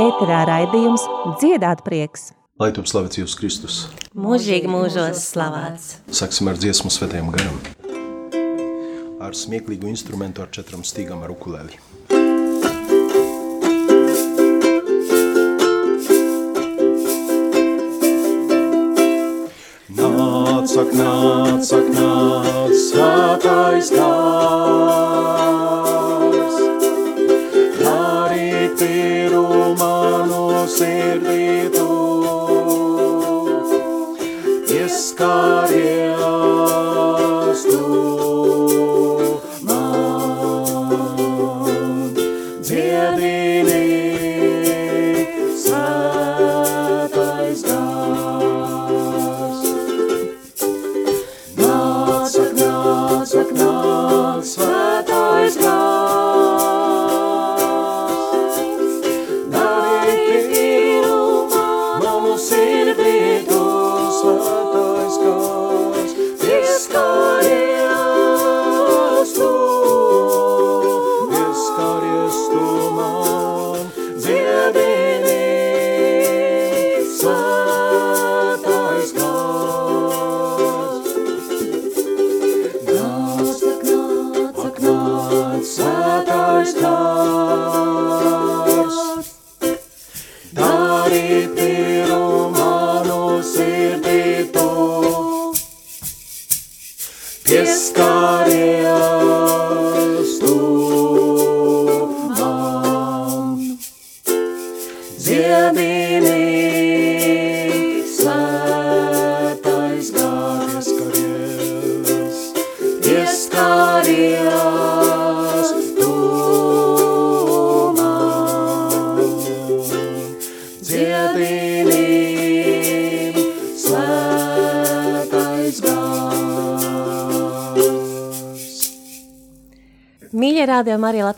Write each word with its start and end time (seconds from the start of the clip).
Ēterā 0.00 0.42
raidījums 0.48 1.06
Dziedāt 1.40 1.80
prieks. 1.86 2.39
Lai 2.60 2.74
tu 2.76 2.82
slavēts 2.84 3.16
Jēzus 3.16 3.38
Kristus. 3.40 3.76
Mūžīgi 4.12 4.68
mūžos 4.68 5.22
slavēts. 5.30 5.94
Sāksim 6.12 6.50
ar 6.50 6.58
dziesmu 6.60 6.92
svētajam 6.92 7.30
garam. 7.32 7.56
Ar 9.24 9.32
smieklīgu 9.32 9.88
instrumentu 9.88 10.44
ar 10.44 10.52
četrām 10.52 10.84
stīgām 10.84 11.24
ar 11.24 11.32
ukulēli. 11.32 11.80
Nāc, 19.96 20.74
ak, 20.84 20.92
nāc, 21.00 21.72
ak, 21.80 21.88
nāc, 21.96 22.76
svētais 22.90 23.94
gars. 23.96 25.09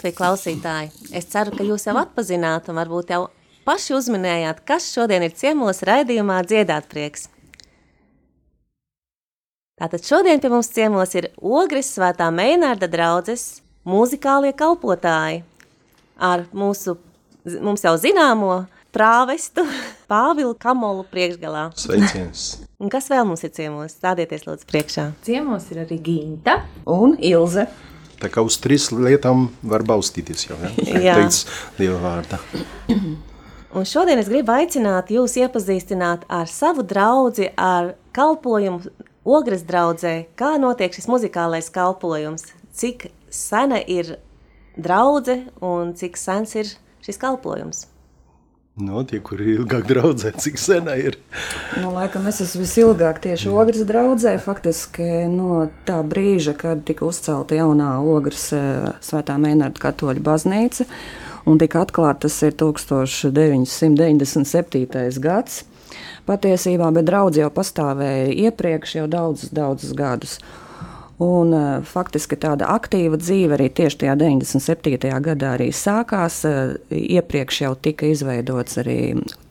Latvijas 0.02 0.18
klausītāji. 0.18 0.88
Es 1.14 1.28
ceru, 1.30 1.52
ka 1.54 1.62
jūs 1.62 1.86
jau 1.86 1.94
atpazināt 2.00 2.66
un 2.68 2.78
varbūt 2.80 3.12
jau 3.12 3.28
paši 3.64 3.94
uzminējāt, 3.94 4.64
kas 4.66 4.88
šodien 4.90 5.22
ir 5.22 5.30
ciemos 5.30 5.82
raidījumā 5.86 6.42
Dziedāt 6.42 6.88
prieks. 6.90 7.28
Tātad 9.78 10.02
šodien 10.02 10.40
pie 10.40 10.50
mums 10.50 10.70
ciemos 10.74 11.14
ir 11.14 11.30
Ogres 11.38 11.92
svētā 11.94 12.30
Meinārda 12.34 12.88
draudzes 12.90 13.62
mūzikālie 13.86 14.52
kalpotāji 14.54 15.44
ar 16.18 16.44
mūsu, 16.52 16.96
mums 17.62 17.82
jau 17.86 17.94
zināmo 17.94 18.66
prāvestu 18.92 19.62
Pāvilu 20.10 20.56
Kamolu 20.58 21.06
priekšgalā. 21.06 21.70
Sveiciens! 21.78 22.58
Un 22.82 22.90
kas 22.90 23.06
vēl 23.06 23.22
mums 23.22 23.46
ir 23.46 23.54
ciemos? 23.54 23.94
Stādieties 23.94 24.48
lūdzu 24.48 24.66
priekšā. 24.66 25.08
Ciemos 25.22 25.70
ir 25.70 25.84
arī 25.86 26.02
Ginta. 26.02 26.64
un 26.90 27.14
Ilze. 27.22 27.68
Tā 28.22 28.30
kā 28.30 28.44
uz 28.46 28.56
trīs 28.62 28.88
lietām 28.94 29.48
var 29.66 29.82
balstīties 29.86 30.46
jau, 30.46 30.58
ja? 30.62 30.70
Jā. 31.08 31.18
Teikts 31.18 31.44
Dieva 31.78 31.98
vārdā. 32.02 32.38
Un 33.72 33.86
šodien 33.88 34.20
es 34.20 34.28
gribu 34.28 34.52
aicināt 34.52 35.10
jūs 35.10 35.38
iepazīstināt 35.40 36.26
ar 36.30 36.50
savu 36.50 36.84
draugu, 36.86 37.48
ar 37.56 37.94
kalpošanu 38.14 38.92
Ogres 39.22 39.62
draudzē, 39.62 40.26
kā 40.34 40.56
notiek 40.58 40.90
šis 40.90 41.06
muzikālais 41.06 41.68
kalpojums, 41.70 42.48
cik 42.74 43.06
sena 43.30 43.78
ir 43.78 44.16
draudzene 44.74 45.52
un 45.62 45.94
cik 45.94 46.18
sens 46.18 46.56
ir 46.58 46.72
šis 47.06 47.20
kalpojums. 47.22 47.86
No, 48.80 49.02
tie, 49.04 49.18
kuri 49.20 49.50
ilgāk 49.52 49.84
draudzē, 49.84 50.30
cik 50.40 50.56
sena 50.56 50.96
ir. 50.96 51.20
Nu, 51.76 51.92
laikam 51.92 52.24
es 52.30 52.40
esmu 52.40 52.62
visilgāk 52.62 53.18
tieši 53.20 53.50
ogres 53.52 53.82
draudzē, 53.84 54.38
faktiski 54.40 55.28
no 55.28 55.68
tā 55.84 56.00
brīža, 56.00 56.56
kad 56.56 56.80
tika 56.88 57.04
uzcelta 57.04 57.52
jaunā 57.58 58.00
ogres 58.00 58.48
eh, 58.56 58.96
svētā 59.04 59.36
Mēnarda 59.36 59.76
katoļu 59.82 60.24
baznīca, 60.24 60.88
un 61.44 61.60
tika 61.60 61.84
atklāta 61.84 62.24
tas 62.24 62.40
ir 62.48 62.56
1997. 62.56 65.20
gads. 65.20 65.68
Patiesībā, 66.24 66.88
bet 66.96 67.04
draudz 67.04 67.36
jau 67.42 67.50
pastāvēja 67.52 68.32
iepriekš 68.46 68.96
jau 69.02 69.06
daudzus, 69.18 69.52
daudzus 69.52 69.92
gadus. 69.98 70.40
Un, 71.20 71.52
uh, 71.52 71.82
faktiski 71.86 72.38
tāda 72.40 72.70
aktīva 72.72 73.18
dzīve 73.20 73.58
arī 73.58 73.68
tieši 73.70 73.98
tajā 74.00 74.14
97. 74.18 75.10
gadā 75.22 75.52
arī 75.58 75.68
sākās. 75.76 76.40
Uh, 76.48 76.72
iepriekš 76.88 77.60
jau 77.66 77.74
tika 77.76 78.08
izveidots 78.08 78.80
arī 78.82 78.98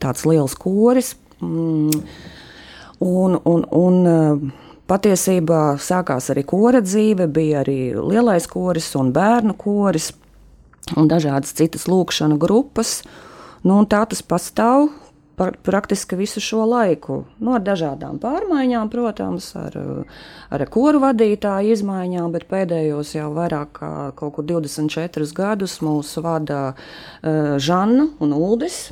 tāds 0.01 0.25
liels 0.27 0.57
koris. 0.59 1.13
Mm, 1.41 2.01
un, 3.05 3.37
un, 3.45 3.67
un, 3.71 4.01
uh, 4.09 4.65
patiesībā 4.91 5.61
sākās 5.79 6.31
arī 6.33 6.43
kora 6.47 6.81
dzīve, 6.83 7.29
bija 7.31 7.61
arī 7.63 7.93
lielais 7.95 8.47
koris 8.49 8.89
un 8.99 9.13
bērnu 9.15 9.55
koris 9.59 10.11
un 10.97 11.07
dažādas 11.07 11.53
citas 11.55 11.87
lūkšana 11.87 12.39
grupas. 12.41 13.01
Nu, 13.63 13.77
tā 13.85 14.01
tas 14.09 14.23
pastāv 14.25 14.89
par, 15.41 15.55
praktiski 15.63 16.15
visu 16.15 16.39
šo 16.39 16.67
laiku. 16.69 17.23
Nu, 17.41 17.55
ar 17.57 17.63
dažādām 17.65 18.19
pārmaiņām, 18.21 18.91
protams, 18.93 19.47
ar, 19.57 19.77
ar 20.53 20.63
koru 20.69 21.01
vadītāju 21.01 21.73
izmaiņām, 21.73 22.29
bet 22.35 22.45
pēdējos 22.51 23.15
jau 23.15 23.31
vairāk 23.33 23.73
kā 23.79 23.91
kaut 24.19 24.35
kur 24.37 24.45
24 24.51 25.33
gadus 25.33 25.79
mūs 25.81 26.13
vada 26.21 26.61
uh, 26.75 27.57
Žanna 27.57 28.11
un 28.21 28.37
Uldis. 28.37 28.91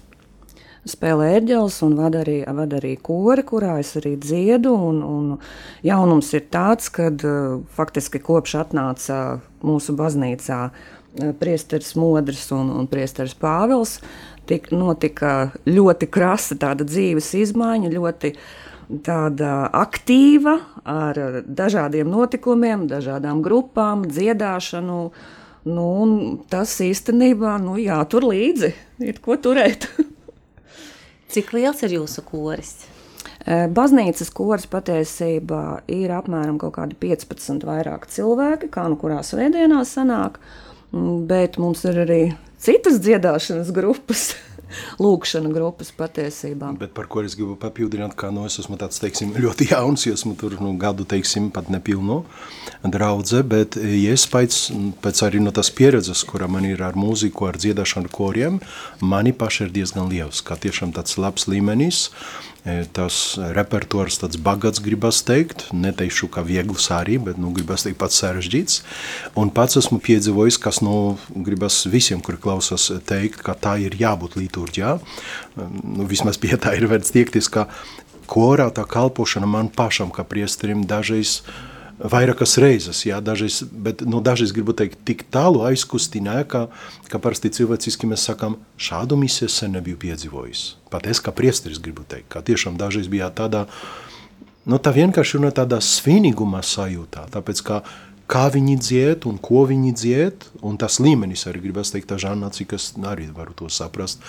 Spēlē 0.89 1.35
ērģeles 1.35 1.75
un 1.85 1.97
vada 1.99 2.23
arī, 2.23 2.39
vada 2.55 2.79
arī 2.79 2.95
kori, 3.03 3.43
kurā 3.45 3.75
es 3.83 3.93
arī 3.99 4.15
dziedu. 4.17 4.73
Un, 4.73 5.03
un 5.05 5.33
jaunums 5.85 6.33
ir 6.33 6.47
tāds, 6.49 6.89
ka 6.89 7.11
uh, 7.13 7.59
faktiski 7.77 8.23
kopš 8.25 8.57
atnāca 8.63 9.19
mūsu 9.61 9.93
baznīcā 9.99 10.63
uh, 10.71 10.87
priesteris 11.39 11.95
Modris 11.95 12.47
un, 12.55 12.69
un 12.71 12.87
priesteris 12.89 13.35
Pāvils, 13.37 13.97
tik, 14.49 14.71
notika 14.75 15.51
ļoti 15.69 16.09
krasa 16.11 16.57
tāda 16.59 16.87
dzīves 16.87 17.31
izmaiņa, 17.39 17.93
ļoti 17.93 18.33
tāda 19.05 19.69
aktīva, 19.77 20.57
ar 20.89 21.19
dažādiem 21.45 22.09
notikumiem, 22.09 22.87
dažādām 22.89 23.43
grupām, 23.45 24.07
dziedāšanu. 24.09 25.01
Nu, 25.69 25.89
tas 26.49 26.71
īstenībā 26.81 27.57
nu, 27.61 27.75
jātur 27.77 28.25
līdzi, 28.31 28.71
ir 29.05 29.19
ko 29.21 29.35
turēt. 29.37 29.89
Cik 31.33 31.51
liels 31.53 31.83
ir 31.85 31.99
jūsu 31.99 32.23
koris? 32.25 32.73
Baznīcas 33.45 34.31
koris 34.35 34.65
patiesībā 34.69 35.81
ir 35.91 36.11
apmēram 36.15 36.57
kaut 36.61 36.75
kādi 36.75 36.97
15 36.99 37.63
vairāk 37.67 38.07
cilvēki, 38.11 38.69
kā 38.73 38.87
nu 38.91 38.97
kurā 38.99 39.21
svētdienā 39.25 39.83
sanāk, 39.87 40.39
bet 41.29 41.57
mums 41.61 41.85
ir 41.87 42.01
arī 42.03 42.21
citas 42.59 42.99
dziedāšanas 43.01 43.71
grupas. 43.75 44.33
Lūkšana 45.01 45.51
grupas 45.53 45.91
patiesībā. 45.95 46.71
Bet 46.79 46.93
par 46.97 47.09
ko 47.11 47.23
es 47.25 47.37
gribu 47.39 47.55
papildināt, 47.59 48.15
kā 48.19 48.31
nu, 48.33 48.45
es 48.49 48.59
esmu 48.61 48.79
tāds, 48.81 49.01
teiksim, 49.01 49.33
ļoti 49.37 49.69
jauns, 49.73 50.05
jo 50.07 50.15
esmu 50.17 50.35
tur 50.39 50.57
nu, 50.61 50.73
gadu, 50.79 51.07
teiksim, 51.09 51.49
pat 51.55 51.71
nepilnu 51.73 52.21
draudze, 52.83 53.43
bet 53.47 53.77
iespējas 53.79 54.69
pēc 55.03 55.23
arī 55.27 55.43
no 55.43 55.53
tās 55.55 55.71
pieredzes, 55.75 56.23
kura 56.27 56.49
man 56.51 56.67
ir 56.69 56.83
ar 56.85 56.97
mūziku, 56.99 57.49
ar 57.49 57.59
dziedāšanu 57.59 58.11
koriem, 58.13 58.61
mani 59.01 59.33
paši 59.35 59.67
ir 59.67 59.73
diezgan 59.79 60.11
liels, 60.11 60.43
kā 60.45 60.59
tiešām 60.59 60.93
tāds 60.95 61.19
labs 61.19 61.49
līmenis, 61.51 62.07
E, 62.67 62.83
tas 62.91 63.15
repertuārs 63.55 64.17
tāds 64.19 64.39
bagats, 64.43 64.81
gribas 64.83 65.21
teikt, 65.23 65.69
neteikšu, 65.71 66.27
ka 66.33 66.43
viegls 66.43 66.89
arī, 66.91 67.15
bet, 67.23 67.37
nu, 67.39 67.53
gribas 67.55 67.85
teikt 67.85 67.99
pats 68.01 68.19
sarežģīts. 68.19 68.81
Un 69.39 69.51
pats 69.55 69.79
esmu 69.79 70.01
piedzīvojis, 70.03 70.59
kas, 70.59 70.81
nu, 70.83 71.15
gribas 71.47 71.85
visiem, 71.87 72.19
kuri 72.25 72.41
klausās, 72.41 72.89
teikt, 73.07 73.39
ka 73.45 73.55
tā 73.55 73.77
ir 73.85 73.95
jābūt 73.99 74.35
liturģijā. 74.59 74.99
Nu, 75.57 76.05
vismaz 76.09 76.37
pie 76.37 76.55
tā 76.59 76.75
ir 76.77 76.87
vērts 76.91 77.15
tiekties, 77.15 77.49
ka 77.49 77.67
korā 78.29 78.69
tā 78.73 78.85
kalpošana 78.85 79.47
man 79.49 79.69
pašam, 79.73 80.11
kā 80.11 80.23
priesterim, 80.27 80.85
dažreiz 80.87 81.41
vairākas 81.99 82.55
reizes, 82.61 83.01
jā, 83.03 83.19
dažreiz, 83.19 83.59
bet 83.71 84.01
nu, 84.07 84.21
dažreiz 84.23 84.53
gribu 84.55 84.73
teikt, 84.77 85.01
tik 85.03 85.25
tālu 85.33 85.65
aizkustināja, 85.67 86.45
ka, 86.47 86.61
ka 87.11 87.19
parasti 87.19 87.51
cilvēciski 87.51 88.07
mēs 88.07 88.23
sakām, 88.29 88.55
šādu 88.79 89.17
misiju 89.19 89.49
sen 89.51 89.75
nebiju 89.75 89.99
piedzīvojis. 89.99 90.61
Pat 90.93 91.09
es 91.11 91.19
kā 91.19 91.33
priesteris 91.35 91.81
gribu 91.83 92.05
teikt, 92.07 92.29
ka 92.31 92.43
tiešām 92.45 92.79
dažreiz 92.79 93.09
bija 93.11 93.27
tādā, 93.35 93.65
nu 94.69 94.79
tā 94.79 94.93
vienkārši 94.95 95.41
ir 95.41 95.51
tādā 95.57 95.81
svinīguma 95.83 96.63
sajūtā, 96.63 97.27
tāpēc 97.35 97.63
kā, 97.67 97.81
kā 98.29 98.45
viņi 98.53 98.75
dzied 98.79 99.25
un 99.29 99.39
ko 99.41 99.63
viņi 99.69 99.93
dzied, 99.97 100.45
un 100.65 100.77
tas 100.79 100.99
līmenis 101.01 101.47
arī 101.49 101.63
gribas 101.63 101.93
teikt, 101.93 102.11
tā 102.11 102.19
Žanna, 102.21 102.51
cik 102.53 102.75
es 102.77 102.91
arī 103.01 103.29
varu 103.33 103.55
to 103.57 103.69
saprast, 103.73 104.21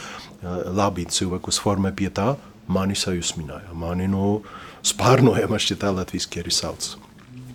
labi 0.42 1.06
cilvēkus 1.10 1.60
formē 1.62 1.92
pie 1.96 2.08
tā, 2.14 2.34
mani 2.70 2.96
sajūsmināja, 2.96 3.74
mani 3.76 4.08
nu 4.10 4.40
spārnoja, 4.86 5.50
man 5.50 5.62
šķiet 5.62 5.82
tā 5.84 5.92
latviski 5.94 6.42
arī 6.42 6.54
sauc. 6.54 6.94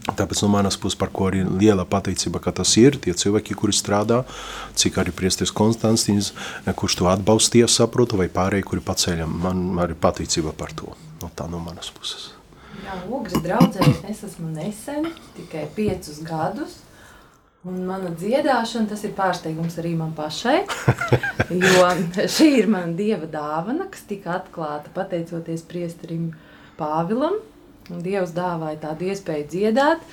Tāpēc 0.05 0.43
no 0.43 0.51
manas 0.53 0.75
puses, 0.77 0.97
par 1.01 1.09
ko 1.09 1.31
arī 1.31 1.41
liela 1.41 1.81
pateicība, 1.89 2.37
ka 2.43 2.53
tas 2.53 2.75
ir 2.77 2.99
tie 3.01 3.15
cilvēki, 3.17 3.57
kuri 3.57 3.73
strādā, 3.73 4.21
cik 4.77 4.99
arī 5.01 5.15
priestis 5.15 5.49
Konstantīns, 5.49 6.29
kurš 6.77 6.99
to 7.01 7.09
atbalstīja, 7.09 7.71
saprotu, 7.71 8.21
vai 8.21 8.29
pārējie, 8.29 8.69
kuri 8.69 8.85
paceļam, 8.85 9.33
man 9.47 9.65
arī 9.81 9.97
pateicība 9.97 10.53
par 10.53 10.77
to. 10.77 10.93
No 11.23 11.33
tā 11.33 11.49
no 11.49 11.57
manas 11.63 11.89
puses. 11.89 12.34
Jā, 12.85 12.99
Ogres 13.09 13.41
draudzē 13.41 13.87
es 14.11 14.21
esmu 14.27 14.51
nesen, 14.53 15.09
tikai 15.35 15.65
piecus 15.75 16.21
gadus, 16.25 16.77
un 17.65 17.81
mana 17.87 18.11
dziedāšana, 18.13 18.87
tas 18.91 19.01
ir 19.07 19.15
pārsteigums 19.17 19.79
arī 19.81 19.95
man 19.97 20.13
pašai, 20.17 20.59
jo 21.65 21.89
šī 22.37 22.51
ir 22.61 22.69
mana 22.69 22.93
dieva 22.93 23.25
dāvana, 23.25 23.89
kas 23.89 24.05
tika 24.05 24.37
atklāta 24.37 24.93
pateicoties 24.93 25.65
priesterim 25.65 26.29
Pāvilam, 26.77 27.39
Un 27.93 28.01
Dievs 28.01 28.31
dāvāja 28.33 28.79
tādu 28.81 29.11
iespēju 29.11 29.45
dziedāt, 29.51 30.05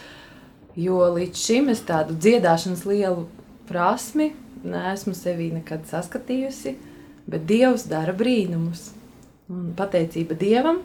jo 0.76 0.98
līdz 1.14 1.40
šim 1.40 1.70
es 1.72 1.80
tādu 1.88 2.16
dziedāšanas 2.20 2.84
lielu 2.88 3.24
prasmi 3.68 4.32
neesmu 4.62 5.14
sevī 5.16 5.48
nekad 5.54 5.86
saskatījusi, 5.88 6.74
bet 7.32 7.46
Dievs 7.48 7.86
dara 7.88 8.12
brīnumus. 8.16 8.90
Un 9.48 9.72
pateicība 9.76 10.36
Dievam, 10.38 10.82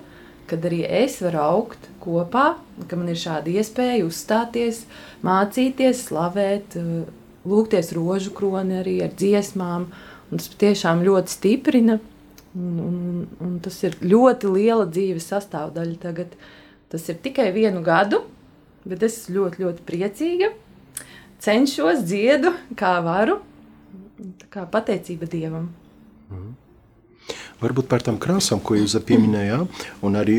kad 0.49 0.65
arī 0.67 0.81
es 1.03 1.19
varu 1.23 1.41
augt 1.43 1.87
kopā, 2.03 2.49
ka 2.87 2.99
man 2.99 3.11
ir 3.11 3.19
šāda 3.19 3.53
iespēja 3.53 4.05
uzstāties, 4.07 4.83
mācīties, 5.25 6.05
slavēt, 6.09 6.77
lūgties 7.47 7.93
rožu 7.95 8.35
kroni 8.37 8.81
arī 8.81 8.99
ar 9.05 9.15
dziesmām, 9.17 9.89
tas 10.33 10.51
tiešām 10.59 11.03
ļoti 11.07 11.33
stiprina, 11.33 11.97
un, 12.57 12.77
un, 12.83 13.25
un 13.43 13.57
tas 13.63 13.81
ir 13.87 13.99
ļoti 14.03 14.53
liela 14.55 14.87
dzīves 14.89 15.29
sastāvdaļa 15.31 15.99
tagad, 16.03 16.39
Tas 16.87 17.09
ir 17.11 17.17
tikai 17.19 17.49
vienu 17.51 17.81
gadu, 17.83 18.21
bet 18.87 19.03
es 19.03 19.25
ļoti, 19.31 19.59
ļoti 19.65 19.83
priecīga. 19.87 20.53
Cenšos, 21.43 22.05
dziedu, 22.07 22.53
kā 22.79 22.93
varu. 23.03 23.41
Tā 24.39 24.47
kā 24.53 24.63
pateicība 24.71 25.27
Dievam. 25.29 25.67
Mm. 26.31 26.53
Varbūt 27.57 27.87
par 27.89 28.03
tām 28.05 28.19
krāsām, 28.21 28.61
ko 28.61 28.75
jūs 28.77 28.93
pieminējāt, 29.07 29.87
un 30.05 30.19
arī 30.19 30.37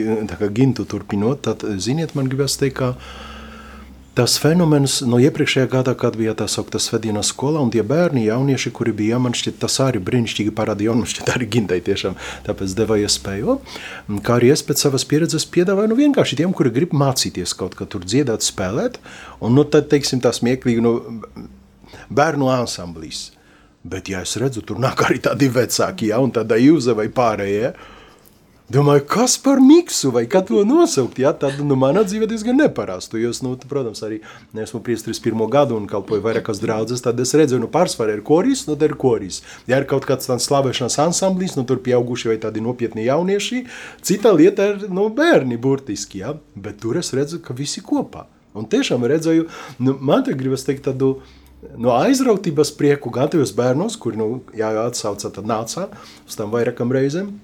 gintu 0.54 0.86
turpinot, 0.86 1.42
tad, 1.48 1.64
ziniet, 1.82 2.14
man 2.14 2.30
gribas 2.30 2.54
teikt, 2.60 2.78
ka 2.78 2.92
tas 4.18 4.34
fenomens 4.42 4.96
no 5.06 5.20
iepriekšējā 5.22 5.68
gada, 5.70 5.94
kad 5.98 6.16
bija 6.18 6.32
tā 6.38 6.48
saukta 6.50 6.80
svētdienas 6.82 7.30
skolā, 7.30 7.60
un 7.62 7.70
tie 7.74 7.84
bērni, 7.86 8.24
jaunieši, 8.26 8.72
kuri 8.74 8.94
bija, 9.00 9.20
man 9.22 9.34
šķiet, 9.38 9.60
tas 9.62 9.78
arī 9.84 10.02
brīnišķīgi 10.02 10.54
parādīja, 10.58 10.94
un 10.94 11.04
man 11.04 11.10
šķiet 11.10 11.30
arī 11.36 11.46
gintai 11.54 11.78
tiešām 11.86 12.18
tāpēc 12.48 12.74
deva 12.78 12.98
iespēju, 13.02 13.58
kā 14.26 14.38
arī 14.40 14.50
es 14.54 14.64
pēc 14.66 14.82
savas 14.82 15.06
pieredzes 15.06 15.46
piedāvāju, 15.54 15.92
nu 15.92 15.98
vienkārši 15.98 16.38
tiem, 16.42 16.54
kuri 16.54 16.74
grib 16.74 16.94
mācīties 16.98 17.54
kaut 17.58 17.78
kā 17.78 17.86
tur 17.86 18.06
dziedāt, 18.06 18.46
spēlēt, 18.46 18.98
un 19.38 19.54
nu 19.58 19.66
tad, 19.66 19.86
teiksim, 19.92 20.22
tā 20.24 20.34
smieklīgi, 20.34 20.82
nu, 20.82 20.96
bērnu 22.10 22.50
ansamblīs. 22.50 23.28
Bet, 23.82 24.08
ja 24.10 24.25
es 24.26 24.34
redzu, 24.40 24.64
tur 24.66 24.80
nāk 24.82 25.04
arī 25.06 25.20
tādi 25.22 25.48
vecāki, 25.52 26.10
ja, 26.10 26.19
un 26.22 26.34
tāda 26.34 26.58
jūza 26.58 26.96
vai 26.98 27.06
pārējie, 27.14 27.72
Domāju, 28.69 29.06
kas 29.08 29.38
par 29.40 29.62
miksu 29.64 30.10
vai 30.12 30.26
kā 30.28 30.42
to 30.44 30.60
nosaukt? 30.69 31.16
Ja? 31.22 31.30
Tad 31.32 31.56
nu, 31.64 31.72
manā 31.80 32.02
dzīvē 32.04 32.26
diezgan 32.28 32.58
neparastu. 32.60 33.16
Jo, 33.16 33.30
nu, 33.46 33.54
protams, 33.64 34.02
arī 34.04 34.19
esmu 34.52 34.82
priesteris 34.84 35.22
pirmo 35.25 35.46
gadu 35.48 35.78
un 35.78 35.86
kalpoju 35.88 36.20
vairākas 36.26 36.60
draudzes. 36.60 37.00
Tad 37.00 37.16
es 37.25 37.32
redzu, 37.32 37.56
nu, 37.62 37.70
pārsvarā 37.72 38.19
ir 38.19 38.20
koris, 38.28 38.66
nu, 38.69 38.76
ir 38.76 38.92
koris. 39.00 39.40
Ja 39.70 39.80
ir 39.80 39.88
kaut 39.88 40.04
kāds 40.04 40.28
tāds 40.28 40.50
slavēšanas 40.50 40.98
ansamblis, 41.06 41.56
nu, 41.56 41.64
tur 41.64 41.80
pieauguši 41.80 42.34
vai 42.34 42.36
tādi 42.42 42.60
nopietni 42.60 43.08
jaunieši, 43.08 43.62
cita 44.04 44.34
lieta 44.36 44.69
ir 44.75 44.84
nu, 44.92 45.08
bērni 45.16 45.56
burtiski. 45.56 46.20
Ja? 46.26 46.36
Bet 46.52 46.82
tur 46.84 47.00
es 47.00 47.14
redzu, 47.16 47.40
ka 47.40 47.56
visi 47.56 47.80
kopā. 47.80 48.26
Un 48.52 48.69
tiešām 48.69 49.08
redzēju, 49.08 49.48
nu, 49.80 49.96
man 50.04 50.28
te 50.28 50.36
gribas 50.36 50.69
teikt 50.69 50.84
tādu 50.90 51.14
no 51.76 51.96
aizrautības 51.96 52.72
prieku 52.78 53.12
gatavos 53.14 53.52
bērnos, 53.56 53.99
kuri 54.00 54.20
nu, 54.20 54.31
jāatsauca, 54.56 55.32
tad 55.34 55.49
nāca 55.49 55.88
uz 56.26 56.38
tam 56.38 56.55
vairākam 56.55 56.94
reizēm. 56.94 57.34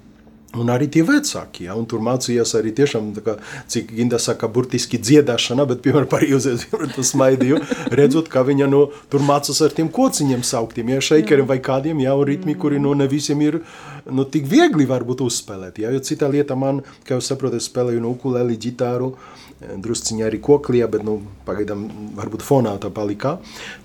Un 0.55 0.69
arī 0.71 0.85
tie 0.87 1.01
vecāki, 1.03 1.65
ja, 1.65 1.73
un 1.75 1.83
tur 1.89 1.99
mācījās 1.99 2.53
arī 2.55 2.71
tiešām, 2.77 3.09
kā, 3.25 3.33
cik 3.71 3.89
Ginda 3.97 4.15
saka, 4.23 4.47
burtiski 4.47 4.95
dziedāšana, 5.03 5.65
bet, 5.67 5.81
piemēram, 5.83 6.07
par 6.07 6.23
Jūzēs, 6.23 6.63
tas 6.95 7.11
smaidīju, 7.11 7.59
redzot, 7.91 8.29
kā 8.31 8.45
viņa, 8.47 8.69
nu, 8.71 8.85
tur 9.11 9.25
mācās 9.27 9.59
ar 9.65 9.75
tiem 9.75 9.89
kociņiem 9.91 10.45
sauktiem, 10.47 10.93
ja, 10.95 11.03
šeikeriem 11.03 11.49
vai 11.49 11.59
kādiem, 11.59 11.99
ja, 12.05 12.15
un 12.15 12.23
ritmi, 12.29 12.55
kuri, 12.61 12.79
nu, 12.79 12.93
ne 12.95 13.09
visiem 13.11 13.43
ir, 13.43 13.59
nu, 14.07 14.23
tik 14.31 14.47
viegli 14.47 14.87
varbūt 14.87 15.25
uzspēlēt, 15.27 15.83
ja, 15.83 15.91
jo 15.91 15.99
cita 16.07 16.31
lieta 16.31 16.55
man, 16.55 16.85
kā 17.03 17.19
jūs 17.19 17.33
saprotat, 17.33 17.65
spēlēju 17.65 18.05
no 18.05 18.15
ukuleli, 18.15 18.55
ģitāru, 18.55 19.11
uh, 19.11 19.44
drusciņā 19.83 20.27
arī 20.27 20.39
koklija, 20.43 20.87
bet 20.91 21.05
nu, 21.07 21.17
pagaidām 21.47 21.85
varbūt 22.17 22.45
fonā 22.45 22.75
tā 22.81 22.91
palikā. 22.93 23.35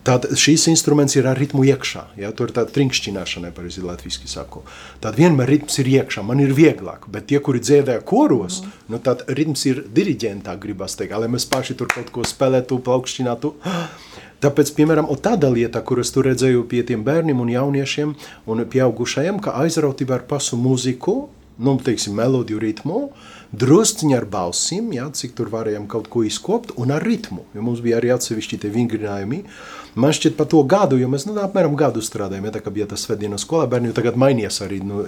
Tad 0.06 0.28
šīs 0.38 0.68
instruments 0.72 1.16
ir 1.18 1.28
ar 1.30 1.38
ritmu 1.40 1.64
iekšā. 1.68 2.04
Ja? 2.20 2.32
Tur 2.37 2.50
ir 2.50 2.56
tāda 2.58 2.75
trinkšķināšana, 2.76 3.52
pareizi 3.56 3.84
latviski 3.84 4.30
saku. 4.30 4.64
Tad 5.04 5.18
vienmēr 5.20 5.50
ritms 5.54 5.80
ir 5.82 5.90
iekšā, 5.96 6.25
man 6.26 6.42
ir 6.42 6.54
vieglāk, 6.56 7.08
bet 7.12 7.30
tie, 7.30 7.40
kuri 7.44 7.62
dziedāja 7.64 8.04
koros, 8.06 8.60
mm. 8.62 8.78
nu 8.92 9.02
tad 9.04 9.26
ritms 9.28 9.66
ir 9.70 9.84
diriģentā, 9.94 10.56
gribas 10.60 10.99
teikt, 10.99 11.16
lai 11.20 11.30
mēs 11.32 11.49
paši 11.50 11.76
tur 11.78 11.90
kaut 11.92 12.12
ko 12.14 12.26
spēlētu, 12.26 12.80
plaukšķinātu. 12.87 13.54
Tāpēc, 14.40 14.70
piemēram, 14.72 15.08
tāda 15.20 15.50
lieta, 15.52 15.82
kuras 15.84 16.08
tur 16.14 16.25
redzēju 16.30 16.64
pie 16.70 16.80
tiem 16.88 17.02
bērniem 17.04 17.42
un 17.42 17.50
jauniešiem 17.52 18.14
un 18.49 18.62
pieaugušajiem, 18.72 19.40
ka 19.44 19.52
aizrautība 19.60 20.16
ar 20.16 20.25
pasu 20.30 20.56
mūziku, 20.56 21.26
nu, 21.61 21.76
teiksim, 21.85 22.17
melodiju 22.17 22.61
ritmu, 22.62 23.02
drusciņi 23.50 24.14
ar 24.14 24.26
balsīm, 24.31 24.93
ja, 24.95 25.09
cik 25.11 25.35
tur 25.38 25.50
varējām 25.52 25.88
kaut 25.90 26.09
ko 26.12 26.23
izkopt, 26.26 26.73
un 26.81 26.95
ar 26.95 27.05
ritmu. 27.05 27.45
Jo 27.55 27.64
mums 27.67 27.83
bija 27.85 27.99
arī 27.99 28.12
atsevišķi 28.14 28.61
tie 28.62 28.71
vingrinājumi. 28.73 29.43
Man 29.99 30.14
šķiet, 30.14 30.37
pa 30.38 30.47
to 30.47 30.61
gadu, 30.71 31.00
jo 31.00 31.09
mēs 31.11 31.25
nu, 31.26 31.35
apmēram 31.43 31.75
gadu 31.79 31.99
strādājam, 32.05 32.45
ja 32.47 32.52
tā 32.55 32.61
kā 32.62 32.71
bija 32.71 32.87
tas 32.93 33.02
svētdienas 33.02 33.43
skolā, 33.43 33.67
bērni 33.73 33.90
tagad 33.95 34.14
mainījās 34.23 34.61
arī 34.62 34.79
nu, 34.87 35.02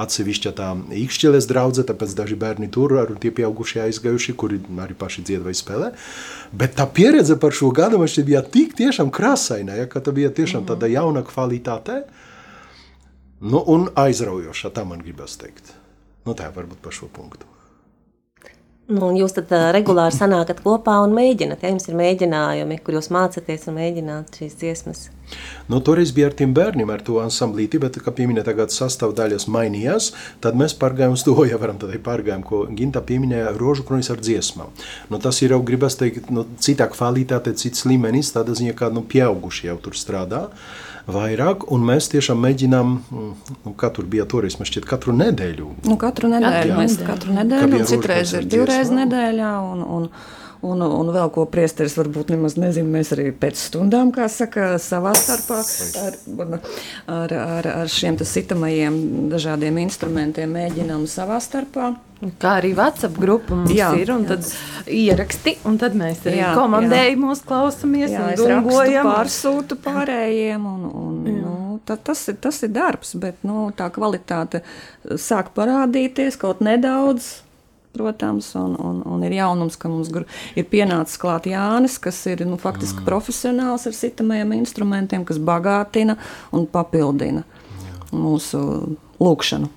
atsevišķa 0.00 0.52
tā 0.56 0.70
īkšķeles 1.02 1.48
draudze, 1.50 1.84
tāpēc 1.84 2.14
daži 2.16 2.38
bērni 2.40 2.70
tur 2.72 2.96
ar 3.02 3.12
tie 3.20 3.34
pieaugušie 3.36 3.82
aizgājuši, 3.84 4.36
kuri 4.40 4.62
arī 4.80 4.96
paši 4.96 5.26
dzied 5.28 5.44
vai 5.44 5.52
spēlē. 5.56 5.92
Bet 6.56 6.78
tā 6.80 6.88
pieredze 6.88 7.36
par 7.36 7.52
šo 7.52 7.68
gadu 7.76 8.00
man 8.00 8.08
šķiet 8.08 8.30
bija 8.30 8.40
tik 8.56 8.72
tiešām 8.80 9.12
krasaina, 9.12 9.76
ja, 9.82 9.90
ka 9.90 10.00
tā 10.00 10.16
bija 10.16 10.32
tiešām 10.32 10.64
mhm. 10.64 10.70
tāda 10.72 10.88
jauna 10.96 11.20
kvalitāte, 11.26 12.06
nu, 13.40 13.62
un 13.66 13.90
aizraujoša, 13.94 14.72
tā 14.76 14.86
man 14.88 15.04
gribas 15.04 15.36
teikt. 15.40 15.74
Nu 16.26 16.34
tā 16.34 16.48
varbūt 16.54 16.82
par 16.82 16.94
šo 16.96 17.10
punktu. 17.12 17.46
Nu, 18.86 19.08
jūs 19.18 19.32
tad 19.34 19.50
uh, 19.50 19.64
regulāri 19.74 20.14
sanākat 20.14 20.60
kopā 20.62 21.00
un 21.02 21.10
mēģināt, 21.14 21.64
ja 21.64 21.72
jums 21.72 21.88
ir 21.90 21.96
mēģinājumi, 21.98 22.76
kur 22.86 22.94
jūs 22.94 23.08
mācāties 23.10 23.66
un 23.66 23.74
mēģināt 23.80 24.38
šīs 24.38 24.54
dziesmas. 24.60 25.00
Nu, 25.66 25.80
toreiz 25.82 26.12
bija 26.14 26.28
ar 26.30 26.36
tiem 26.38 26.52
bērniem, 26.54 26.92
ar 26.94 27.02
to 27.02 27.18
ansamblīti, 27.18 27.80
bet, 27.82 27.98
kā 27.98 28.14
pieminēja, 28.14 28.46
tagad 28.46 28.70
sastāvdaļas 28.70 29.48
mainījās. 29.50 30.12
Tad 30.38 30.54
mēs 30.54 30.76
pārgājām 30.78 31.18
uz 31.18 31.26
to, 31.26 31.34
ja 31.50 31.58
varam 31.58 31.82
tādā 31.82 31.98
pārgājām, 31.98 32.46
ko 32.46 32.62
Ginta 32.78 33.02
pieminēja, 33.02 33.56
rožu 33.58 33.82
kronis 33.88 34.12
ar 34.14 34.22
dziesmām. 34.22 34.70
Nu, 35.10 35.18
tas 35.18 35.42
ir 35.42 35.56
jau, 35.56 35.64
gribas 35.66 35.98
teikt, 35.98 36.30
nu, 36.30 36.46
citā 36.62 36.86
kvalitāte, 36.94 37.58
cits 37.58 37.88
līmenis, 37.90 38.36
tādā 38.38 38.54
ziņā, 38.54 38.78
kā 38.78 38.94
nu, 38.94 39.02
pieauguši 39.02 39.72
jau 39.72 39.80
tur 39.82 39.98
strādā 39.98 40.46
vairāk, 41.10 41.66
un 41.72 41.84
mēs 41.86 42.08
tiešām 42.12 42.40
mēģinām, 42.42 42.94
nu, 43.10 43.74
kā 43.78 43.90
tur 43.94 44.08
bija 44.10 44.26
toreiz, 44.28 44.58
mēs 44.60 44.72
šķiet 44.72 44.88
katru 44.88 45.14
nedēļu. 45.16 45.68
Nu, 45.86 45.98
katru 46.00 46.30
nedēļu, 46.32 46.72
Jā. 46.72 46.80
mēs 46.80 46.98
katru 47.06 47.36
nedēļu, 47.36 47.84
citreiz 47.90 48.34
ir 48.38 48.48
divreiz 48.50 48.90
nedēļā, 48.94 49.52
un, 49.72 49.84
un, 49.98 50.08
Un, 50.64 50.80
un 50.80 51.10
vēl 51.12 51.28
ko 51.34 51.44
priesteris 51.52 51.96
varbūt 51.98 52.30
nemaz 52.32 52.56
nezina, 52.56 52.88
mēs 52.96 53.12
arī 53.16 53.28
pēc 53.36 53.60
stundām, 53.68 54.12
kā 54.14 54.28
saka, 54.32 54.76
savā 54.80 55.12
starpā 55.18 55.60
ar, 56.00 56.16
ar, 57.12 57.34
ar, 57.42 57.68
ar 57.82 57.92
šiem 57.92 58.16
sitamajiem 58.16 58.96
dažādiem 59.32 59.82
instrumentiem 59.84 60.56
mēģinām 60.56 61.04
savā 61.10 61.38
starpā. 61.44 61.92
Kā 62.40 62.54
arī 62.62 62.70
WhatsApp 62.72 63.18
grupa 63.20 63.52
mums 63.52 63.74
jā, 63.76 63.90
ir, 64.00 64.08
un 64.14 64.24
jā. 64.24 64.32
tad 64.32 64.88
ieraksti, 64.88 65.58
un 65.68 65.76
tad 65.76 65.96
mēs 66.00 66.22
arī 66.24 66.38
jā, 66.40 66.54
komandējumos 66.56 67.42
klausāmies 67.44 68.14
jā, 68.14 68.22
un 68.24 68.40
dungojam. 68.40 69.10
Pārsūtu 69.10 69.76
pārējiem, 69.84 70.64
un, 70.64 70.86
un 70.88 71.18
nu, 71.28 71.56
tā, 71.84 71.98
tas, 72.00 72.24
ir, 72.32 72.38
tas 72.40 72.62
ir 72.64 72.72
darbs, 72.72 73.12
bet 73.20 73.44
nu, 73.44 73.68
tā 73.76 73.90
kvalitāte 73.92 74.64
sāk 75.20 75.52
parādīties 75.58 76.40
kaut 76.40 76.64
nedaudz 76.64 77.34
protams, 77.96 78.52
un, 78.58 78.76
un, 78.78 79.00
un 79.08 79.24
ir 79.26 79.36
jaunums, 79.38 79.78
ka 79.80 79.90
mums 79.92 80.12
ir 80.56 80.68
pienācis 80.70 81.20
klāt 81.22 81.48
Jānis, 81.50 81.98
kas 82.02 82.20
ir 82.30 82.44
nu, 82.46 82.60
faktiski 82.60 83.02
mm. 83.02 83.08
profesionāls 83.08 83.88
ar 83.88 83.96
sitamajiem 83.96 84.54
instrumentiem, 84.60 85.24
kas 85.26 85.40
bagātina 85.40 86.18
un 86.54 86.68
papildina 86.70 87.42
Jā. 87.82 87.98
mūsu 88.12 88.62
lūkšanu. 89.20 89.72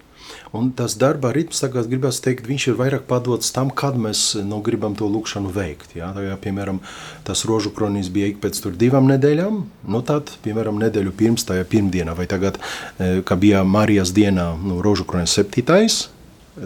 Un 0.52 0.72
tas 0.74 0.96
darba 0.98 1.30
ritms, 1.34 1.60
tagad 1.62 1.86
gribas 1.92 2.18
teikt, 2.26 2.48
viņš 2.50 2.72
ir 2.72 2.78
vairāk 2.80 3.04
padots 3.10 3.52
tam, 3.54 3.70
kad 3.70 3.98
mēs 4.02 4.34
nu, 4.42 4.64
gribam 4.66 4.96
to 4.98 5.06
lūkšanu 5.10 5.52
veikt. 5.54 5.94
Jā, 5.98 6.10
tā, 6.16 6.24
jā, 6.26 6.38
piemēram, 6.42 6.80
tas 7.28 7.44
rožu 7.50 7.70
kronis 7.76 8.10
bija 8.14 8.32
ik 8.32 8.40
pēc 8.42 8.64
divām 8.82 9.06
nedēļām, 9.12 9.60
nu 9.94 10.02
tad, 10.06 10.34
piemēram, 10.46 10.82
nedēļu 10.82 11.14
pirms 11.20 11.46
tajā 11.50 11.68
pirmdienā, 11.70 12.18
vai 12.18 12.26
tagad, 12.30 12.58
eh, 12.98 13.22
kad 13.22 13.42
bija 13.42 13.62
Marijas 13.64 14.14
dienā, 14.16 14.56
nu, 14.58 14.82
rožu 14.82 15.06
kronis 15.06 15.38
septītais, 15.38 16.08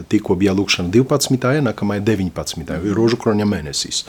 tikko 0.08 0.36
bija 0.40 0.54
lūkšana 0.56 0.92
12. 0.94 1.60
nākamajā 1.68 2.04
19. 2.06 2.72
ir 2.74 2.96
rožu 2.96 3.18
kroņa 3.20 3.46
mēnesis. 3.48 4.04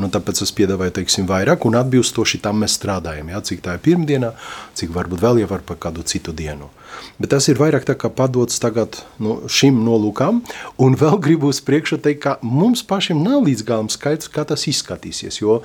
Nu, 0.00 0.10
tāpēc 0.12 0.42
es 0.44 0.52
piedāvāju 0.56 0.96
teiksim, 1.00 1.28
vairāk 1.30 1.66
un 1.68 1.78
atbilstoši 1.80 2.42
tam 2.44 2.62
mēs 2.64 2.76
strādājam. 2.78 3.32
Ja? 3.32 3.42
Cik 3.44 3.64
tā 3.64 3.76
ir 3.76 3.84
pirmdienā, 3.84 4.34
cik 4.78 4.92
varbūt 4.96 5.24
vēl 5.24 5.42
jau 5.42 5.50
var 5.50 5.64
par 5.66 5.80
kādu 5.80 6.04
citu 6.06 6.34
dienu. 6.36 6.70
Bet 7.20 7.30
tas 7.34 7.46
ir 7.48 7.60
vairāk 7.60 7.86
tā 7.88 7.94
kā 7.98 8.10
padots 8.12 8.60
tagad 8.60 8.98
nu, 9.22 9.38
šim 9.48 9.78
nolūkam, 9.86 10.42
un 10.80 10.96
vēl 10.98 11.20
gribu 11.22 11.52
uz 11.52 11.60
priekšu 11.64 12.00
teikt, 12.02 12.22
ka 12.24 12.36
mums 12.42 12.82
pašiem 12.86 13.22
nav 13.22 13.46
līdz 13.46 13.64
galam 13.68 13.90
skaidrs, 13.92 14.30
kā 14.32 14.44
tas 14.48 14.66
izskatīsies, 14.70 15.40
jo 15.42 15.60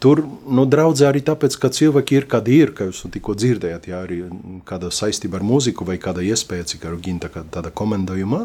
Tur 0.00 0.22
nu, 0.48 0.64
draudzē 0.68 1.10
arī 1.10 1.20
tāpēc, 1.26 1.56
ka 1.60 1.68
cilvēki 1.72 2.16
ir 2.16 2.26
kādi 2.30 2.58
ir, 2.62 2.72
kā 2.76 2.86
jūs 2.88 3.02
tikko 3.12 3.34
dzirdējāt, 3.36 3.88
jā, 3.90 4.00
arī 4.06 4.18
kāda 4.68 4.88
saistība 4.94 5.40
ar 5.40 5.44
mūziku 5.46 5.86
vai 5.88 5.98
kāda 6.00 6.24
iespēja, 6.24 6.68
cik 6.72 6.86
ar 6.88 6.96
ginta 7.02 7.28
tāda 7.28 7.72
komendējumā, 7.76 8.44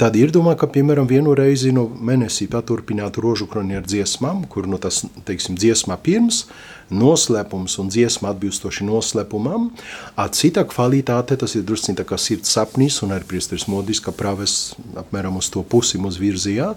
tad 0.00 0.16
ir 0.20 0.32
domā, 0.34 0.54
ka, 0.58 0.70
piemēram, 0.72 1.08
vienu 1.10 1.36
reizi 1.36 1.74
nu, 1.76 1.84
mēnesī 1.88 2.48
paturpināt 2.52 3.20
rožu 3.20 3.48
kroni 3.50 3.76
ar 3.76 3.84
dziesmām, 3.88 4.46
kur 4.48 4.70
nu, 4.70 4.80
tas, 4.80 5.02
teiksim, 5.28 5.58
dziesmā 5.60 5.98
pirms, 6.00 6.46
noslēpums 6.90 7.78
un 7.82 7.90
dziesma 7.92 8.32
atbilstoši 8.32 8.86
noslēpumam, 8.88 9.70
a 10.16 10.26
cita 10.32 10.64
kvalitāte, 10.68 11.36
tas 11.40 11.54
ir 11.56 11.66
drusciņ 11.68 12.00
tā 12.00 12.06
kā 12.08 12.18
sirds 12.20 12.52
sapnis, 12.52 13.00
un 13.04 13.14
arī 13.14 13.28
priesteris 13.28 13.68
modis, 13.70 14.00
ka 14.02 14.14
praves 14.16 14.74
apmēram 14.98 15.38
uz 15.40 15.50
to 15.52 15.62
pusi 15.62 16.00
mūs 16.02 16.18
virzījā, 16.20 16.72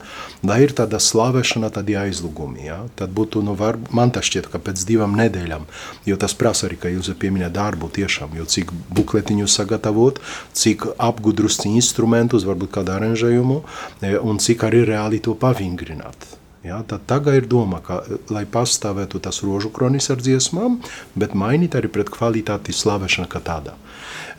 lai 0.45 0.61
ir 0.65 0.75
tāda 0.77 0.99
slavēšana, 1.01 1.71
tādi 1.75 1.97
aizlūgumi, 1.99 2.67
ja? 2.67 2.79
tad 2.99 3.13
būtu, 3.15 3.43
nu, 3.45 3.57
var, 3.59 3.79
man 3.95 4.13
tas 4.15 4.29
šķiet, 4.29 4.49
ka 4.53 4.61
pēc 4.61 4.85
divām 4.87 5.17
nedēļām, 5.19 5.67
jo 6.09 6.19
tas 6.21 6.37
prasa 6.37 6.69
arī, 6.69 6.79
ka 6.79 6.93
jūs 6.93 7.11
pieminē 7.19 7.49
darbu 7.53 7.89
tiešām, 7.95 8.35
jo 8.39 8.47
cik 8.49 8.73
bukletiņu 8.95 9.49
sagatavot, 9.51 10.21
cik 10.55 10.87
apgudrus 11.01 11.61
instrumentus, 11.69 12.47
varbūt 12.47 12.73
kādu 12.75 12.95
aranžējumu, 12.95 13.61
e, 14.01 14.15
un 14.19 14.41
cik 14.41 14.67
arī 14.67 14.85
reāli 14.87 15.21
to 15.23 15.35
pavingrināt. 15.39 16.35
Ja, 16.65 16.79
tad 16.87 17.03
tagad 17.05 17.35
ir 17.37 17.45
doma, 17.45 17.77
ka, 17.85 17.99
lai 18.33 18.41
pastāvētu 18.49 19.19
tas 19.21 19.43
rožu 19.45 19.69
kronis 19.73 20.09
ar 20.09 20.17
dziesmām, 20.17 20.79
bet 21.13 21.35
mainīt 21.37 21.77
arī 21.77 21.91
pret 21.93 22.09
kvalitāti 22.09 22.73
slavēšana 22.73 23.29
kā 23.29 23.41
tādā 23.45 23.75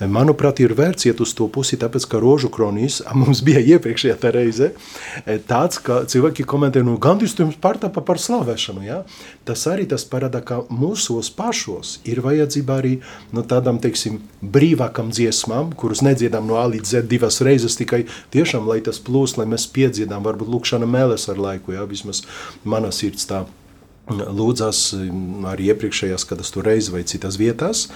manuprāt, 0.01 0.61
ir 0.61 0.75
vērts 0.77 1.09
iet 1.09 1.21
uz 1.25 1.33
to 1.37 1.49
pusi, 1.53 1.79
tāpēc, 1.81 2.07
ka 2.11 2.21
rožu 2.23 2.51
kronīs 2.53 3.01
mums 3.17 3.43
bija 3.47 3.63
iepriekšējā 3.77 4.33
reize 4.35 4.71
e, 5.25 5.39
tāds, 5.39 5.81
ka 5.83 6.03
cilvēki 6.09 6.47
komentē, 6.49 6.83
nu, 6.85 6.97
gandrīz 7.03 7.37
tu 7.37 7.47
jums 7.47 7.59
pārtapa 7.63 8.03
par 8.05 8.21
slavēšanu, 8.21 8.85
ja? 8.87 9.03
Tas 9.49 9.67
arī 9.71 9.87
tas 9.89 10.05
parāda, 10.09 10.43
ka 10.45 10.63
mūsos 10.69 11.31
pašos 11.35 11.99
ir 12.09 12.21
vajadzība 12.25 12.81
arī 12.81 12.95
nu, 13.33 13.45
tādām, 13.47 13.81
teiksim, 13.83 14.21
brīvākam 14.43 15.13
dziesmām, 15.15 15.73
kurus 15.79 16.05
nedziedām 16.07 16.49
no 16.49 16.61
A 16.61 16.67
līdz 16.71 16.97
Z 16.97 17.07
divas 17.11 17.41
reizes, 17.45 17.79
tikai 17.79 18.05
tiešām, 18.35 18.67
lai 18.69 18.83
tas 18.85 19.01
plūst, 19.03 19.41
lai 19.41 19.49
mēs 19.51 19.69
piedziedām, 19.73 20.25
varbūt 20.27 20.51
lūkšana 20.53 20.89
mēles 20.91 21.29
ar 21.33 21.41
laiku, 21.41 21.77
ja? 21.77 21.87
vismaz 21.89 22.25
mana 22.65 22.93
sirds 22.95 23.29
tā 23.31 23.47
lūdzās 24.11 24.81
mm, 24.95 25.47
arī 25.51 25.71
iepriekšējās, 25.73 26.25
kad 26.29 26.41
es 26.43 26.53
tur 26.55 26.67
reizi 26.69 26.93
vai 26.95 27.03
citās 27.09 27.39
vietās, 27.41 27.87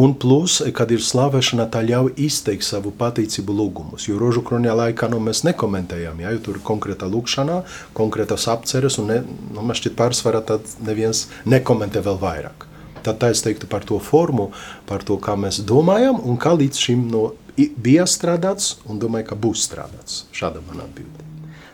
un 0.00 0.14
plus, 0.16 0.60
kad 0.76 0.90
ir 0.94 1.04
slavēšana, 1.04 1.68
tā 1.72 1.82
ļauj 1.84 2.14
izteikt 2.24 2.64
savu 2.64 2.92
pateicību 2.96 3.56
lūgumus, 3.58 4.08
jo 4.08 4.18
rožu 4.20 4.42
kronijā 4.46 4.76
laikā 4.78 5.10
nu, 5.12 5.20
mēs 5.20 5.44
nekomentējām, 5.48 6.24
ja, 6.24 6.32
jo 6.34 6.42
tur 6.46 6.58
ir 6.60 6.64
konkrēta 6.64 7.10
lūkšana, 7.10 7.60
konkrētas 7.96 8.48
apceres, 8.52 8.98
un 9.02 9.12
ne, 9.12 9.20
nu, 9.52 9.60
man 9.60 9.76
šķiet 9.76 9.98
pārsvarā 10.00 10.42
tad 10.48 10.66
neviens 10.86 11.26
nekomentē 11.44 12.04
vēl 12.06 12.20
vairāk. 12.20 12.66
Tad 13.04 13.20
tā 13.20 13.30
es 13.32 13.40
teiktu 13.44 13.68
par 13.68 13.84
to 13.88 13.96
formu, 14.00 14.50
par 14.88 15.04
to, 15.08 15.16
kā 15.20 15.36
mēs 15.40 15.62
domājam, 15.64 16.20
un 16.20 16.36
kā 16.40 16.52
līdz 16.56 16.84
šim 16.84 17.08
no, 17.12 17.30
bija 17.56 18.04
strādāts, 18.08 18.78
un 18.88 19.00
domāju, 19.00 19.32
ka 19.32 19.40
būs 19.40 19.64
strādāts. 19.68 20.24
Šāda 20.36 20.64
man 20.68 20.84
atbilde. 20.84 21.29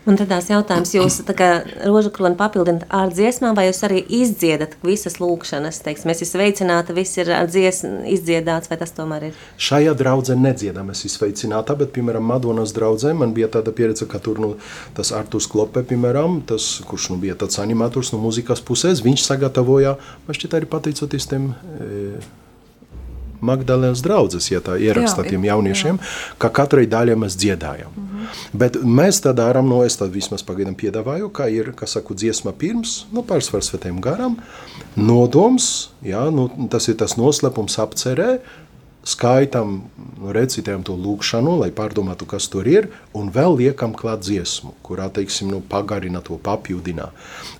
Un 0.07 0.15
tad 0.15 0.29
tās 0.31 0.45
jautājums, 0.47 0.93
jūs 0.95 1.17
tā 1.27 1.33
kā 1.35 1.47
rožu 1.83 2.13
kroni 2.15 2.37
papildināt 2.39 2.85
ar 2.95 3.09
dziesmām, 3.11 3.57
vai 3.57 3.65
jūs 3.67 3.81
arī 3.83 3.99
izdziedat 4.21 4.77
visas 4.87 5.17
lūkšanas, 5.19 5.81
teiksim, 5.83 6.13
es 6.13 6.23
sveicināta, 6.29 6.95
viss 6.95 7.19
ir 7.19 7.33
ar 7.35 7.49
dziesmu 7.51 8.05
izdziedāts, 8.15 8.71
vai 8.71 8.77
tas 8.79 8.95
tomēr 8.95 9.27
ir? 9.29 9.41
Šajā 9.59 9.91
draudzē 9.99 10.37
nedziedam 10.39 10.93
es 10.95 11.03
izsveicināta, 11.09 11.75
bet, 11.75 11.91
piemēram, 11.97 12.23
Madonas 12.23 12.71
draudzē 12.77 13.11
man 13.19 13.35
bija 13.35 13.51
tāda 13.57 13.75
pieredze, 13.75 14.07
ka 14.07 14.23
tur, 14.23 14.39
nu, 14.39 14.53
tas 14.95 15.11
Arturs 15.11 15.49
Klope, 15.51 15.83
piemēram, 15.91 16.39
tas, 16.47 16.77
kurš, 16.87 17.11
nu, 17.11 17.19
bija 17.27 17.35
tāds 17.43 17.59
animators 17.59 18.13
no 18.15 18.23
mūzikas 18.23 18.63
pusēs, 18.63 19.03
viņš 19.03 19.27
sagatavoja, 19.27 19.97
man 20.23 20.39
šķiet 20.39 20.55
arī 20.61 20.71
pateicoties 20.71 21.27
tiem, 21.33 21.51
e, 21.51 22.46
Magdalēnas 23.41 24.01
draugas, 24.05 24.49
ja 24.51 24.61
tā 24.63 24.77
ierakstā 24.81 25.25
tiem 25.27 25.45
jauniešiem, 25.45 25.99
jā. 25.99 26.35
ka 26.41 26.49
katrai 26.61 26.87
daļai 26.89 27.17
mēs 27.21 27.37
dziedājam. 27.37 27.91
Mm 27.95 28.07
-hmm. 28.07 28.57
Bet 28.57 28.77
mēs 28.83 29.21
tā 29.23 29.33
darām, 29.33 29.69
no 29.69 29.83
es 29.85 29.97
tad 29.97 30.11
vismaz 30.11 30.43
pagaidām 30.43 30.75
piedāvāju, 30.75 31.29
ka 31.29 31.47
ir, 31.49 31.73
kas 31.75 31.91
saku, 31.97 32.13
dziesma 32.13 32.51
pirms, 32.51 33.05
nu, 33.11 33.23
pārsvaru 33.23 33.63
svētiem 33.63 34.01
garam, 34.01 34.37
nodoms, 34.95 35.89
jā, 36.03 36.29
nu, 36.31 36.49
tas 36.69 36.87
ir 36.87 36.95
tas 36.95 37.17
noslēpums 37.17 37.77
apcerē, 37.79 38.39
skaitam, 39.03 39.83
nu, 40.19 40.31
recitējam 40.35 40.83
to 40.83 40.95
lūkšanu, 40.95 41.59
lai 41.59 41.69
pārdomātu, 41.71 42.25
kas 42.25 42.47
tur 42.47 42.67
ir, 42.67 42.89
un 43.13 43.31
vēl 43.31 43.57
liekam 43.57 43.93
klāt 43.93 44.19
dziesmu, 44.19 44.73
kurā, 44.83 45.09
teiksim, 45.09 45.51
nu, 45.51 45.61
pagarina 45.61 46.21
to 46.21 46.37
papildinā. 46.43 47.11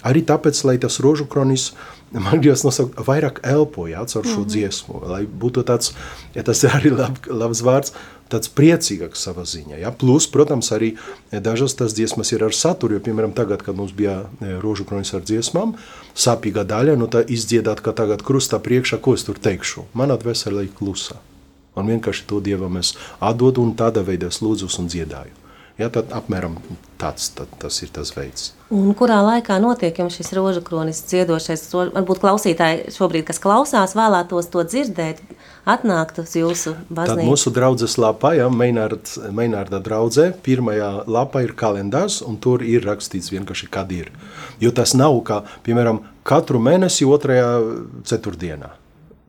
Arī 0.03 0.25
tāpēc, 0.25 0.65
lai 0.65 0.77
tas 0.77 1.00
rožu 1.00 1.25
kronis, 1.25 1.72
uh, 1.72 1.97
man 2.12 2.42
gribas 2.42 2.64
nosaukt, 2.64 3.00
vairāk 3.08 3.42
elpoja 3.44 4.06
caur 4.06 4.24
šo 4.26 4.30
mm 4.30 4.44
-hmm. 4.44 4.52
dziesmu, 4.54 5.02
lai 5.08 5.26
būtu 5.26 5.64
tāds, 5.64 5.92
ja 6.36 6.44
tas 6.44 6.64
ir 6.64 6.70
arī 6.70 6.92
lab, 6.98 7.18
labs 7.28 7.62
vārds, 7.62 7.94
tāds 8.30 8.50
priecīgāks 8.52 9.24
savā 9.24 9.46
ziņā. 9.48 9.80
Ja? 9.82 9.92
Plus, 9.92 10.28
protams, 10.28 10.72
arī 10.72 10.96
dažas 11.32 11.76
tas 11.76 11.94
dziesmas 11.94 12.32
ir 12.32 12.44
ar 12.44 12.54
saturu, 12.54 12.94
jo, 12.94 13.00
piemēram, 13.00 13.34
tagad, 13.34 13.64
kad 13.64 13.76
mums 13.76 13.92
bija 13.92 14.26
e, 14.42 14.60
rožu 14.64 14.86
kronis 14.86 15.14
ar 15.14 15.22
dziesmām, 15.22 15.74
sāpīga 16.16 16.64
daļa, 16.68 16.96
nu 16.96 17.08
tā 17.08 17.24
izdziedāt, 17.24 17.82
ka 17.82 17.92
tagad 17.92 18.24
krustā 18.28 18.60
priekšā, 18.60 19.02
ko 19.02 19.14
es 19.14 19.24
tur 19.24 19.40
teikšu. 19.40 19.88
Man 19.94 20.12
atveselē 20.12 20.68
ir 20.68 20.76
klusā. 20.80 21.16
Un 21.78 21.88
vienkārši 21.88 22.26
to 22.28 22.40
Dievam 22.42 22.78
es 22.78 22.96
atdodu 23.20 23.62
un 23.62 23.76
tādā 23.78 24.04
veidā 24.04 24.28
lūdzu 24.42 24.80
un 24.80 24.88
dziedāju. 24.88 25.47
Ja, 25.77 25.91
tad 25.93 26.10
apmēram 26.15 26.55
tāds 26.98 27.27
tad, 27.38 27.51
tas 27.62 27.75
ir 27.86 27.91
tas 27.93 28.10
veids. 28.15 28.48
Un 28.74 28.89
kurā 28.98 29.19
laikā 29.22 29.60
notiek 29.62 30.00
jums 30.01 30.15
šis 30.17 30.31
rožu 30.34 30.63
kronis 30.65 31.03
dziedošais? 31.05 31.67
Varbūt 31.93 32.22
klausītāji 32.24 32.96
šobrīd, 32.96 33.27
kas 33.27 33.38
klausās, 33.43 33.93
vēlētos 33.98 34.50
to 34.53 34.63
dzirdēt, 34.65 35.22
atnākt 35.69 36.17
uz 36.24 36.34
jūsu 36.39 36.74
baznīcu. 36.89 37.22
Tad 37.22 37.29
mūsu 37.29 37.53
draudzes 37.53 38.00
lapā, 38.01 38.34
ja, 38.39 38.50
Meinārda, 38.50 39.29
Meinārda 39.38 39.77
draudzē, 39.86 40.31
pirmajā 40.41 40.89
lapā 41.05 41.46
ir 41.46 41.53
kalendārs, 41.60 42.24
un 42.25 42.41
tur 42.41 42.65
ir 42.65 42.81
rakstīts 42.89 43.29
vienkārši, 43.36 43.69
kad 43.69 43.93
ir. 43.93 44.10
Jo 44.63 44.74
tas 44.74 44.98
nav 44.98 45.22
kā, 45.29 45.43
piemēram, 45.67 46.01
katru 46.25 46.57
mēnesi 46.57 47.05
otrajā 47.05 47.53
ceturtdienā. 48.10 48.74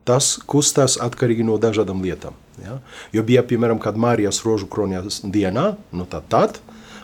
tas 0.09 0.39
kustās 0.49 0.97
atkarīgi 0.97 1.45
no 1.45 1.59
dažādām 1.61 2.01
lietām. 2.01 2.33
Ja? 2.65 2.79
Jo 3.15 3.23
bija, 3.27 3.43
piemēram, 3.45 3.79
kad 3.81 3.99
Mārijas 3.99 4.41
rožu 4.45 4.69
kronijas 4.71 5.21
dienā, 5.23 5.73
nu 5.91 6.07
tad 6.09 6.29
tad, 6.31 6.59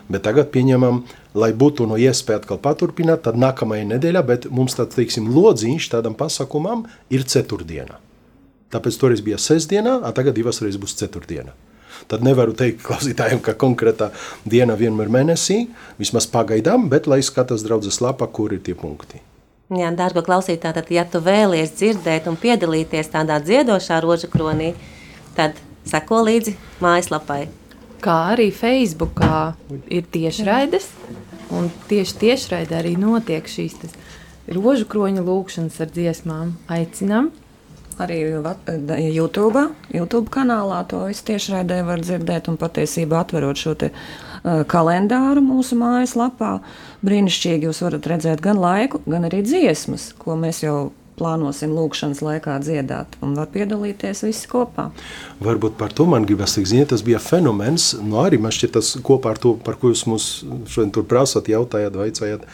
bet 0.08 0.24
tagad 0.26 0.50
pieņemam, 0.54 1.02
lai 1.36 1.52
būtu 1.56 1.86
no 1.90 1.98
iespēja 2.00 2.42
atkal 2.42 2.60
paturpināt, 2.62 3.24
tad 3.26 3.38
nākamajā 3.40 3.90
nedēļā, 3.92 4.24
bet 4.26 4.48
mums 4.50 4.78
tad, 4.78 4.94
teiksim, 4.94 5.28
lodziņš 5.34 5.90
tādam 5.94 6.16
pasakumam 6.18 6.86
ir 7.10 7.26
ceturtdiena. 7.26 8.00
Tāpēc 8.74 8.98
toreiz 8.98 9.22
bija 9.22 9.38
sestdienā, 9.38 10.00
a 10.02 10.10
tagad 10.14 10.36
divas 10.36 10.60
reizes 10.62 10.80
būs 10.82 10.96
ceturtdiena. 10.98 11.54
Tad 12.10 12.24
nevaru 12.26 12.52
teikt 12.56 12.82
klausītājiem, 12.84 13.40
ka 13.42 13.54
konkrētā 13.58 14.10
diena 14.44 14.76
vienmēr 14.76 15.08
mēnesī, 15.12 15.62
vismaz 16.00 16.28
pagaidām, 16.30 16.90
bet 16.92 17.08
lai 17.10 17.22
skatās 17.24 17.64
draudzes 17.66 18.02
lapā, 18.04 18.28
kur 18.28 18.52
ir 18.52 18.60
tie 18.66 18.76
punkti. 18.76 19.22
Jā, 19.74 19.88
dārgo 19.98 20.22
klausītāji, 20.22 20.76
tad, 20.76 20.90
ja 20.94 21.02
tu 21.10 21.18
vēlies 21.24 21.72
dzirdēt 21.74 22.28
un 22.30 22.36
piedalīties 22.38 23.08
tādā 23.10 23.40
dziedošā 23.42 23.98
roža 24.04 24.28
kronī, 24.30 24.74
tad 25.36 25.60
seko 25.86 26.22
līdzi 26.26 26.56
mājaslapai. 26.82 27.46
Kā 28.04 28.16
arī 28.34 28.50
Facebookā 28.54 29.54
ir 29.92 30.04
tiešraides, 30.12 30.90
un 31.56 31.70
tieši 31.90 32.20
tiešraidē 32.22 32.80
arī 32.82 32.94
notiek 33.00 33.48
šīs 33.48 33.80
tas 33.82 33.96
rožu 34.52 34.86
kroņa 34.90 35.24
lūkšanas 35.26 35.80
ar 35.82 35.90
dziesmām. 35.94 36.54
Aicinām! 36.70 37.32
Arī 37.96 38.18
YouTube, 39.08 39.70
YouTube 39.88 40.28
kanālā 40.28 40.82
to 40.90 41.06
visu 41.08 41.24
tiešraidē 41.30 41.78
var 41.86 42.02
dzirdēt, 42.04 42.50
un 42.52 42.58
patiesībā 42.60 43.22
atverot 43.22 43.56
šo 43.56 43.72
te, 43.80 43.88
uh, 43.88 44.60
kalendāru 44.68 45.40
mūsu 45.40 45.78
mājaslapā, 45.80 46.58
brīnišķīgi 47.06 47.70
jūs 47.70 47.80
varat 47.86 48.10
redzēt 48.12 48.44
gan 48.44 48.60
laiku, 48.60 49.00
gan 49.08 49.24
arī 49.30 49.40
dziesmas, 49.46 50.10
ko 50.20 50.36
mēs 50.36 50.60
jau 50.66 50.90
plānosim 51.18 51.74
lūkšanas 51.76 52.22
laikā 52.24 52.56
dziedāt, 52.64 53.18
un 53.24 53.34
var 53.38 53.50
piedalīties 53.52 54.24
visi 54.26 54.48
kopā. 54.50 54.90
Varbūt 55.44 55.76
par 55.80 55.94
to 55.96 56.06
man 56.10 56.26
gribas 56.28 56.56
teikt, 56.56 56.70
ziniet, 56.72 56.90
tas 56.92 57.04
bija 57.06 57.20
fenomens, 57.22 57.92
nu 58.02 58.20
arī 58.22 58.40
man 58.42 58.54
šķiet 58.54 58.76
tas 58.76 58.94
kopā 59.04 59.34
ar 59.34 59.42
to, 59.42 59.56
par 59.66 59.78
ko 59.80 59.92
jūs 59.92 60.06
mums 60.10 60.28
šodien 60.72 60.92
tur 60.94 61.06
prasat, 61.08 61.50
jautājāt, 61.52 61.96
vaicājāt, 61.98 62.46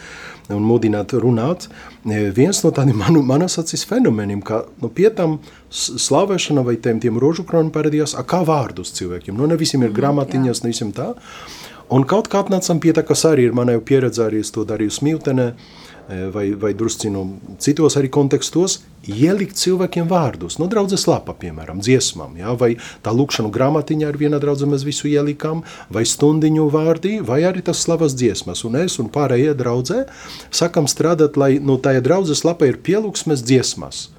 un 0.51 0.63
mudināt 0.67 1.13
runāt. 1.23 1.67
E, 2.03 2.29
viens 2.35 2.59
no 2.65 2.71
tādiem 2.75 2.99
manu, 2.99 3.23
manas 3.25 3.57
acīs 3.61 3.85
fenomeniem, 3.87 4.41
ka 4.45 4.63
nu, 4.83 4.91
pie 4.91 5.09
tam 5.15 5.37
slavēšana 5.73 6.63
vai 6.67 6.75
tiem, 6.81 6.99
tiem 7.03 7.19
rožu 7.21 7.45
kroni 7.47 7.71
parādījās, 7.73 8.17
kā 8.29 8.43
vārdus 8.47 8.93
cilvēkiem. 8.97 9.37
Nu, 9.37 9.47
ne 9.49 9.59
visiem 9.59 9.85
ir 9.85 9.91
mm, 9.91 9.99
gramatiņas, 9.99 10.63
ne 10.63 10.73
visiem 10.73 10.91
tā. 10.95 11.13
Un 11.93 12.07
kaut 12.09 12.29
kā 12.31 12.41
atnācam 12.41 12.79
pie 12.81 12.93
tā, 12.95 13.03
kas 13.05 13.25
arī 13.29 13.47
ir 13.49 13.57
manai 13.57 13.77
pieredze, 13.79 14.23
arī 14.25 14.41
es 14.41 14.53
to 14.53 14.65
darīju 14.65 14.95
smiltenē, 14.97 15.51
E, 16.09 16.27
vai, 16.27 16.51
vai 16.51 16.73
druscinu 16.75 17.21
citos 17.63 17.95
arī 17.95 18.09
kontekstos, 18.11 18.81
ielikt 19.07 19.55
cilvēkiem 19.55 20.09
vārdus. 20.11 20.57
No 20.59 20.67
draudzes 20.67 21.05
lapa, 21.07 21.31
piemēram, 21.39 21.79
dziesmām, 21.79 22.35
ja? 22.41 22.51
vai 22.59 22.73
tā 23.05 23.13
lūkšanu 23.15 23.51
grāmatiņā 23.55 24.09
ar 24.11 24.17
viena 24.19 24.39
draudze 24.43 24.67
mēs 24.67 24.83
visu 24.83 25.07
ielikām, 25.07 25.61
vai 25.87 26.03
stundiņu 26.03 26.67
vārdi, 26.73 27.13
vai 27.23 27.39
arī 27.47 27.63
tas 27.63 27.85
slavas 27.85 28.17
dziesmas. 28.19 28.65
Un 28.67 28.75
es 28.81 28.99
un 28.99 29.07
pārējie 29.13 29.55
draudzē 29.55 30.01
sakam 30.51 30.91
strādāt, 30.91 31.39
lai 31.39 31.55
no 31.63 31.79
tajā 31.79 32.03
draudzes 32.03 32.43
lapa 32.43 32.67
ir 32.67 32.81
pielūksmes 32.83 33.45
dziesmas. 33.47 34.09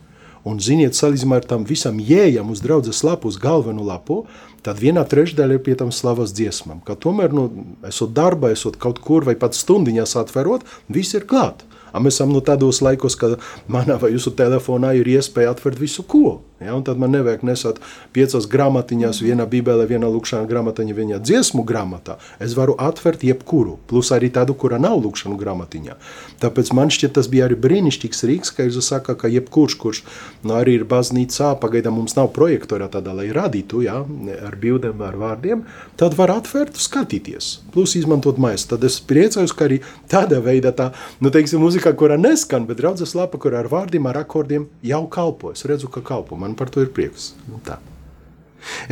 Un, 0.44 0.58
ziniet, 0.60 0.92
salīdzinājumā 0.92 1.38
ar 1.40 1.46
tam 1.48 1.62
visam 1.64 2.00
jējam 2.04 2.50
uz 2.52 2.60
draudzes 2.64 3.00
lapu, 3.06 3.30
uz 3.32 3.38
galveno 3.40 3.84
lapu, 3.86 4.24
tad 4.64 4.80
viena 4.80 5.04
trešdaļa 5.08 5.56
ir 5.56 5.62
pie 5.64 5.76
tam 5.80 5.92
slavas 5.92 6.34
dziesmām. 6.36 6.82
Ka 6.84 6.98
tomēr, 7.00 7.32
nu, 7.32 7.46
esot 7.88 8.12
darbā, 8.16 8.52
esot 8.52 8.76
kaut 8.80 9.00
kur 9.04 9.24
vai 9.24 9.36
pat 9.40 9.56
stundiņās 9.56 10.16
atverot, 10.20 10.66
viss 10.92 11.16
ir 11.16 11.24
klāt. 11.30 11.64
A 11.94 12.00
mēs 12.02 12.18
esam 12.18 12.32
nu, 12.34 12.42
tādos 12.44 12.82
laikos, 12.82 13.16
kad 13.16 13.38
manā 13.70 13.96
vai 14.02 14.10
jūsu 14.12 14.34
telefonā 14.36 14.92
ir 14.98 15.08
iespēja 15.14 15.54
atvērt 15.54 15.80
visu 15.80 16.02
ko. 16.02 16.40
Ja, 16.62 16.76
tad 16.86 17.00
man 17.02 17.10
nevajag 17.10 17.40
nesāt 17.42 17.80
piecas 18.14 18.44
grāmatiņas, 18.46 19.18
viena 19.26 19.42
bībele, 19.50 19.88
viena 19.90 20.06
lūkšana 20.06 20.46
grāmatiņa, 20.46 20.94
viena 20.94 21.16
dziesmu 21.18 21.64
grāmatā. 21.66 22.14
Es 22.38 22.52
varu 22.54 22.76
atvērt 22.78 23.24
jebkuru, 23.26 23.74
plus 23.90 24.12
arī 24.14 24.28
tādu, 24.30 24.54
kura 24.54 24.78
nav 24.78 25.00
lūkšanu 25.02 25.34
grāmatiņā. 25.40 25.96
Tāpēc 26.44 26.70
man 26.78 26.92
šķiet, 26.94 27.16
tas 27.16 27.26
bija 27.32 27.48
arī 27.48 27.58
brīnišķīgs 27.58 28.22
rīks, 28.30 28.52
ka 28.54 28.68
jūs 28.68 28.86
saka, 28.86 29.16
ka 29.18 29.30
jebkurš, 29.32 29.76
kurš 29.82 30.02
nu, 30.46 30.54
arī 30.54 30.76
ir 30.78 30.84
baznīcā, 30.86 31.56
pagaidām 31.58 31.98
mums 31.98 32.14
nav 32.14 32.30
projektora 32.38 32.86
tādā, 32.92 33.16
lai 33.18 33.26
radītu, 33.34 33.82
ja, 33.88 33.98
ar 34.46 34.54
bildēm, 34.62 35.02
ar 35.02 35.18
vārdiem, 35.18 35.66
tad 35.98 36.14
var 36.14 36.36
atvērt, 36.36 36.78
skatīties, 36.78 37.50
plus 37.74 37.96
izmantot 37.98 38.38
maisu. 38.38 38.70
Tad 38.76 38.86
es 38.86 39.00
priecājos, 39.02 39.56
ka 39.58 39.66
arī 39.66 39.80
tādā 40.06 40.38
veidā 40.46 40.70
tā, 40.70 40.92
nu, 41.18 41.34
teiksim, 41.34 41.66
muzikā, 41.66 41.96
kurā 41.98 42.14
neskan, 42.20 42.70
bet 42.70 42.78
draudzes 42.78 43.18
lapa, 43.18 43.42
kur 43.42 43.58
ar 43.58 43.66
vārdiem, 43.74 44.06
ar 44.06 44.22
akordiem 44.22 44.70
jau 44.86 45.04
kalpo. 45.10 45.50
Es 45.50 45.66
redzu, 45.66 45.90
ka 45.90 46.04
kalpo. 46.04 46.43
Man 46.44 46.56
par 46.58 46.68
to 46.68 46.84
ir 46.84 46.92
prieks. 46.92 47.32
Nu, 47.48 47.62
tā. 47.64 47.80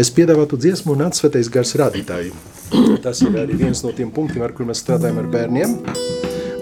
Es 0.01 0.09
piedāvātu 0.13 0.57
dziesmu 0.61 0.95
un 0.97 1.07
atsvētais 1.09 1.51
gars 1.53 1.75
rādītāju. 1.81 2.33
Tas 3.05 3.21
ir 3.25 3.37
arī 3.41 3.59
viens 3.61 3.83
no 3.85 3.93
tiem 3.93 4.13
punktiem, 4.13 4.45
ar 4.45 4.55
kur 4.57 4.69
mēs 4.69 4.81
strādājam 4.85 5.21
ar 5.21 5.29
bērniem. 5.33 5.77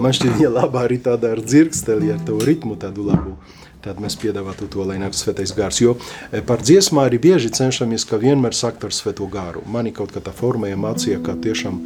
Man 0.03 0.15
šķiet, 0.17 0.39
ja 0.43 0.51
labā 0.51 0.87
arī 0.89 0.97
tāda 1.05 1.35
ar 1.37 1.43
dzirksteli, 1.45 2.11
ar 2.15 2.23
to 2.27 2.39
ritmu 2.41 2.79
tādu 2.81 3.05
labu, 3.07 3.35
tad 3.85 4.01
mēs 4.01 4.17
piedāvātu 4.19 4.67
to, 4.73 4.83
lai 4.89 4.97
nāk 5.01 5.15
svētais 5.17 5.53
gars. 5.57 5.81
Jo 5.83 5.97
e, 6.33 6.41
par 6.47 6.65
dziesmā 6.65 7.05
arī 7.07 7.21
bieži 7.21 7.53
cenšamies, 7.61 8.07
ka 8.09 8.19
vienmēr 8.21 8.57
sakt 8.57 8.87
ar 8.89 8.97
svēto 8.97 9.29
gāru. 9.31 9.63
Mani 9.69 9.93
kaut 9.95 10.15
kā 10.17 10.25
tā 10.25 10.33
formēja 10.35 10.81
mācīja, 10.81 11.21
ka 11.27 11.37
tiešām 11.45 11.83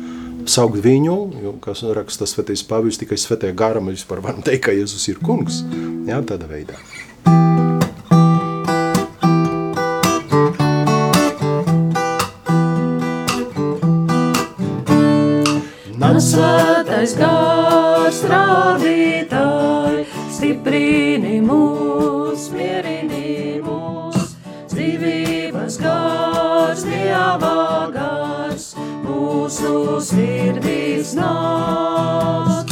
saukt 0.47 0.81
viņu, 0.85 1.19
jo, 1.43 1.57
kas 1.65 1.83
raksta 1.99 2.29
svētais 2.31 2.65
pavijs, 2.69 3.03
tikai 3.03 3.19
svētajā 3.19 3.59
gārā 3.59 3.83
mēs 3.83 4.05
vispār 4.05 4.23
varam 4.25 4.47
teikt, 4.47 4.69
ka 4.69 4.79
Jēzus 4.79 5.09
ir 5.11 5.23
kungs. 5.25 5.65
Jā, 6.07 6.23
tādā 6.23 6.49
veidā. 6.51 6.79
Svētais 16.23 17.15
gars 17.19 18.21
rādītāji, 18.31 20.05
stiprini 20.31 21.41
mūs, 21.43 22.45
mierini 22.55 23.59
mūs, 23.65 24.37
dzīvības 24.71 25.79
gars, 25.83 26.85
dievā 26.87 27.91
gars, 27.97 28.69
mūsu 29.03 29.99
sirdīs 30.07 31.17
nāk. 31.19 32.71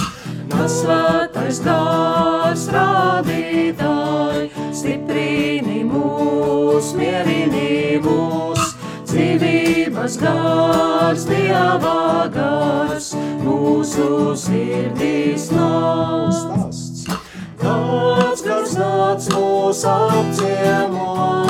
Nas 0.53 0.79
svētais 0.85 1.59
gars 1.67 2.69
rādītāji, 2.77 4.53
stiprini 4.71 5.83
mūs, 5.89 6.95
mierini 6.95 7.99
mūs, 8.07 8.42
dzīvības 10.03 10.17
gars, 10.19 11.25
dievā 11.29 12.29
gars, 12.35 13.13
mūsu 13.45 14.35
sirdīs 14.35 15.47
stāsts. 15.47 17.07
Kāds 17.61 18.43
gars 18.43 18.75
nāc 18.75 19.29
mūs 19.31 19.85
apciemo, 19.87 21.47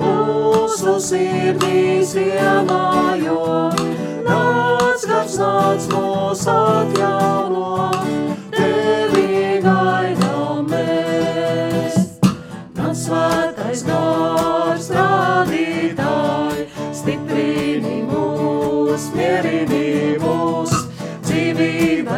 mūsu 0.00 0.96
sirdīs 0.98 2.16
iemājo, 2.18 3.70
nāc 4.26 5.06
gars 5.06 5.38
nāc 5.38 5.86
mūs 5.94 6.46
atjauno, 6.50 7.92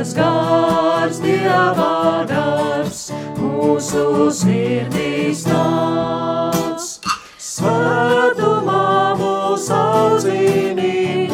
dzīvības 0.04 0.14
gars, 0.14 1.20
Dieva 1.20 2.24
gars, 2.28 3.10
mūsu 3.38 4.30
sirdīs 4.30 5.46
nāc. 5.48 7.00
Svētumā 7.38 9.16
mūs 9.16 9.70
audzini, 9.72 11.30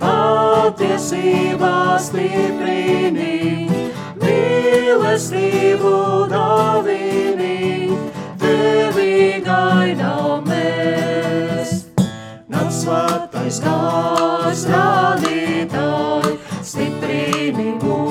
patiesībā 0.00 1.98
stiprini, 2.00 3.68
mīlestību 4.22 5.94
dāvini, 6.30 7.92
tevi 8.40 9.42
gaidām 9.44 10.48
mēs. 10.48 11.84
Nāc 12.48 12.72
svētais 12.72 13.60
gars 13.60 14.64
rādītāji, 14.70 16.38
stiprini 16.62 17.74
mūs, 17.82 18.03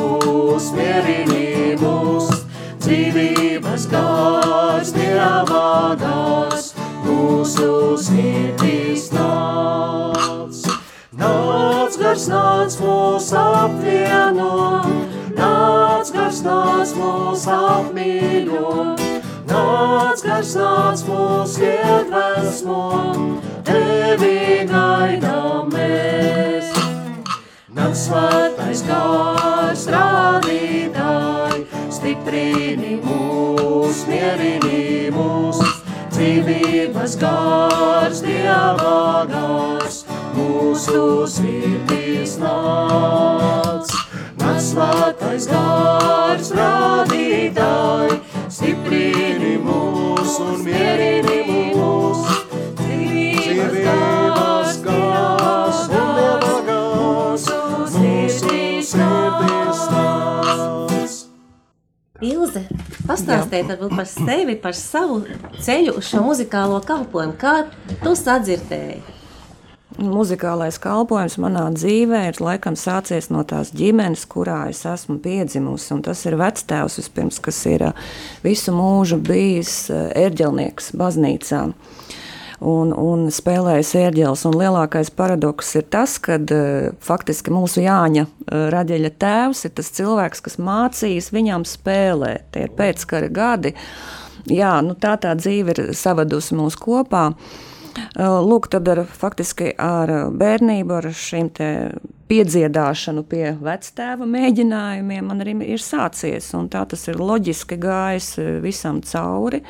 mūs, 1.81 2.43
dzīvības 2.83 3.87
gars, 3.89 4.91
dievā 4.93 5.95
gars, 5.97 6.73
mūsu 7.05 7.97
sirdīs 7.97 9.09
nāc. 9.13 10.59
Nāc 11.17 11.97
gars, 11.97 12.27
nāc 12.29 12.77
mūs 12.83 13.31
apvieno, 13.33 14.83
nāc 15.33 16.13
gars, 16.13 16.43
nāc 16.45 16.93
mūs 16.99 17.47
apmīļo, 17.49 18.75
nāc, 19.49 20.21
kas 20.21 20.53
nāc 20.59 21.05
mūs 21.07 21.57
iedvesmo, 21.63 22.83
tevi 23.65 24.67
gaidām 24.69 25.73
mēs. 25.73 26.69
Nāc 27.73 27.97
svētais 27.97 28.85
rādītāji, 28.85 29.42
stiprini 32.33 32.95
mūs, 32.97 33.99
mierini 34.09 35.11
mūs, 35.13 35.59
dzīvības 36.15 37.17
gārs, 37.21 38.23
dievā 38.25 39.27
gārs, 39.29 39.99
mūsu 40.33 41.27
sirdīs 41.29 42.39
nāc. 42.41 43.91
Svētais 44.63 45.45
gārs 45.51 46.49
rādītāji, 46.55 48.17
stiprini 48.49 49.57
mūs 49.61 50.39
un 50.41 50.63
mierini 50.65 51.42
Ilze, 62.23 62.63
pastāstiet 63.07 63.73
par 63.91 64.07
sevi, 64.07 64.55
par 64.59 64.77
savu 64.77 65.23
ceļu 65.63 65.97
uz 65.99 66.07
šo 66.07 66.23
muzikālo 66.23 66.79
kalpošanu. 66.85 67.35
Kā 67.39 67.55
tu 68.03 68.15
sadzirdēji? 68.15 69.01
Muzikālais 70.01 70.79
kalpojums 70.81 71.35
manā 71.37 71.67
dzīvē 71.75 72.23
ir 72.31 72.39
laikam 72.41 72.73
sācies 72.79 73.27
no 73.29 73.43
tās 73.45 73.69
ģimenes, 73.77 74.23
kurā 74.25 74.63
es 74.71 74.81
esmu 74.89 75.19
piedzimusi. 75.21 75.99
Tas 76.05 76.23
ir 76.25 76.39
vectēvs, 76.39 76.97
vispirms, 76.97 77.37
kas 77.43 77.59
ir 77.69 77.85
visu 78.45 78.73
mūžu 78.73 79.19
bijis 79.21 79.75
ā, 79.93 80.07
ērģelnieks 80.23 80.93
baznīcā. 80.97 81.67
Un, 82.63 82.93
un 82.95 83.25
spēlējis 83.33 83.89
ērģeles. 83.99 84.45
Un 84.47 84.55
lielākais 84.55 85.09
paradoks 85.11 85.73
ir 85.75 85.87
tas, 85.91 86.15
ka 86.23 86.37
faktiski 87.03 87.51
mūsu 87.51 87.83
Jāņa 87.83 88.23
ā, 88.23 88.61
Raģeļa 88.71 89.11
tēvs 89.19 89.65
ir 89.67 89.73
tas 89.75 89.91
cilvēks, 89.97 90.43
kas 90.45 90.59
mācījis 90.63 91.31
viņam 91.35 91.67
spēlēt. 91.67 92.47
Tie 92.55 92.67
ir 92.67 92.73
pēckara 92.77 93.27
gadi. 93.33 93.73
Jā, 94.51 94.77
nu 94.83 94.95
tā 94.99 95.17
tā 95.19 95.35
dzīve 95.39 95.75
ir 95.75 95.93
savadusi 95.95 96.55
mūs 96.59 96.79
kopā. 96.79 97.29
Lūk, 98.17 98.71
tad 98.73 98.87
ar, 98.89 99.03
faktiski 99.05 99.69
ar 99.77 100.11
bērnību, 100.33 100.95
ar 100.97 101.09
šīm 101.13 101.51
piedziedāšanu 102.31 103.23
pie 103.29 103.51
vectēva 103.61 104.25
mēģinājumiem 104.29 105.27
man 105.29 105.43
arī 105.43 105.53
ir 105.75 105.83
sācies. 105.83 106.49
un 106.57 106.69
Tā 106.73 106.85
tas 106.89 107.07
ir 107.07 107.21
loģiski 107.21 107.77
gājis 107.77 108.33
visam 108.63 109.01
cauri. 109.05 109.61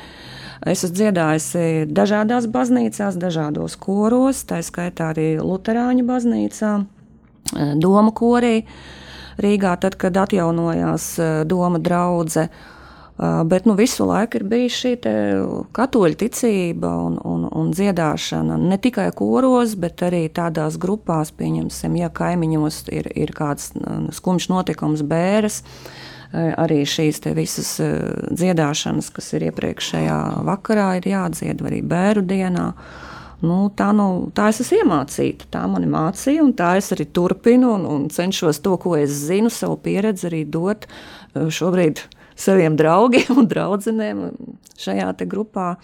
Es 0.63 0.83
esmu 0.85 0.95
dziedājusi 0.95 1.63
dažādās 1.91 2.47
baznīcās, 2.51 3.17
dažādos 3.19 3.75
koros, 3.75 4.45
tā 4.47 4.61
skaitā 4.63 5.11
arī 5.11 5.35
Lutāņu 5.41 6.05
baznīcā, 6.07 6.75
Doma 7.75 8.13
korī. 8.15 8.61
Rīgā, 9.43 9.73
tad, 9.81 9.97
kad 9.97 10.17
atjaunojās 10.21 11.07
Doma 11.49 11.81
draudzene, 11.81 12.47
Bet 13.45 13.65
nu, 13.65 13.73
visu 13.77 14.07
laiku 14.09 14.39
ir 14.39 14.43
bijusi 14.49 14.77
šī 14.79 14.91
katoļu 15.77 16.17
ticība 16.17 16.89
un, 17.05 17.19
un, 17.21 17.43
un 17.45 17.69
dziedāšana 17.69 18.57
ne 18.57 18.77
tikai 18.81 19.11
koros, 19.13 19.75
bet 19.77 20.01
arī 20.07 20.23
tādās 20.33 20.79
grupās, 20.81 21.29
pieņemsim, 21.37 21.99
ja 22.01 22.09
kaimiņos 22.09 22.79
ir, 22.89 23.11
ir 23.13 23.35
kāds 23.37 23.69
skumjš 24.17 24.49
notikums, 24.49 25.05
bēres. 25.05 25.61
Arī 26.33 26.81
šīs 26.89 27.19
visas 27.37 27.75
dziedāšanas, 28.33 29.11
kas 29.13 29.27
ir 29.37 29.49
iepriekšējā 29.51 30.19
vakarā, 30.47 30.95
ir 30.97 31.11
jādzied 31.11 31.61
arī 31.61 31.83
bērnu 31.85 32.25
dienā. 32.25 32.67
Nu, 33.43 33.67
tā, 33.75 33.89
nu, 33.93 34.31
tā 34.33 34.47
es 34.49 34.61
esmu 34.63 34.79
iemācīta, 34.81 35.49
tā 35.51 35.65
mani 35.67 35.89
mācīja, 35.91 36.41
un 36.45 36.53
tā 36.57 36.71
es 36.79 36.89
arī 36.95 37.05
turpinu 37.11 37.73
un, 37.75 37.85
un 37.85 38.05
cenšos 38.09 38.61
to, 38.63 38.77
ko 38.79 38.95
es 38.95 39.11
zinu, 39.27 39.51
savu 39.51 39.75
pieredzi 39.83 40.29
arī 40.29 40.41
dot 40.47 40.87
šobrīd 41.35 42.01
saviem 42.39 42.77
draugiem 42.79 43.43
un 43.43 43.49
draudzenēm 43.51 44.23
šajā 44.79 45.11
grupā, 45.29 45.75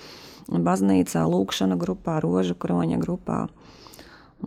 baznīcā, 0.50 1.26
lūkšana 1.30 1.78
grupā, 1.78 2.20
rožu 2.24 2.56
kroņa 2.58 2.98
grupā. 3.04 3.44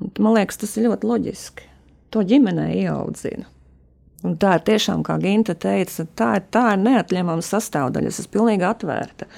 Un, 0.01 0.11
man 0.19 0.41
liekas, 0.41 0.59
tas 0.65 0.75
ir 0.77 0.89
ļoti 0.89 1.07
loģiski. 1.07 1.69
To 2.13 2.25
ģimenē 2.27 2.73
ieaudzina. 2.81 3.47
Un 4.23 4.39
tā 4.39 4.57
ir 4.59 4.65
tiešām, 4.69 5.03
kā 5.07 5.17
Ginta 5.23 5.57
teica, 5.59 6.07
tā 6.19 6.31
ir, 6.39 6.49
tā 6.55 6.65
ir 6.77 6.83
neatņemama 6.85 7.43
sastāvdaļa. 7.43 8.13
Es 8.13 8.23
esmu 8.23 8.37
pilnīgi 8.39 8.67
atvērta. 8.69 9.29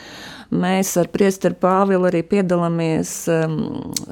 Mēs 0.55 0.93
ar 1.01 1.09
Priesteru 1.11 1.57
Pāvilu 1.59 2.11
arī 2.11 2.21
piedalāmies 2.29 3.15
um, 3.33 3.59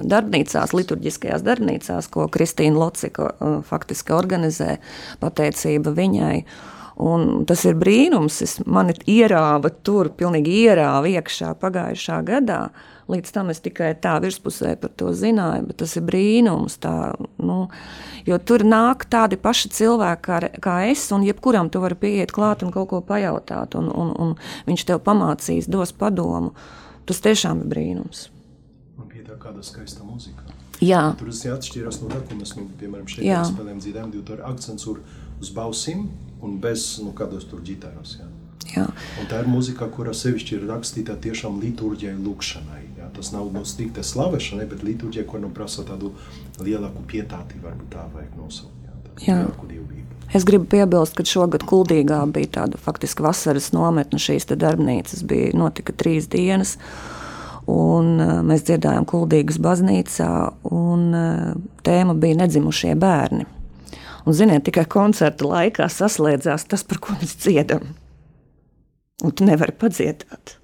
darbnīcās, 0.00 0.72
liturģiskajās 0.74 1.44
darbnīcās, 1.46 2.08
ko 2.10 2.26
Kristīna 2.32 2.80
Locika 2.80 3.30
uh, 3.30 3.58
faktiski 3.68 4.16
organizē, 4.16 4.78
pateicība 5.20 5.92
viņai. 5.98 6.38
Uh, 6.42 6.70
Un 7.00 7.44
tas 7.48 7.64
ir 7.66 7.78
brīnums. 7.80 8.40
Es 8.44 8.58
mani 8.66 8.94
ierāva 9.08 9.72
tur, 9.84 10.12
pilnīgi 10.16 10.62
ierāva 10.66 11.08
iekšā 11.10 11.54
pagājušā 11.60 12.20
gadā. 12.28 12.66
Līdz 13.10 13.32
tam 13.34 13.50
es 13.50 13.58
tikai 13.62 13.92
tā 13.98 14.14
virspusē 14.22 14.76
par 14.80 14.92
to 14.98 15.10
zināju, 15.16 15.66
bet 15.70 15.80
tas 15.82 15.96
ir 15.98 16.04
brīnums. 16.06 16.78
Tā, 16.82 16.94
nu, 17.42 17.58
jo 18.28 18.38
tur 18.38 18.64
nāk 18.66 19.08
tādi 19.10 19.38
paši 19.40 19.72
cilvēki 19.74 20.22
kā, 20.28 20.38
kā 20.62 20.76
es, 20.90 21.08
un 21.14 21.26
jebkuram 21.26 21.70
tu 21.72 21.82
vari 21.82 21.98
pieiet 21.98 22.34
klāt 22.34 22.62
un 22.62 22.70
kaut 22.74 22.90
ko 22.92 23.02
pajautāt, 23.06 23.74
un, 23.78 23.90
un, 23.90 24.14
un 24.22 24.34
viņš 24.68 24.86
tev 24.92 25.02
pamācīs, 25.06 25.70
dos 25.70 25.94
padomu. 25.96 26.54
Tas 27.08 27.18
tiešām 27.24 27.64
ir 27.64 27.72
brīnums. 27.72 28.28
Man 28.96 29.10
tā 29.10 29.38
kāda 29.40 29.64
skaista 29.66 30.06
muzika. 30.06 30.46
Jā. 30.82 31.12
Tur 31.18 31.30
tas 31.30 31.42
atšķīrās 31.56 32.00
no 32.02 32.10
tā, 32.10 32.20
ko 32.26 32.38
mēs, 32.38 32.54
nu, 32.58 32.68
piemēram, 32.78 33.06
šeit 33.10 33.26
Jā. 33.26 33.42
spēlējam 33.46 33.82
dziedājam, 33.82 34.14
jo 34.16 34.22
tur 34.26 34.42
akcents 34.46 34.86
ir 34.90 35.02
uz 35.42 35.50
balsīm 35.54 36.08
un 36.42 36.56
bez 36.62 36.96
nu, 37.02 37.12
kādos 37.14 37.46
tur 37.50 37.62
ģitāras. 37.66 38.16
Jā. 38.18 38.30
Jā. 38.72 38.86
Un 39.20 39.28
tā 39.30 39.42
ir 39.42 39.50
mūzika, 39.50 39.88
kura 39.94 40.14
sevišķi 40.16 40.56
ir 40.58 40.66
rakstīta 40.70 41.16
tiešām 41.22 41.58
liturģijai, 41.62 42.14
lūkšanai. 42.22 42.82
Tas 43.16 43.32
nav 43.34 43.50
no 43.52 43.64
strikta 43.68 44.04
slavēšanai, 44.06 44.68
bet 44.70 44.84
liturģija, 44.86 45.26
kur 45.28 45.42
nu 45.42 45.50
prasa 45.54 45.84
tādu 45.86 46.14
lielāku 46.62 47.04
pietāti, 47.10 47.60
varbūt 47.62 47.92
tā 47.92 48.06
vajag 48.14 48.38
nosaukt. 48.40 48.78
Jā. 49.20 49.42
Es 50.32 50.46
gribu 50.48 50.64
piebilst, 50.72 51.12
ka 51.18 51.24
šogad 51.28 51.66
Kuldīgā 51.68 52.22
bija 52.32 52.48
tāda 52.56 52.78
faktiski 52.80 53.24
vasaras 53.24 53.68
nometne 53.76 54.20
šīs 54.22 54.48
darbnīcas, 54.48 55.26
bija 55.28 55.52
notika 55.58 55.92
trīs 55.92 56.28
dienas. 56.32 56.78
Un, 57.68 58.16
uh, 58.18 58.38
mēs 58.42 58.64
dziedājām 58.66 59.04
Kuldīgas 59.06 59.60
baznīcā, 59.62 60.30
un 60.72 61.04
uh, 61.14 61.52
tēma 61.86 62.16
bija 62.18 62.40
nedzimušie 62.40 62.96
bērni. 62.98 63.44
Un, 64.24 64.34
ziniet, 64.34 64.64
tikai 64.66 64.86
koncerta 64.90 65.46
laikā 65.46 65.86
saslēdzās 65.90 66.66
tas, 66.70 66.82
par 66.86 66.98
ko 67.02 67.14
mēs 67.20 67.36
dziedam. 67.44 67.92
Un 69.22 69.36
tu 69.36 69.46
nevari 69.46 69.76
padziedāt. 69.78 70.56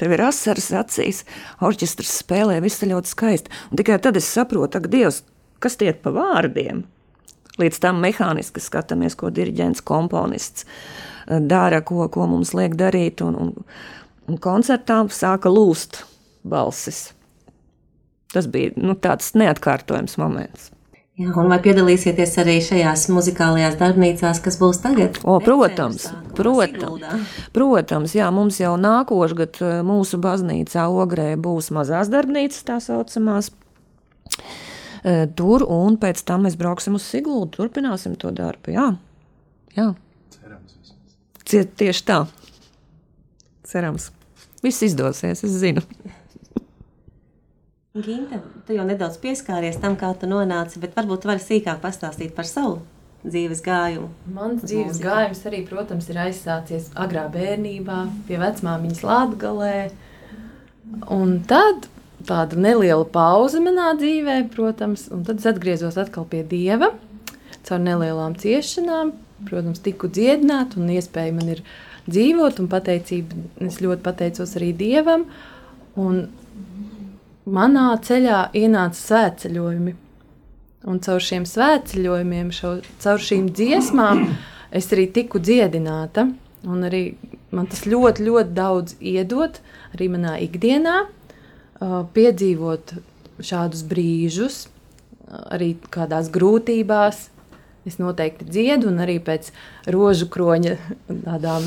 Tev 0.00 0.14
ir 0.16 0.24
asaras 0.26 0.72
acīs, 0.74 1.22
orķestris 1.62 2.16
spēlē, 2.24 2.58
viss 2.64 2.82
ir 2.82 2.90
ļoti 2.90 3.12
skaisti. 3.12 3.54
Un 3.70 3.78
tikai 3.78 4.00
tad 4.02 4.18
es 4.18 4.26
saprotu, 4.26 4.82
ka 4.82 4.90
Dievs, 4.90 5.22
kas 5.62 5.78
tiek 5.78 6.00
pa 6.02 6.10
vārdiem, 6.14 6.82
līdz 7.62 7.80
tam 7.82 8.02
mehāniski 8.02 8.62
skatāmies, 8.62 9.14
ko 9.18 9.30
diriģents, 9.34 9.84
komponists 9.86 10.66
eh, 10.66 11.38
dara, 11.38 11.82
ko, 11.86 12.08
ko 12.10 12.26
mums 12.30 12.54
liek 12.58 12.74
darīt. 12.80 13.22
Un, 13.22 13.38
un, 13.38 13.54
un 14.26 14.42
koncertā 14.42 15.04
sāka 15.14 15.52
lūst 15.52 16.02
balsis. 16.42 17.12
Tas 18.34 18.50
bija 18.50 18.74
nu, 18.74 18.98
tāds 18.98 19.30
neatkārtojams 19.38 20.18
moments. 20.18 20.73
Jā, 21.14 21.28
un 21.38 21.46
vai 21.46 21.60
piedalīsieties 21.62 22.32
arī 22.42 22.56
šajās 22.64 23.04
muzikālajās 23.14 23.76
darbnīcās, 23.78 24.40
kas 24.42 24.56
būs 24.58 24.80
tagad? 24.82 25.20
O, 25.22 25.36
protams, 25.38 26.08
protams, 26.34 27.36
protams, 27.54 28.16
jā, 28.18 28.26
mums 28.34 28.58
jau 28.58 28.72
nākošgad 28.82 29.60
eh, 29.62 29.76
mūsu 29.86 30.18
baznīcā 30.24 30.88
Ogrē 30.90 31.28
būs 31.38 31.70
mazās 31.76 32.10
darbnīcas, 32.10 32.64
tā 32.66 32.80
saucamās. 32.82 33.52
Eh, 35.04 35.28
tur, 35.38 35.62
un 35.70 36.00
pēc 36.02 36.24
tam 36.26 36.48
mēs 36.48 36.58
brauksim 36.58 36.98
uz 36.98 37.06
Siguldu, 37.06 37.60
turpināsim 37.60 38.18
to 38.18 38.34
darbu. 38.34 38.74
Jā, 38.74 38.88
jā. 39.78 39.92
Cerams, 40.34 40.74
vismaz. 40.82 41.70
Tieši 41.78 42.06
tā. 42.10 42.18
Cerams. 43.70 44.10
Viss 44.66 44.82
izdosies, 44.82 45.46
es 45.46 45.58
zinu. 45.62 45.86
Ginta, 47.94 48.40
tu 48.66 48.74
jau 48.74 48.82
nedaudz 48.82 49.20
pieskāries 49.22 49.76
tam, 49.78 49.94
kā 49.94 50.08
tu 50.18 50.26
nonāci, 50.26 50.80
bet 50.82 50.96
varbūt 50.98 51.28
vari 51.28 51.38
sīkāk 51.38 51.76
pastāstīt 51.78 52.32
par 52.34 52.48
savu 52.50 52.80
dzīves 53.22 53.60
gājumu. 53.62 54.08
Mans 54.34 54.64
dzīves 54.64 54.96
mūzika. 54.96 55.04
gājums 55.12 55.42
arī, 55.46 55.60
protams, 55.68 56.08
ir 56.10 56.18
aizsācies 56.24 56.88
agrā 56.98 57.28
bērnībā, 57.30 58.00
pie 58.26 58.40
vecmāmiņas 58.42 59.04
Latgalē. 59.06 59.78
Un 61.06 61.38
tad 61.46 61.86
tāda 62.26 62.58
neliela 62.58 63.06
pauze 63.06 63.62
manā 63.62 63.92
dzīvē, 64.02 64.40
protams, 64.58 65.06
un 65.14 65.22
tad 65.30 65.38
es 65.38 65.46
atgriezos 65.54 65.94
atkal 65.94 66.26
pie 66.26 66.42
Dieva 66.42 66.90
caur 67.62 67.78
nelielām 67.78 68.34
ciešanām, 68.34 69.14
protams, 69.46 69.78
tiku 69.86 70.10
dziedināt, 70.10 70.74
un 70.74 70.90
iespēja 70.98 71.38
man 71.38 71.54
ir 71.60 71.62
dzīvot, 72.10 72.58
un 72.58 72.74
pateicība, 72.74 73.44
es 73.70 73.78
ļoti 73.78 74.02
pateicos 74.02 74.58
arī 74.58 74.74
Dievam. 74.82 75.30
Un 75.94 76.24
manā 77.44 77.92
ceļā 78.04 78.48
ienāca 78.56 78.98
svētceļojumi. 79.00 79.94
Un 80.84 81.00
caur 81.00 81.22
šiem 81.24 81.46
svētceļojumiem, 81.48 82.50
šo, 82.52 82.76
caur 83.00 83.22
šīm 83.24 83.48
dziesmām, 83.56 84.26
es 84.74 84.90
arī 84.92 85.06
tiku 85.12 85.40
dziedināta. 85.40 86.26
Un 86.64 86.84
arī 86.84 87.16
man 87.54 87.68
tas 87.68 87.84
ļoti, 87.88 88.24
ļoti 88.24 88.56
daudz 88.56 88.96
iedod 89.00 89.60
arī 89.94 90.08
manā 90.12 90.36
ikdienā, 90.44 91.04
uh, 91.04 91.98
piedzīvot 92.16 92.96
šādus 93.44 93.84
brīžus, 93.88 94.64
uh, 94.66 95.44
arī 95.56 95.74
kādās 95.92 96.30
grūtībās. 96.32 97.28
Es 97.84 97.98
noteikti 98.00 98.46
dziedu, 98.48 98.88
un 98.88 99.02
arī 99.04 99.18
pēc 99.20 99.50
rožu 99.92 100.30
kroņa 100.32 100.78
tādām 101.26 101.66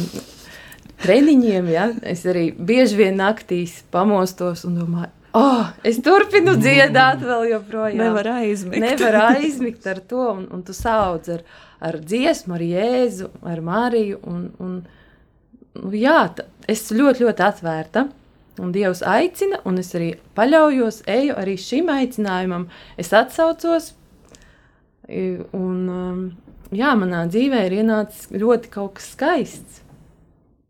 treniņiem, 1.03 1.67
ja, 1.69 1.91
es 2.01 2.25
arī 2.25 2.49
bieži 2.57 2.97
vien 3.03 3.19
naktīs 3.21 3.83
pamostos 3.93 4.65
un 4.65 4.79
domāju, 4.79 5.11
Oh, 5.35 5.67
es 5.83 5.99
turpinu 6.03 6.55
dziedāt, 6.57 7.21
vēl 7.25 7.49
joprojām. 7.51 7.99
Nevar 7.99 8.29
aizmigt. 8.37 8.79
Nevar 8.83 9.17
aizmigt 9.33 9.87
ar 9.89 9.99
to, 9.99 10.23
un, 10.31 10.45
un 10.53 10.63
tu 10.65 10.75
sauc 10.75 11.27
ar, 11.33 11.43
ar 11.83 11.99
dziesmu, 11.99 12.55
ar 12.55 12.63
Jēzu, 12.63 13.29
ar 13.43 13.61
Mariju. 13.65 14.21
Un, 14.31 14.47
un, 14.63 14.79
nu, 15.75 15.91
jā, 15.97 16.21
ta, 16.37 16.47
es 16.69 16.87
ļoti, 16.95 17.27
ļoti 17.27 17.45
atvērta. 17.49 18.07
Un 18.57 18.71
Dievs 18.73 19.03
aicina, 19.05 19.59
un 19.69 19.77
es 19.77 19.91
arī 19.93 20.15
paļaujos, 20.37 21.03
eju 21.13 21.35
arī 21.37 21.53
šim 21.61 21.91
aicinājumam. 21.93 22.65
Es 22.97 23.13
atsaucos, 23.13 23.91
un 25.07 25.77
um, 25.93 26.23
jā, 26.73 26.95
manā 26.97 27.27
dzīvē 27.29 27.67
ir 27.67 27.77
ienācis 27.83 28.31
ļoti 28.33 28.73
kaut 28.73 28.97
kas 28.97 29.11
skaists. 29.13 29.83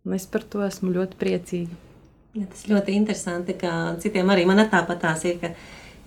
Un 0.03 0.17
es 0.17 0.27
par 0.31 0.43
to 0.43 0.65
esmu 0.67 0.91
ļoti 0.95 1.19
priecīga. 1.19 1.86
Ja, 2.37 2.45
tas 2.51 2.67
ļoti 2.69 2.93
interesanti, 2.93 3.55
ka 3.57 3.97
citiem 4.01 4.29
arī 4.29 4.45
man 4.45 4.61
tāpatās 4.69 5.23
ir, 5.25 5.39
ka 5.41 5.53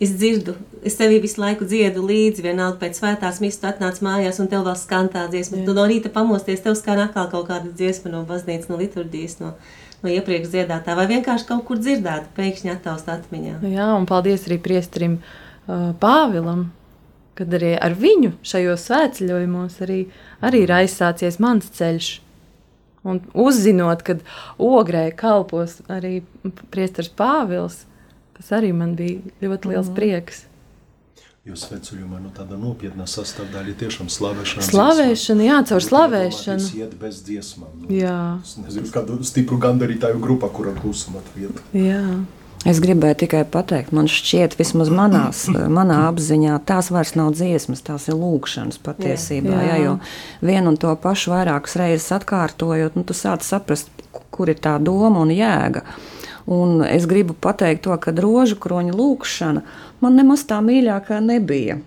es 0.00 0.12
dzirdu, 0.14 0.54
es 0.86 0.96
tevi 0.96 1.18
visu 1.20 1.42
laiku 1.42 1.66
dziedu 1.68 2.04
līdzi, 2.06 2.44
vienalga 2.44 2.78
pēc 2.80 3.00
svētās 3.00 3.40
mistas 3.42 3.74
atnāc 3.74 3.98
mājās 4.04 4.38
un 4.40 4.48
tev 4.48 4.64
vēl 4.68 4.78
skan 4.78 5.10
tā 5.12 5.26
dziesma. 5.32 5.64
Tu 5.66 5.74
no 5.76 5.84
rīta 5.90 6.12
pamosties, 6.12 6.62
tev 6.64 6.78
skan 6.78 7.02
atkal 7.02 7.28
kaut 7.32 7.50
kāda 7.50 7.72
dziesma 7.74 8.14
no 8.14 8.22
baznīcas, 8.28 8.70
no 8.70 8.78
liturģijas, 8.80 9.40
no, 9.42 9.52
no 10.04 10.14
iepriekš 10.14 10.54
dziedātā 10.54 10.96
vai 10.96 11.08
vienkārši 11.10 11.48
kaut 11.50 11.66
kur 11.68 11.82
dzirdēta, 11.82 12.30
pēkšņi 12.38 12.74
attaust 12.76 13.10
atmiņā. 13.12 13.58
Jā, 13.74 13.90
un 13.98 14.08
paldies 14.08 14.46
arī 14.48 14.60
priestrim 14.62 15.18
uh, 15.18 15.90
Pāvilam, 16.00 16.68
kad 17.36 17.52
arī 17.58 17.74
ar 17.74 17.98
viņu 17.98 18.36
šajos 18.46 18.86
svētceļojumos 18.88 19.82
arī, 19.84 20.02
arī 20.44 20.64
ir 20.64 20.78
aizsācies 20.80 21.40
mans 21.42 21.68
ceļš. 21.76 22.10
Un 23.06 23.22
uzzinot, 23.32 24.02
ka 24.04 24.18
ogrē 24.60 25.06
kalpos 25.16 25.78
arī 25.88 26.20
priesteris 26.72 27.08
Pāvils, 27.16 27.86
tas 28.36 28.52
arī 28.58 28.74
man 28.76 28.92
bija 28.98 29.22
ļoti 29.40 29.72
liels 29.72 29.88
mm. 29.88 29.96
prieks. 29.96 30.42
Jūs 31.48 31.62
sveceļojumā 31.64 32.18
no 32.20 32.28
tāda 32.36 32.58
nopietna 32.60 33.06
sastāvdaļa 33.08 33.72
tiešām 33.80 34.10
slavēšana. 34.12 34.64
Slavēšana, 34.66 35.46
jā, 35.46 35.60
caur 35.70 35.86
slavēšanu. 35.86 36.66
Jūs 36.66 36.74
iet 36.76 36.92
bez 37.00 37.22
dziesmām. 37.24 37.70
Nu, 37.80 37.88
jā. 37.96 38.18
Es 38.44 38.58
nezinu, 38.60 38.90
kādu 38.92 39.16
stipru 39.24 39.56
gandarītāju 39.62 40.20
grupa, 40.20 40.50
kura 40.52 40.74
klusuma 40.76 41.22
atvieta. 41.24 41.64
Jā. 41.72 42.04
Es 42.68 42.76
gribēju 42.84 43.16
tikai 43.22 43.40
pateikt, 43.48 43.92
man 43.96 44.08
šķiet, 44.10 44.58
vismaz 44.58 44.90
manās, 44.92 45.46
manā 45.78 46.02
apziņā, 46.10 46.58
tās 46.68 46.90
vairs 46.92 47.14
nav 47.16 47.32
dziesmas, 47.38 47.80
tās 47.86 48.10
ir 48.10 48.18
lūkšanas 48.20 48.80
patiesībā. 48.84 49.54
Jā, 49.54 49.62
jā. 49.64 49.78
Jā, 49.78 49.84
jo 49.86 49.94
vienu 50.44 50.74
un 50.74 50.80
to 50.80 50.92
pašu 51.00 51.32
vairākas 51.32 51.78
reizes 51.80 52.10
atkārtojot, 52.18 52.98
nu, 53.00 53.06
tu 53.08 53.16
sāc 53.16 53.46
saprast, 53.46 53.88
kur 54.34 54.52
ir 54.52 54.60
tā 54.60 54.76
doma 54.82 55.24
un 55.24 55.32
jēga. 55.32 55.86
Un 56.50 56.80
es 56.84 57.06
gribu 57.08 57.32
pateikt 57.36 57.84
to, 57.86 57.96
ka 58.00 58.12
rožu 58.16 58.56
kroņa 58.60 58.92
lūkšana 58.96 59.62
man 60.02 60.16
nemaz 60.18 60.44
tā 60.48 60.58
mīļākā 60.64 61.20
nebija. 61.24 61.78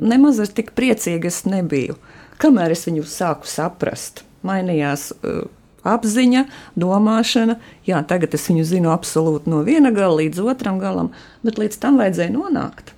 Nemaz 0.00 0.40
tik 0.54 0.72
priecīga 0.78 1.28
es 1.28 1.42
nebiju. 1.48 1.96
Kamēr 2.40 2.72
es 2.72 2.86
viņu 2.88 3.04
sāku 3.08 3.48
saprast, 3.50 4.24
mainījās. 4.46 5.10
Uh, 5.20 5.48
apziņa, 5.84 6.46
domāšana. 6.78 7.58
Jā, 7.88 8.02
tagad 8.08 8.34
es 8.38 8.48
viņu 8.50 8.64
zinu 8.68 8.92
absolūti 8.94 9.50
no 9.52 9.62
viena 9.66 9.92
gala 9.94 10.20
līdz 10.22 10.42
otram 10.52 10.80
galam, 10.82 11.12
bet 11.42 11.60
līdz 11.60 11.78
tam 11.82 12.00
vajadzēja 12.00 12.34
nonākt. 12.34 12.94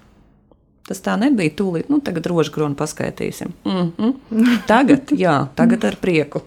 Tas 0.85 1.01
tā 1.01 1.15
nebija 1.17 1.55
tūlīt, 1.57 1.89
nu 1.89 2.03
tagad 2.05 2.27
rožu 2.29 2.53
kronu 2.53 2.77
paskaitīsim. 2.77 3.55
Mm 3.65 3.93
-hmm. 3.99 4.59
Tagad, 4.67 5.13
jā, 5.17 5.47
tagad 5.57 5.85
ar 5.85 5.97
prieku. 5.97 6.43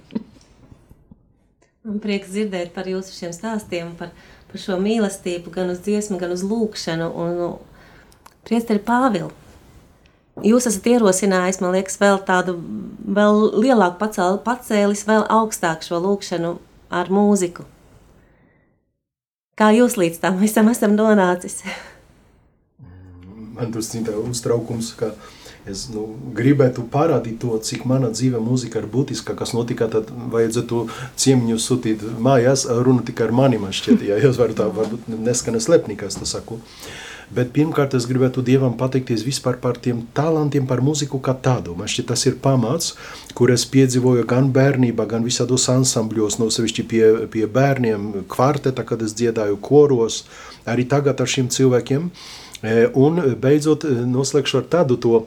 Man 1.83 1.99
prieks 1.99 2.29
dzirdēt 2.29 2.73
par 2.75 2.85
jūsu 2.85 3.15
šiem 3.15 3.31
stāstiem, 3.33 3.95
par, 3.97 4.09
par 4.51 4.59
šo 4.59 4.77
mīlestību, 4.77 5.49
gan 5.49 5.69
uz 5.69 5.79
dziesmu, 5.79 6.17
gan 6.19 6.31
uz 6.31 6.43
lūkšanu. 6.43 7.11
Un, 7.15 7.37
nu, 7.37 7.59
priesteri 8.43 8.79
Pāvilu, 8.79 9.31
Jūs 10.45 10.67
esat 10.69 10.85
ierosinājis, 10.91 11.57
man 11.63 11.73
liekas, 11.73 11.97
vēl 11.97 12.19
tādu 12.27 12.59
vēl 13.17 13.39
lielāku 13.57 13.97
pacēli, 14.03 14.41
pacēlis, 14.45 15.07
vēl 15.07 15.25
augstāk 15.33 15.85
šo 15.85 15.97
lūkšanu 16.03 16.57
ar 16.93 17.09
mūziku. 17.09 17.65
Kā 19.57 19.71
jūs 19.73 19.97
līdz 19.97 20.21
tam 20.21 20.37
visam 20.37 20.69
esam 20.69 20.93
nonācis? 20.93 21.63
Man 23.57 23.73
tas 23.73 23.89
ir 23.97 24.11
uztraukums, 24.21 24.91
ka 24.99 25.15
es 25.65 25.87
nu, 25.89 26.05
gribētu 26.37 26.85
parādīt 26.93 27.39
to, 27.41 27.57
cik 27.57 27.87
mana 27.89 28.11
dzīve 28.13 28.37
mūzika 28.37 28.83
ir 28.83 28.85
būtiska, 28.93 29.33
kas 29.39 29.55
notika, 29.57 29.89
tad 29.89 30.13
vajadzētu 30.13 30.83
ciemiņu 31.17 31.57
sūtīt 31.63 32.05
mājās, 32.21 32.67
runa 32.85 33.01
tikai 33.07 33.25
ar 33.31 33.33
mani, 33.41 33.57
man 33.57 33.73
šķiet, 33.73 34.05
ja 34.05 34.21
jūs 34.21 34.37
varat 34.37 34.61
tā, 34.61 34.69
varbūt 34.69 35.09
neskana 35.17 35.59
slepnī, 35.63 35.97
kas 35.97 36.21
tas 36.21 36.37
saku. 36.37 36.61
Uh, 36.61 36.93
Bet 37.27 37.49
pirmkārt, 37.51 37.91
es 37.97 38.05
gribētu 38.07 38.39
Dievam 38.45 38.77
pateikties 38.79 39.25
vispār 39.27 39.57
par 39.59 39.75
tiem 39.83 40.05
talantiem, 40.15 40.63
par 40.67 40.79
mūziku 40.79 41.19
kā 41.19 41.33
tādu. 41.43 41.73
Man 41.75 41.89
šķiet, 41.91 42.07
tas 42.13 42.23
ir 42.29 42.37
pamats, 42.39 42.93
kur 43.35 43.51
es 43.51 43.65
piedzīvoju 43.67 44.23
gan 44.29 44.47
bērnībā, 44.55 45.03
gan 45.11 45.27
visādos 45.27 45.67
ansambļos, 45.73 46.39
no 46.39 46.47
sevišķi 46.53 46.87
pie, 46.87 47.03
pie 47.33 47.43
bērniem, 47.51 48.23
kvarteta, 48.31 48.87
kad 48.87 49.03
es 49.03 49.15
dziedāju 49.19 49.59
koros, 49.59 50.21
arī 50.63 50.87
tagad 50.87 51.19
ar 51.19 51.27
šiem 51.27 51.51
cilvēkiem. 51.51 52.07
E, 52.63 52.77
un 52.95 53.19
beidzot 53.43 53.83
e, 53.83 53.97
noslēgšu 54.07 54.61
ar 54.61 54.71
tādu 54.77 54.95
to 54.95 55.25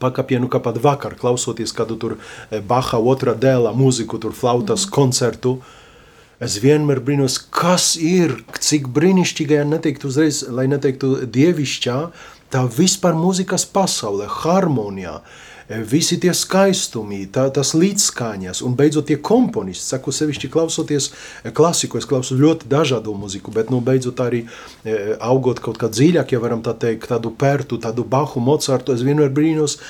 pakapienu, 0.00 0.48
kā 0.48 0.62
pat 0.64 0.80
vakar, 0.80 1.20
klausoties 1.20 1.76
kādu 1.76 2.00
tur 2.00 2.16
e, 2.16 2.62
Baha 2.64 2.96
otrā 2.96 3.36
dēlā 3.36 3.76
mūziku, 3.76 4.16
tur 4.24 4.32
flautas 4.32 4.88
mm. 4.88 4.96
koncertu, 4.96 5.58
uh, 5.60 5.82
Es 6.36 6.58
vienmēr 6.60 6.98
brīnos, 7.00 7.38
kas 7.48 7.94
ir, 7.96 8.34
cik 8.60 8.90
brīnišķīgajā, 8.92 9.62
neteiktu 9.70 10.10
uzreiz, 10.10 10.42
lai 10.52 10.66
neteiktu 10.68 11.22
dievišķā, 11.32 11.94
tā 12.52 12.64
vispār 12.76 13.16
mūzikas 13.16 13.64
pasaulē, 13.72 14.26
harmonijā, 14.42 15.14
e, 15.64 15.78
visi 15.80 16.18
tie 16.20 16.34
skaistumi, 16.36 17.22
tā, 17.32 17.46
tas 17.56 17.72
līdzskaņas, 17.72 18.60
un 18.68 18.76
beidzot 18.76 19.08
tie 19.08 19.16
komponisti, 19.16 19.86
saku 19.94 20.12
sevišķi 20.12 20.52
klausoties 20.52 21.08
e, 21.08 21.54
klasiku, 21.56 22.02
es 22.02 22.10
klausos 22.10 22.36
ļoti 22.36 22.68
dažādu 22.68 23.16
muziku, 23.16 23.56
bet 23.56 23.72
nu 23.72 23.80
beidzot 23.80 24.20
arī 24.20 24.44
e, 24.44 25.16
augot 25.16 25.64
kaut 25.64 25.80
kā 25.80 25.88
dziļāk, 25.88 26.36
ja 26.36 26.44
varam 26.44 26.60
tā 26.60 26.76
teikt, 26.76 27.08
tādu 27.16 27.32
pērtu, 27.32 27.80
tādu 27.80 28.04
Bahu, 28.04 28.44
Mozartu, 28.44 28.92
es 28.92 29.08
vienmēr 29.08 29.32
brīnos, 29.32 29.80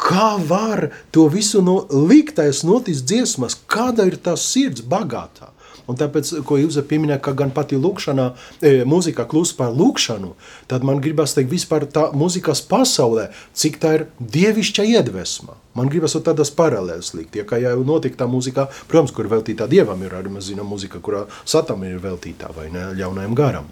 kā 0.00 0.32
var 0.48 0.88
to 1.12 1.28
visu 1.28 1.60
no 1.60 1.82
liktais 1.92 2.64
notis 2.64 3.04
dziesmas, 3.04 3.60
kāda 3.68 4.08
ir 4.08 4.16
tā 4.16 4.32
sirds 4.40 4.80
bagātā. 4.80 5.52
Un 5.90 5.98
tāpēc, 5.98 6.32
ko 6.46 6.58
jūs 6.60 6.78
pieminējāt, 6.86 7.22
ka 7.24 7.34
gan 7.38 7.50
pati 7.54 7.78
lūkšanā, 7.80 8.28
e, 8.62 8.72
mūzika 8.88 9.26
kļūst 9.30 9.56
par 9.58 9.74
lūkšanu, 9.74 10.34
tad 10.70 10.86
man 10.86 11.02
gribas 11.02 11.34
teikt 11.34 11.50
vispār 11.50 11.88
tā 11.90 12.08
mūzikas 12.14 12.62
pasaulē, 12.70 13.30
cik 13.58 13.80
tā 13.82 13.96
ir 13.98 14.06
dievišķa 14.22 14.86
iedvesma. 14.94 15.58
Man 15.74 15.90
gribas 15.90 16.16
tādas 16.26 16.50
paralēlas 16.54 17.12
likt, 17.14 17.36
ja 17.38 17.46
kā 17.46 17.60
jau 17.62 17.76
notika 17.86 18.22
tā 18.22 18.30
mūzika, 18.30 18.68
protams, 18.90 19.14
kur 19.14 19.30
veltītā 19.30 19.68
dievam 19.70 20.02
ir 20.06 20.14
arī, 20.18 20.32
mēs 20.34 20.50
zinām, 20.50 20.70
mūzika, 20.70 21.02
kurā 21.02 21.26
satam 21.44 21.82
ir 21.86 22.00
veltītā 22.02 22.50
vai 22.56 22.68
ne, 22.74 22.90
ļaunajam 22.98 23.38
garam. 23.38 23.70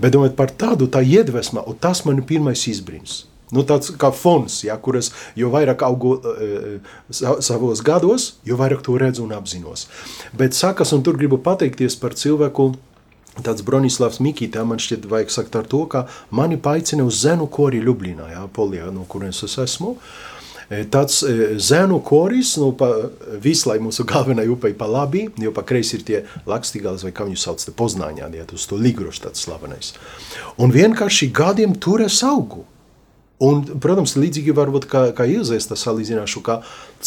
Bet 0.00 0.16
domājot 0.16 0.36
par 0.38 0.52
tādu, 0.52 0.88
tā 0.92 1.04
iedvesma, 1.04 1.64
un 1.68 1.76
tas 1.80 2.04
man 2.08 2.20
ir 2.20 2.28
pirmais 2.28 2.64
izbrīns. 2.68 3.27
Nu, 3.54 3.64
tāds 3.64 3.94
kā 3.96 4.10
fons, 4.12 4.60
ja, 4.66 4.76
kuras 4.76 5.10
jo 5.38 5.48
vairāk 5.52 5.82
augu 5.86 6.18
uh, 6.18 6.92
savos 7.10 7.80
gados, 7.84 8.34
jo 8.44 8.58
vairāk 8.60 8.84
to 8.84 8.98
redzu 9.00 9.24
un 9.24 9.32
apzinos. 9.36 9.86
Bet 10.36 10.56
sakas, 10.58 10.92
un 10.92 11.04
tur 11.06 11.16
gribu 11.20 11.40
pateikties 11.40 11.96
par 12.00 12.16
cilvēku, 12.18 12.74
tāds 13.44 13.64
Bronislavs 13.64 14.20
Mikītā, 14.24 14.64
man 14.68 14.82
šķiet 14.82 15.06
vajag 15.08 15.32
sakt 15.32 15.56
ar 15.56 15.68
to, 15.70 15.84
ka 15.90 16.06
mani 16.34 16.58
paicina 16.60 17.06
uz 17.06 17.22
zenu 17.22 17.48
kori 17.50 17.80
Ljublinā, 17.84 18.32
ja, 18.34 18.48
Polijā, 18.52 18.90
no 18.92 19.06
kurienes 19.08 19.44
es 19.46 19.56
esmu. 19.62 19.96
Tāds 20.92 21.22
zēnu 21.64 22.02
koris, 22.04 22.50
nu, 22.60 22.74
pa 22.76 22.90
vislai 23.40 23.78
mūsu 23.80 24.04
galvenai 24.08 24.44
upei 24.52 24.74
pa 24.76 24.84
labi, 24.84 25.24
jo 25.40 25.52
pa 25.56 25.64
kreisi 25.64 25.96
ir 25.96 26.02
tie 26.04 26.18
lakstīgāls, 26.48 27.06
vai 27.06 27.12
kā 27.16 27.24
viņu 27.24 27.40
sauc, 27.40 27.64
te 27.64 27.72
Poznāņā, 27.72 28.28
ja, 28.36 28.44
uz 28.52 28.66
to 28.68 28.76
Ligroš 28.76 29.22
tāds 29.24 29.46
slavenais. 29.46 29.94
Un 30.60 30.74
vienkārši 30.74 31.30
gadiem 31.32 31.78
tur 31.80 32.04
es 32.04 32.20
augu. 32.26 32.66
Un, 33.38 33.60
protams, 33.78 34.16
līdzīgi 34.18 34.50
varbūt 34.50 34.88
kā, 34.90 35.00
kā 35.14 35.22
Ilzēs 35.30 35.68
tas 35.70 35.84
salīdzināšu, 35.86 36.40
kā 36.42 36.56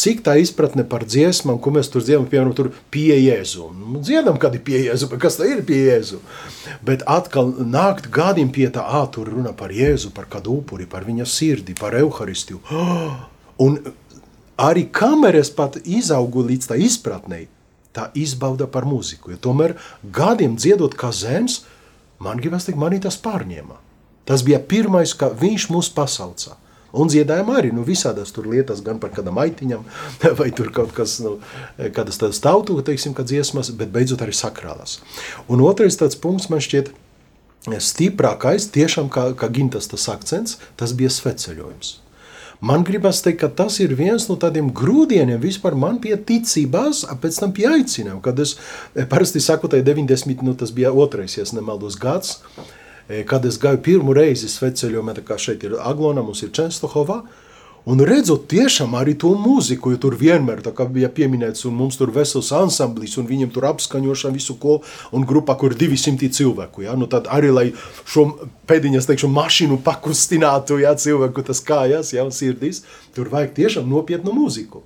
cik 0.00 0.22
tā 0.24 0.38
izpratne 0.40 0.84
par 0.88 1.04
dziesmām, 1.04 1.58
ko 1.60 1.74
mēs 1.76 1.90
tur 1.92 2.04
dziedam, 2.06 2.24
piemēram, 2.24 2.54
tur 2.56 2.70
pie 2.94 3.18
Jēzu. 3.18 3.66
Nu, 3.76 4.00
dziedam, 4.00 4.38
kad 4.40 4.56
ir 4.56 4.62
pie 4.64 4.78
Jēzu, 4.86 5.10
bet 5.12 5.20
kas 5.26 5.36
tā 5.36 5.50
ir 5.50 5.60
pie 5.68 5.82
Jēzu? 5.90 6.22
Bet 6.88 7.04
atkal 7.04 7.52
nākt 7.60 8.08
gādiem 8.14 8.48
pie 8.54 8.70
tā, 8.72 8.80
ā, 8.80 9.02
tur 9.12 9.28
runa 9.28 9.52
par 9.52 9.76
Jēzu, 9.76 10.14
par 10.16 10.30
kādu 10.32 10.56
upuri, 10.62 10.88
par 10.88 11.04
viņa 11.04 11.28
sirdi, 11.28 11.76
par 11.76 11.98
Euharistiju. 12.00 12.62
Un 13.66 13.76
arī 14.56 14.86
kameras 14.88 15.52
pat 15.52 15.82
izaugu 15.84 16.48
līdz 16.48 16.72
tā 16.72 16.80
izpratnei, 16.80 17.44
tā 17.92 18.08
izbauda 18.16 18.64
par 18.72 18.88
mūziku, 18.88 19.34
jo 19.34 19.44
tomēr 19.50 19.76
gādiem 20.00 20.56
dziedot 20.56 20.96
kā 20.96 21.12
zēns, 21.12 21.66
man 22.24 22.40
gribas 22.40 22.64
teikt, 22.64 22.80
manī 22.80 23.04
tas 23.04 23.20
pārņēma. 23.20 23.91
Tas 24.28 24.44
bija 24.46 24.60
pirmais, 24.62 25.14
ka 25.18 25.32
viņš 25.34 25.70
mūs 25.72 25.90
pasauca. 25.94 26.58
Un 26.92 27.08
dziedājām 27.08 27.48
arī 27.54 27.70
nu, 27.72 27.86
visādas 27.88 28.34
lietas, 28.36 28.82
gan 28.84 28.98
par 29.00 29.14
kādam 29.14 29.38
aitiņam, 29.40 29.84
vai 30.38 30.50
tur 30.52 30.68
kaut 30.74 30.92
kas, 30.96 31.18
nu, 31.24 31.38
kādas 31.96 32.20
tādas 32.20 32.42
tautu, 32.44 32.76
teiksim, 32.84 33.16
kā 33.16 33.24
dziesmas, 33.24 33.72
bet 33.72 33.92
beidzot 33.94 34.22
arī 34.24 34.36
sakrālās. 34.36 35.00
Un 35.48 35.64
otrais 35.64 35.96
tāds 35.96 36.18
punkts 36.20 36.50
man 36.52 36.60
šķiet 36.60 36.92
stiprākais, 37.80 38.68
tiešām 38.74 39.08
kā, 39.12 39.30
kā 39.38 39.48
gintas 39.48 39.88
tas 39.88 40.08
akcents, 40.10 40.58
tas 40.76 40.92
bija 40.98 41.10
sveceļojums. 41.14 41.98
Man 42.62 42.84
gribas 42.86 43.18
teikt, 43.24 43.40
ka 43.40 43.48
tas 43.50 43.80
ir 43.82 43.90
viens 43.98 44.28
no 44.28 44.36
tādiem 44.38 44.68
grūdieniem 44.70 45.40
vispār 45.42 45.74
man 45.74 45.96
pie 46.02 46.14
ticībās, 46.14 47.02
pēc 47.18 47.40
tam 47.42 47.54
pie 47.56 47.66
aicinājuma, 47.66 48.20
kad 48.22 48.38
es 48.38 48.54
parasti 49.10 49.42
saku, 49.42 49.66
tai 49.66 49.80
90, 49.82 50.44
nu 50.46 50.54
tas 50.54 50.70
bija 50.70 50.92
otrais, 50.94 51.34
ja 51.34 51.46
nemaldos 51.56 51.96
gads, 51.98 52.36
kad 53.28 53.44
es 53.48 53.58
gāju 53.62 53.82
pirmo 53.84 54.14
reizi 54.16 54.50
sveceļojumā, 54.50 55.16
tā 55.18 55.24
kā 55.26 55.38
šeit 55.40 55.64
ir 55.66 55.78
Aglona, 55.80 56.24
mums 56.26 56.42
ir 56.46 56.52
Čenstohovā, 56.54 57.22
Un 57.82 57.98
redzot 58.06 58.44
tiešām 58.46 58.92
arī 58.94 59.16
to 59.18 59.32
mūziku, 59.34 59.90
jo 59.90 59.98
tur 59.98 60.14
vienmēr 60.14 60.60
bija 60.94 61.08
pieminēts, 61.10 61.64
un 61.66 61.74
mums 61.74 61.96
tur 61.98 62.12
vesels 62.14 62.52
ansamblis, 62.54 63.16
un 63.18 63.26
viņam 63.26 63.50
tur 63.50 63.66
apskaņošana 63.72 64.34
visu 64.36 64.54
ko, 64.54 64.76
un 65.10 65.26
grupā, 65.26 65.56
kur 65.58 65.74
ir 65.74 65.78
200 65.90 66.30
cilvēku. 66.30 66.84
Ja? 66.86 66.94
Nu, 66.94 67.08
tad 67.10 67.26
arī, 67.26 67.50
lai 67.50 67.66
šo 68.06 68.28
pēdiņas, 68.70 69.08
teikšu, 69.10 69.26
mašīnu 69.34 69.80
pakustinātu, 69.82 70.78
ja 70.78 70.94
cilvēku 70.94 71.42
tas 71.42 71.58
kājas, 71.58 72.14
ja, 72.14 72.22
un 72.22 72.30
sirdīs, 72.30 72.84
tur 73.16 73.32
vajag 73.34 73.56
tiešām 73.58 73.90
nopietnu 73.90 74.30
mūziku. 74.30 74.84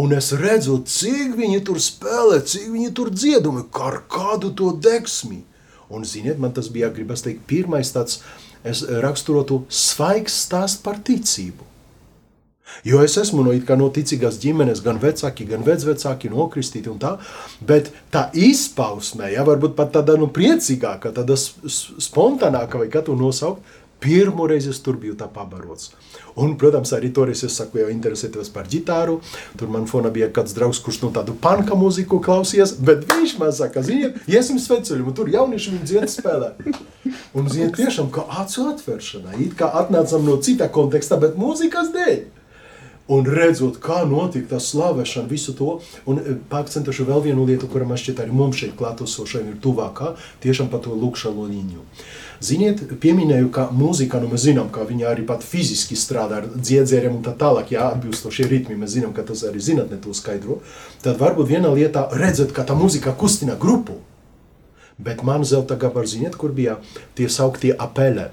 Un 0.00 0.16
es 0.16 0.32
redzu, 0.32 0.80
cik 0.80 1.36
viņi 1.36 1.60
tur 1.68 1.76
spēlē, 1.76 2.40
cik 2.40 2.70
viņi 2.72 2.94
tur 2.96 3.12
dziedumi, 3.12 3.68
kā 3.68 3.92
ar 3.92 4.00
kādu 4.08 4.48
to 4.56 4.72
deksmi. 4.72 5.44
Un, 5.94 6.06
ziniet, 6.08 6.40
man 6.42 6.54
tas 6.56 6.70
bija, 6.72 6.90
gribas 6.94 7.22
teikt, 7.24 7.44
pirmais 7.50 7.92
tāds, 7.94 8.20
es 8.66 8.82
raksturotu 9.04 9.62
svaigs 9.68 10.42
stāst 10.46 10.82
par 10.84 10.98
ticību. 11.04 11.70
Jo 12.82 13.02
es 13.04 13.14
esmu 13.20 13.44
no, 13.46 13.52
no 13.78 13.88
ticīgās 13.94 14.40
ģimenes, 14.42 14.80
gan 14.84 14.98
vecāki, 15.00 15.46
gan 15.46 15.62
vecvecāki, 15.66 16.32
nokristīti 16.32 16.90
un 16.90 16.98
tā, 17.00 17.12
bet 17.62 17.92
tā 18.12 18.26
izpausmē, 18.34 19.30
ja 19.36 19.44
varbūt 19.46 19.76
pat 19.78 19.92
tāda 19.98 20.16
nu, 20.18 20.30
priecīgāka, 20.34 21.12
tāda 21.14 21.36
spontānāka, 21.38 22.80
vai 22.82 22.90
kā 22.92 23.04
to 23.04 23.14
nosaukt, 23.18 23.62
pirmo 24.02 24.48
reizi 24.50 24.72
es 24.72 24.82
tur 24.84 24.98
biju 25.00 25.14
tā 25.20 25.28
pabarots. 25.30 25.92
Un, 26.34 26.56
protams, 26.58 26.90
arī 26.96 27.12
toreiz 27.14 27.44
es 27.46 27.54
saku, 27.54 27.78
jau 27.78 27.90
interesētos 27.92 28.50
par 28.54 28.66
ģitāru. 28.70 29.20
Tur 29.58 29.70
man 29.70 29.86
fonā 29.90 30.10
bija 30.14 30.26
kāds 30.34 30.56
draugs, 30.56 30.80
kurš 30.82 31.04
no 31.04 31.10
tādu 31.14 31.36
panka 31.38 31.78
mūziku 31.78 32.18
klausījās, 32.24 32.74
bet 32.82 33.06
viņš 33.10 33.36
man 33.38 33.54
saka, 33.54 33.84
ziniet, 33.86 34.18
iesim 34.30 34.58
sveceļumu, 34.58 35.14
tur 35.14 35.30
jaunieši 35.30 35.76
viņi 35.76 35.90
dzied 35.92 36.10
spēlē. 36.10 36.54
Un 37.38 37.50
ziniet, 37.50 37.76
tiešām 37.78 38.10
kā 38.14 38.26
acu 38.42 38.66
atvēršanā, 38.72 39.36
it 39.46 39.54
kā 39.58 39.70
atnācam 39.82 40.26
no 40.26 40.40
cita 40.42 40.66
konteksta, 40.74 41.20
bet 41.22 41.38
mūzikas 41.38 41.94
dēļ. 41.94 42.24
Un 43.14 43.26
redzot, 43.28 43.76
kā 43.84 44.00
notika 44.08 44.54
tā 44.54 44.58
slavēšana, 44.64 45.28
visu 45.28 45.52
to, 45.58 45.74
un 46.08 46.20
e, 46.22 46.36
pakcentuši 46.48 47.04
vēl 47.04 47.26
vienu 47.26 47.44
lietu, 47.44 47.68
kura 47.68 47.84
man 47.84 48.00
šķiet 48.00 48.22
arī 48.24 48.32
mums 48.32 48.62
šeit 48.62 48.72
klātosošajiem 48.78 49.50
ir 49.50 49.58
tuvākā, 49.60 50.14
tiešām 50.40 50.70
par 50.72 50.80
to 50.86 50.96
lūkšanu 50.96 51.44
līņu. 51.50 51.84
Ziniet, 52.42 52.80
pieminēju, 53.00 53.50
ka 53.54 53.68
mūzika, 53.74 54.18
nu 54.22 54.30
mēs 54.32 54.46
zinām, 54.48 54.70
ka 54.74 54.86
viņa 54.88 55.10
arī 55.10 55.26
pat 55.28 55.44
fiziski 55.46 55.98
strādā 55.98 56.42
ar 56.42 56.48
dziedzēriem 56.54 57.14
un 57.18 57.22
tā 57.26 57.36
tālāk, 57.38 57.74
jā, 57.76 57.86
atbilstošie 57.94 58.48
ritmi, 58.50 58.78
mēs 58.80 58.96
zinām, 58.96 59.14
ka 59.14 59.22
tas 59.26 59.44
arī 59.48 59.62
zinatne 59.62 60.00
to 60.02 60.14
skaidro, 60.16 60.58
tad 61.04 61.20
varbūt 61.20 61.52
viena 61.52 61.70
lieta 61.74 62.08
redzēt, 62.12 62.52
ka 62.56 62.66
tā 62.66 62.76
mūzika 62.78 63.14
kustina 63.18 63.54
grupu. 63.60 64.00
Bet 64.98 65.24
man 65.26 65.42
zelta 65.46 65.78
gabar, 65.78 66.06
ziniet, 66.06 66.36
kur 66.38 66.52
bija 66.54 66.78
tie 67.18 67.26
sauktie 67.28 67.72
apelē. 67.74 68.30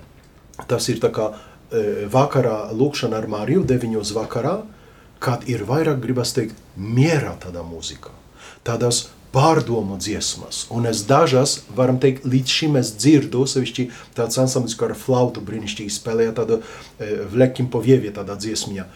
Tas 0.70 0.86
ir 0.94 1.00
tā 1.02 1.10
kā 1.10 1.32
E, 1.72 2.04
vakarā 2.12 2.74
lūkšana 2.76 3.22
ar 3.22 3.30
Mariju, 3.32 3.64
9. 3.64 4.02
vakarā, 4.18 4.58
kad 5.24 5.46
ir 5.48 5.64
vairāk, 5.64 6.02
gribas 6.04 6.34
teikt, 6.36 6.58
mierā 6.76 7.38
tādā 7.40 7.64
mūzikā, 7.64 8.12
tādās 8.68 9.06
pārdomu 9.32 9.98
dziesmas. 10.02 10.66
Un 10.74 10.88
es 10.90 11.04
dažas, 11.08 11.62
varam 11.76 12.00
teikt, 12.02 12.26
līdz 12.28 12.56
šim 12.58 12.80
es 12.82 12.92
dzirdu, 12.98 13.46
sevišķi 13.48 13.88
tāds 14.18 14.40
ansamblis, 14.42 14.76
kā 14.80 14.90
ar 14.90 14.98
flautu 14.98 15.44
brīnišķīgi 15.46 15.96
spēlēja 15.96 16.36
tādu 16.42 16.60
e, 16.60 17.14
vlekim 17.32 17.70
povievie 17.72 18.12
tādā 18.16 18.36
dziesmiņā, 18.36 18.88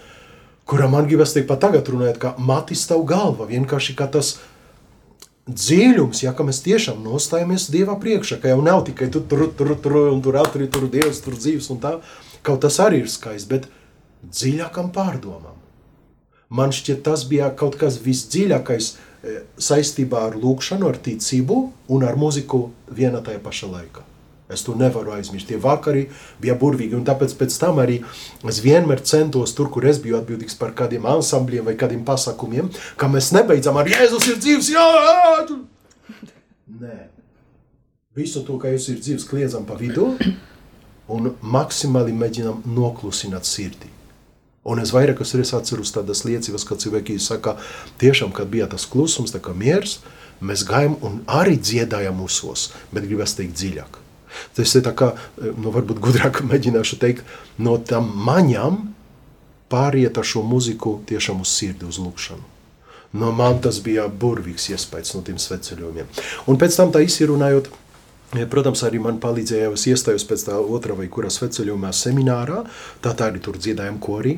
kurā 0.67 0.89
man 0.91 1.07
gribas 1.07 1.35
teikt 1.35 1.47
pat 1.53 1.63
tagad 1.67 1.87
runājot, 1.87 2.19
ka 2.19 2.35
matis 2.37 2.83
tavu 2.89 3.07
galva, 3.07 3.47
vienkārši 3.47 3.95
kā 3.95 4.09
tas 4.11 4.35
dziļums, 5.45 6.23
ja, 6.25 6.33
ka 6.33 6.43
mēs 6.43 6.63
tiešām 6.65 7.03
nostājamies 7.05 7.69
Dieva 7.71 7.95
priekšā, 8.01 8.39
ka 8.41 8.51
jau 8.51 8.63
nav 8.65 8.81
tikai 8.87 9.11
tu 9.13 9.21
tur, 9.21 9.45
tur, 9.55 9.75
tur, 9.77 9.99
un 10.09 10.23
tur 10.25 10.39
atri, 10.41 10.67
tur 10.67 10.89
Dievs, 10.89 11.21
tur 11.21 11.37
dzīves 11.37 11.69
un 11.71 11.83
tā, 11.83 11.99
Kaut 12.45 12.61
tas 12.61 12.77
arī 12.83 13.01
ir 13.01 13.09
skaists, 13.09 13.49
bet 13.49 13.65
dziļākam 14.21 14.91
pārdomām. 14.93 15.57
Man 16.53 16.73
šķiet, 16.75 17.01
tas 17.07 17.23
bija 17.25 17.49
kaut 17.57 17.77
kas 17.81 17.97
visdziļākais 18.05 18.91
saistībā 19.57 20.25
ar 20.29 20.35
lūkšanu, 20.39 20.89
ar 20.89 20.99
ticību 21.01 21.61
un 21.93 22.03
ar 22.05 22.17
mūziku 22.19 22.67
vienā 22.93 23.23
tajā 23.25 23.41
pašā 23.43 23.69
laikā. 23.71 24.03
Es 24.49 24.61
to 24.61 24.75
nevaru 24.77 25.15
aizmirst. 25.15 25.47
Tie 25.49 25.57
vakari 25.57 26.03
bija 26.41 26.53
burvīgi, 26.61 26.93
un 26.93 27.05
tāpēc 27.07 27.33
pēc 27.39 27.55
tam 27.57 27.79
arī 27.81 27.97
es 28.45 28.59
vienmēr 28.61 29.01
centos 29.01 29.55
tur, 29.57 29.71
kur 29.73 29.87
es 29.89 29.97
biju 30.03 30.19
atbildīgs 30.19 30.57
par 30.59 30.75
kādiem 30.77 31.07
ansambļiem 31.09 31.65
vai 31.65 31.73
kādiem 31.79 32.03
pasākumiem, 32.05 32.69
ka 32.99 33.09
mēs 33.09 33.31
nebeidzam 33.33 33.81
ar 33.81 33.89
Jēzus 33.89 34.29
ir 34.29 34.37
dzīvs, 34.43 34.69
jā, 34.75 34.85
jā! 35.07 35.57
Nē. 36.83 36.99
Visu 38.15 38.45
to, 38.45 38.59
ka 38.61 38.69
Jēzus 38.69 38.93
ir 38.93 39.01
dzīvs, 39.01 39.25
kliedzam 39.31 39.65
pa 39.65 39.79
vidu, 39.81 40.11
un 41.09 41.33
maksimāli 41.41 42.13
mēģinām 42.13 42.61
noklusināt 42.77 43.49
sirdi. 43.49 43.94
Un 44.65 44.81
es 44.81 44.91
vairākas 44.95 45.35
reizes 45.37 45.53
atceros 45.53 45.93
tādas 45.93 46.23
liecības, 46.25 46.65
kad 46.65 46.81
cilvēki 46.81 47.19
saka, 47.21 47.55
tiešām, 48.01 48.31
kad 48.33 48.49
bija 48.49 48.65
tas 48.71 48.87
klusums, 48.89 49.33
tā 49.35 49.41
kā 49.43 49.53
miers, 49.53 49.99
mēs 50.41 50.65
gājām 50.65 50.97
un 51.05 51.19
arī 51.29 51.59
dziedājām 51.61 52.17
mūsos, 52.17 52.71
bet 52.91 53.05
gribas 53.05 53.37
teikt 53.37 53.53
dziļāk. 53.59 54.01
Tas 54.57 54.73
ir 54.75 54.83
tā 54.87 54.91
kā, 54.97 55.13
nu 55.37 55.71
varbūt 55.75 56.01
gudrāk 56.03 56.41
mēģināšu 56.49 56.99
teikt, 57.01 57.23
no 57.61 57.77
tam 57.77 58.09
maņām 58.25 58.81
pāriet 59.71 60.17
ar 60.17 60.27
šo 60.27 60.43
muziku 60.45 60.99
tiešām 61.09 61.45
uz 61.45 61.53
sirdi, 61.53 61.87
uz 61.87 62.01
lūkšanu. 62.01 62.51
No 63.15 63.31
man 63.31 63.61
tas 63.63 63.77
bija 63.79 64.09
burvīgs 64.09 64.67
iespējas 64.73 65.13
no 65.15 65.21
tiem 65.23 65.37
sveceļojumiem. 65.39 66.09
Un 66.51 66.57
pēc 66.59 66.75
tam 66.81 66.91
tā 66.91 67.05
izsirunājot, 67.05 67.71
Protams, 68.51 68.81
arī 68.83 68.99
man 68.99 69.19
palīdzēja, 69.23 69.69
es 69.77 69.85
iestājos 69.87 70.25
pēc 70.27 70.41
tā 70.49 70.57
otrā 70.59 70.95
vai 70.97 71.05
kurā 71.07 71.29
sveceļojumā 71.31 71.93
seminārā, 71.95 72.65
tā 72.99 73.13
tā 73.15 73.29
arī 73.29 73.39
tur 73.39 73.55
dziedājām 73.61 74.01
korī. 74.03 74.33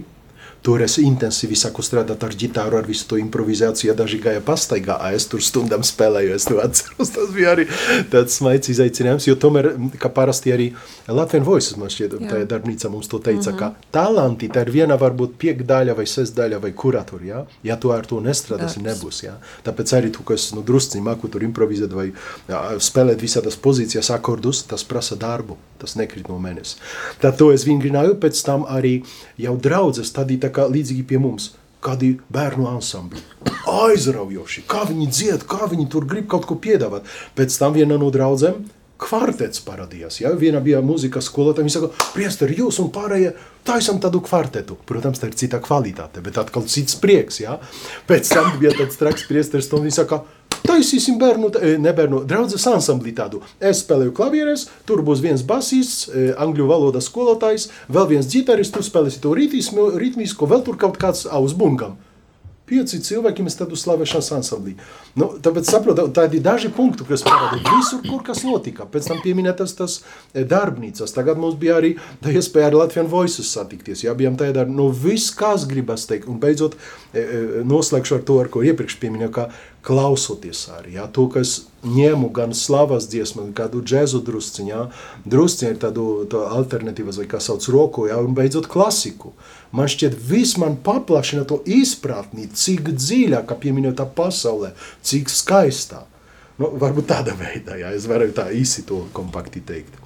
Tur 0.65 0.81
es 0.83 0.97
intensīvi 0.99 1.55
sāku 1.57 1.83
strādāt 1.85 2.23
ar 2.25 2.33
ģitāru, 2.35 2.79
ar 2.79 2.87
visu 2.87 3.07
to 3.09 3.19
improvizāciju. 3.21 3.95
Daži 3.97 4.19
gāja 4.23 4.41
pastaigā, 4.43 4.97
es 5.15 5.27
tur 5.31 5.43
stundām 5.43 5.85
spēlēju. 5.85 6.33
Es 6.35 6.47
to 6.49 6.59
atceros. 6.63 7.13
Tas 7.15 7.31
bija 7.35 7.53
arī 7.55 7.67
tāds 8.11 8.37
smaids 8.39 8.71
izaicinājums. 8.73 9.27
Jo 9.29 9.37
tomēr, 9.39 9.71
kā 10.01 10.11
parasti 10.13 10.53
arī 10.53 10.67
Latvijas 11.07 11.45
Voices 11.47 11.77
man 11.79 11.93
šķiet, 11.93 12.17
tā 12.27 12.41
darbnīca 12.49 12.91
mums 12.91 13.07
to 13.07 13.19
teica, 13.19 13.51
mm 13.51 13.55
-hmm. 13.55 13.59
ka 13.59 13.91
talanti 13.91 14.49
tā 14.49 14.65
ir 14.65 14.71
viena 14.71 14.97
varbūt 14.99 15.37
piekdaļa 15.39 15.95
vai 15.95 16.05
sestdaļa 16.05 16.59
vai 16.61 16.71
kurā 16.71 17.05
tur. 17.05 17.23
Ja, 17.23 17.45
ja 17.63 17.75
tu 17.75 17.91
ar 17.91 18.05
to 18.05 18.19
nestrādāsi, 18.21 18.83
nebūs. 18.83 19.23
Ja. 19.23 19.37
Tāpēc 19.63 19.93
arī 19.97 20.11
tu, 20.11 20.23
kas 20.23 20.53
nu, 20.53 20.61
drusciņi 20.61 21.03
māku 21.03 21.27
tur 21.31 21.43
improvizēt 21.43 21.93
vai 21.93 22.11
ja, 22.49 22.61
spēlēt 22.79 23.21
visādas 23.21 23.55
pozīcijas, 23.55 24.11
akordus, 24.11 24.63
tas 24.63 24.83
prasa 24.83 25.15
darbu. 25.15 25.57
Tas 25.77 25.95
nekrit 25.95 26.27
no 26.27 26.39
manis. 26.39 26.77
Tad 27.21 27.37
to 27.37 27.51
es 27.53 27.65
vingrināju, 27.67 28.15
pēc 28.21 28.39
tam 28.45 28.65
arī 28.65 29.03
jau 29.37 29.57
draudzes, 29.61 30.09
tad 30.11 30.31
tā 30.47 30.53
kā 30.55 30.67
līdzīgi 30.71 31.05
pie 31.07 31.19
mums, 31.21 31.51
kādi 31.83 32.15
bērnu 32.33 32.67
ansambļi. 32.71 33.23
Aizraujoši, 33.67 34.63
kā 34.69 34.85
viņi 34.87 35.11
dzied, 35.11 35.45
kā 35.49 35.67
viņi 35.69 35.89
tur 35.91 36.07
grib 36.09 36.27
kaut 36.31 36.47
ko 36.49 36.57
piedāvāt. 36.59 37.07
Pēc 37.37 37.59
tam 37.59 37.75
viena 37.75 37.99
no 37.99 38.09
draudzēm 38.13 38.63
kvartets 38.97 39.61
parādījās. 39.65 40.21
Ja? 40.23 40.31
Viena 40.37 40.61
bija 40.63 40.81
mūzikas 40.85 41.29
skolotāja, 41.29 41.67
viņa 41.67 41.75
saka, 41.75 42.07
priesteri, 42.15 42.57
jūs 42.57 42.79
un 42.81 42.89
pārējie 42.93 43.33
taisam 43.67 44.01
tādu 44.01 44.23
kvartetu. 44.25 44.79
Protams, 44.89 45.21
tā 45.21 45.29
ir 45.29 45.37
cita 45.37 45.61
kvalitāte, 45.63 46.23
bet 46.25 46.39
atkal 46.41 46.65
cits 46.69 46.97
prieks. 47.01 47.41
Ja? 47.43 47.59
Pēc 48.09 48.33
tam 48.33 48.55
bija 48.61 48.73
tāds 48.77 48.97
traks 48.99 49.27
priesteris, 49.29 49.69
un 49.75 49.85
viņš 49.85 50.01
saka, 50.01 50.23
taisīsim 50.67 51.19
bērnu, 51.21 51.51
e, 51.57 51.75
ne 51.81 51.93
bērnu, 51.95 52.23
draudzes 52.29 52.65
ansamblī 52.69 53.13
tādu. 53.17 53.41
Es 53.59 53.83
spēlēju 53.83 54.15
klavieres, 54.17 54.67
tur 54.87 55.03
būs 55.05 55.23
viens 55.23 55.45
basists, 55.47 56.07
e, 56.09 56.31
angļu 56.37 56.67
valodas 56.69 57.07
skolotājs, 57.09 57.69
vēl 57.89 58.11
viens 58.15 58.27
ģitarists, 58.33 58.75
tu 58.75 58.85
spēlēsi 58.85 59.23
to 59.23 59.33
ritmismu, 59.37 59.93
ritmisko, 60.01 60.49
vēl 60.49 60.65
tur 60.67 60.77
kaut 60.79 60.99
kāds 61.01 61.25
aus 61.29 61.55
bungam. 61.57 61.97
Pieci 62.67 62.97
cilvēki 62.99 63.45
mēs 63.45 63.55
tādu 63.55 63.77
slavēšanas 63.79 64.27
ansamblī. 64.35 64.73
Nu, 65.15 65.29
tāpēc 65.39 65.69
saprotu, 65.71 66.03
tādi 66.11 66.41
daži 66.43 66.67
punkti, 66.75 67.05
kas 67.07 67.21
parāda 67.23 67.61
visur, 67.63 68.01
kur 68.03 68.25
kas 68.27 68.41
notika. 68.43 68.83
Pēc 68.91 69.07
tam 69.07 69.21
pieminētas 69.23 69.77
tas 69.77 69.95
e, 70.33 70.43
darbnīcas. 70.43 71.15
Tagad 71.15 71.39
mums 71.39 71.55
bija 71.61 71.77
arī 71.79 71.93
tā 72.19 72.33
iespēja 72.35 72.67
ar 72.67 72.75
Latvian 72.81 73.07
Voices 73.07 73.53
satikties. 73.55 74.03
Jā, 74.03 74.11
bijām 74.19 74.35
tādā, 74.35 74.67
nu 74.67 74.89
viss, 74.91 75.31
kas 75.31 75.63
gribas 75.69 76.03
teikt. 76.11 76.27
Un 76.27 76.41
beidzot, 76.43 76.75
noslēgšu 77.71 78.19
ar 78.19 78.27
to, 78.27 78.41
ar 78.43 78.51
ko 78.51 78.65
iepriekš 78.67 78.99
pieminēju, 78.99 79.31
kā 79.39 79.47
klausoties 79.87 80.65
arī. 80.75 80.97
Jā, 80.97 81.05
to, 81.13 81.27
kas 81.31 81.61
ņēmu 81.87 82.29
gan 82.35 82.53
slavas 82.57 83.07
dziesmu, 83.11 83.47
kādu 83.55 83.79
džēzu 83.85 84.19
drusciņu, 84.27 84.71
jā. 84.71 84.81
Drusciņa 85.29 85.71
ir 85.71 85.79
tādu 85.81 86.07
tā 86.31 86.41
alternatīvas, 86.57 87.21
vai 87.21 87.27
kā 87.31 87.39
sauc 87.43 87.67
roku, 87.71 88.07
jā, 88.09 88.17
un 88.19 88.35
beidzot 88.37 88.67
klasiku. 88.71 89.31
Man 89.71 89.87
šķiet, 89.91 90.17
viss 90.29 90.59
man 90.59 90.75
paplašina 90.83 91.45
to 91.47 91.61
izpratni, 91.63 92.49
cik 92.51 92.91
dziļā, 92.97 93.45
kā 93.47 93.55
pieminēta 93.59 94.07
pasaulē, 94.17 94.73
cik 95.07 95.31
skaistā. 95.31 96.03
Nu, 96.57 96.73
varbūt 96.81 97.11
tādā 97.11 97.37
veidā, 97.37 97.77
jā, 97.77 97.93
es 97.95 98.09
varu 98.09 98.31
tā 98.35 98.49
īsi 98.55 98.83
to 98.89 99.05
kompakti 99.15 99.61
teikt. 99.63 100.03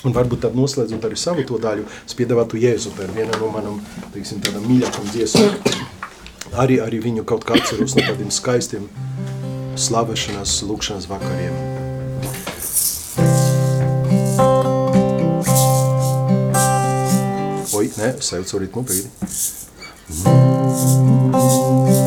Un 0.00 0.16
varbūt 0.16 0.46
tad 0.46 0.56
noslēdzot 0.56 1.04
arī 1.04 1.18
savu 1.20 1.44
to 1.44 1.60
daļu, 1.60 1.84
es 2.08 2.16
piedāvātu 2.16 2.56
Jēzu, 2.62 2.96
tā 2.96 3.04
ir 3.04 3.14
viena 3.20 3.36
no 3.36 3.52
manam, 3.52 3.80
teiksim, 4.16 4.40
tādām 4.40 4.64
mīļākam 4.70 5.12
dziesmām. 5.12 5.99
Arī, 6.58 6.80
arī 6.82 6.98
viņu 6.98 7.22
kaut 7.28 7.44
kā 7.46 7.54
atceros 7.54 7.94
no 7.94 8.02
tādiem 8.02 8.30
skaistiem 8.34 8.88
slavēšanās, 9.78 10.56
lūkšanas 10.66 11.06
vakariem. 11.10 11.54
Oi, 17.78 17.86
nē, 18.00 18.10
sajūtu 18.18 18.64
ritmu 18.64 18.82
brīdi. 18.82 19.08
Paldies, 20.24 21.99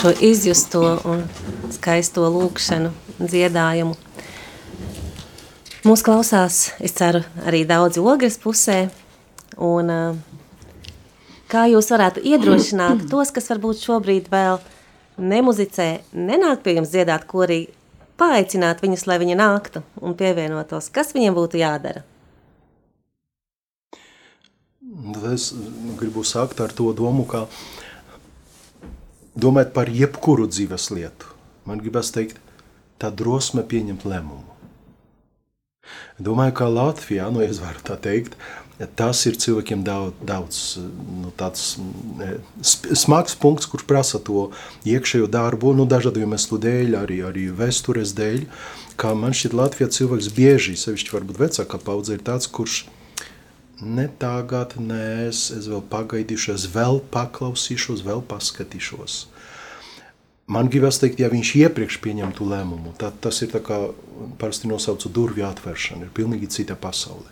šo, 0.00 0.12
izjusto 0.20 0.80
un 1.04 1.26
skaisto 1.74 2.24
lūkšanu, 2.32 2.88
dziedājumu. 3.20 3.96
Mūs 5.84 6.04
klausās, 6.04 6.70
es 6.80 6.94
ceru, 6.96 7.20
arī 7.44 7.66
daudzi 7.68 8.00
ogres 8.00 8.38
pusē. 8.40 8.78
Un, 9.60 9.92
kā 11.52 11.66
jūs 11.68 11.90
varētu 11.92 12.22
iedrošināt 12.32 13.04
tos, 13.12 13.32
kas 13.36 13.50
varbūt 13.52 13.82
šobrīd 13.84 14.30
vēl 14.32 14.62
nemuzicē, 15.20 15.90
nenāk 16.16 16.62
pie 16.64 16.78
jums 16.78 16.94
dziedāt 16.94 17.26
korī, 17.28 17.66
paaicināt 18.20 18.80
viņus, 18.80 19.04
lai 19.10 19.18
viņi 19.20 19.36
nāktu 19.36 19.84
un 20.00 20.16
pievienotos? 20.16 20.88
Kas 20.94 21.12
viņiem 21.16 21.36
būtu 21.36 21.60
jādara? 21.60 22.06
Tad 25.12 25.28
es 25.34 25.52
gribu 26.00 26.24
sākt 26.24 26.64
ar 26.64 26.72
to 26.72 26.88
domu, 26.96 27.28
ka 27.28 27.44
domāt 29.40 29.74
par 29.76 29.90
jebkuru 29.92 30.48
dzīves 30.50 30.90
lietu. 30.94 31.34
Man 31.68 31.82
gribas 31.82 32.12
teikt, 32.14 32.38
tā 33.00 33.10
drosme 33.14 33.64
pieņemt 33.66 34.06
lēmumu. 34.08 34.46
Domāju, 36.20 36.54
ka 36.60 36.68
Latvijā, 36.68 37.30
nu, 37.32 37.40
es 37.42 37.58
varu 37.62 37.80
tā 37.84 37.96
teikt, 38.00 38.36
tas 38.96 39.20
ir 39.28 39.36
cilvēkiem 39.40 39.82
daudz, 39.84 40.20
daudz 40.24 40.60
nu, 40.80 41.32
tāds 41.36 41.74
smags 42.96 43.36
punkts, 43.40 43.68
kurš 43.68 43.86
prasa 43.88 44.20
to 44.24 44.48
iekšējo 44.88 45.28
darbu, 45.32 45.74
nu, 45.76 45.88
dažādu 45.88 46.22
iemeslu 46.24 46.60
dēļ, 46.60 46.96
arī, 47.00 47.18
arī 47.28 47.48
vēstures 47.56 48.14
dēļ, 48.16 48.46
kā 49.00 49.12
man 49.16 49.36
šķiet 49.36 49.56
Latvijā 49.56 49.90
cilvēks 49.96 50.30
bieži, 50.36 50.78
sevišķi 50.80 51.16
varbūt 51.16 51.42
vecākā 51.42 51.80
paudze, 51.84 52.16
ir 52.16 52.24
tāds, 52.24 52.48
kurš 52.48 52.84
ne 53.80 54.06
tagad, 54.20 54.76
nē, 54.80 55.28
es, 55.28 55.48
es 55.54 55.68
vēl 55.70 55.82
pagaidīšu, 55.92 56.54
es 56.54 56.66
vēl 56.72 57.00
paklausīšos, 57.12 58.04
vēl 58.06 58.22
paskatīšos. 58.28 59.24
Man 60.50 60.66
gribas 60.66 60.98
teikt, 60.98 61.20
ja 61.22 61.30
viņš 61.30 61.50
iepriekš 61.60 62.00
pieņemtu 62.02 62.46
lēmumu, 62.50 62.92
tad 62.98 63.20
tas 63.22 63.38
ir 63.44 63.52
tā 63.52 63.60
kā 63.62 63.78
parasti 64.40 64.68
nosaucu 64.70 65.12
durvju 65.14 65.46
atvēršana, 65.46 66.08
ir 66.08 66.14
pilnīgi 66.16 66.50
cita 66.50 66.74
pasaule. 66.74 67.28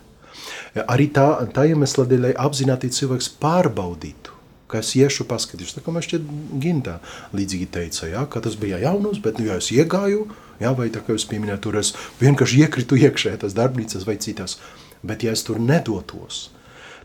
Arī 0.87 1.09
tā, 1.11 1.27
tā 1.53 1.65
iemesla 1.67 2.05
dēļ, 2.07 2.21
lai 2.23 2.33
apzināti 2.39 2.91
cilvēks 2.95 3.33
pārbaudītu, 3.41 4.37
ka 4.71 4.79
es 4.79 4.93
iešu 4.95 5.25
paskatīšos, 5.27 5.75
tā 5.75 5.83
kā 5.83 5.91
man 5.91 6.05
šķiet 6.05 6.29
gintā 6.63 6.99
līdzīgi 7.35 7.67
teica, 7.73 8.07
ja, 8.07 8.23
ka 8.29 8.41
tas 8.45 8.55
bija 8.59 8.79
jaunums, 8.85 9.19
bet 9.23 9.41
nu, 9.41 9.49
ja 9.49 9.57
es 9.59 9.67
iegāju, 9.75 10.29
ja, 10.61 10.71
vai 10.77 10.87
tā 10.93 11.03
kā 11.03 11.17
jūs 11.17 11.27
pieminējat, 11.27 11.63
tur 11.65 11.79
es 11.81 11.91
vienkārši 12.21 12.63
iekritu 12.63 12.99
iekšē, 13.03 13.35
tas 13.41 13.57
darbnīcas 13.57 14.05
vai 14.07 14.15
citas, 14.21 14.59
bet 15.03 15.23
ja 15.23 15.35
es 15.35 15.45
tur 15.47 15.59
nedotos, 15.59 16.49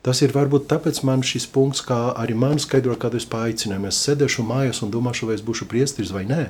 Tas 0.04 0.20
ir 0.20 0.34
varbūt 0.36 0.66
tāpēc 0.68 0.98
man 1.08 1.22
šis 1.24 1.46
punkts, 1.48 1.80
kā 1.80 1.96
arī 2.20 2.34
man 2.36 2.58
skaidro, 2.60 2.92
kad 3.00 3.14
es 3.16 3.24
paaicināju. 3.24 3.88
Es 3.88 4.02
sēdēšu 4.04 4.44
mājās 4.44 4.82
un 4.84 4.90
domāšu, 4.92 5.30
vai 5.30 5.38
es 5.38 5.44
būšu 5.46 5.64
priesteris 5.70 6.12
vai 6.12 6.26
nē. 6.28 6.42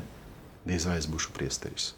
Diez 0.66 0.88
vai 0.90 0.96
es 0.98 1.06
būšu 1.06 1.30
priesteris. 1.36 1.92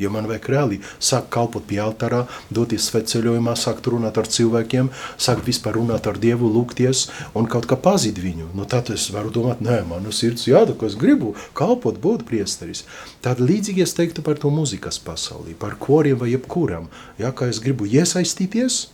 Jo 0.00 0.10
man 0.12 0.28
vajag 0.30 0.48
reāli 0.48 0.80
sākt 0.96 1.28
kalpot 1.34 1.66
pie 1.68 1.80
altārā, 1.84 2.22
doties 2.48 2.88
sveceļojumā, 2.88 3.54
sākt 3.58 3.90
runāt 3.92 4.18
ar 4.20 4.28
cilvēkiem, 4.32 4.90
sākt 5.20 5.44
vispār 5.48 5.76
runāt 5.76 6.08
ar 6.08 6.18
Dievu, 6.20 6.48
lūgties 6.54 7.06
un 7.36 7.48
kaut 7.50 7.68
kā 7.70 7.76
pazīt 7.76 8.20
viņu. 8.22 8.50
Nu, 8.56 8.64
tad 8.64 8.90
es 8.94 9.10
varu 9.12 9.32
domāt, 9.34 9.60
nē, 9.64 9.82
man 9.90 10.08
ir 10.08 10.16
sirds 10.16 10.46
jāda, 10.48 10.74
ko 10.74 10.88
es 10.88 10.96
gribu 11.00 11.34
kalpot, 11.58 12.00
būt 12.00 12.24
priesteris. 12.28 12.86
Tad 13.24 13.42
līdzīgi 13.44 13.84
es 13.84 13.94
teiktu 13.96 14.24
par 14.26 14.40
to 14.40 14.52
mūzikas 14.54 15.00
pasaulī, 15.04 15.52
par 15.58 15.76
koriem 15.80 16.18
vai 16.20 16.32
jebkuram. 16.32 16.88
Ja, 17.20 17.34
kā 17.36 17.50
es 17.52 17.60
gribu 17.62 17.88
iesaistīties, 17.88 18.86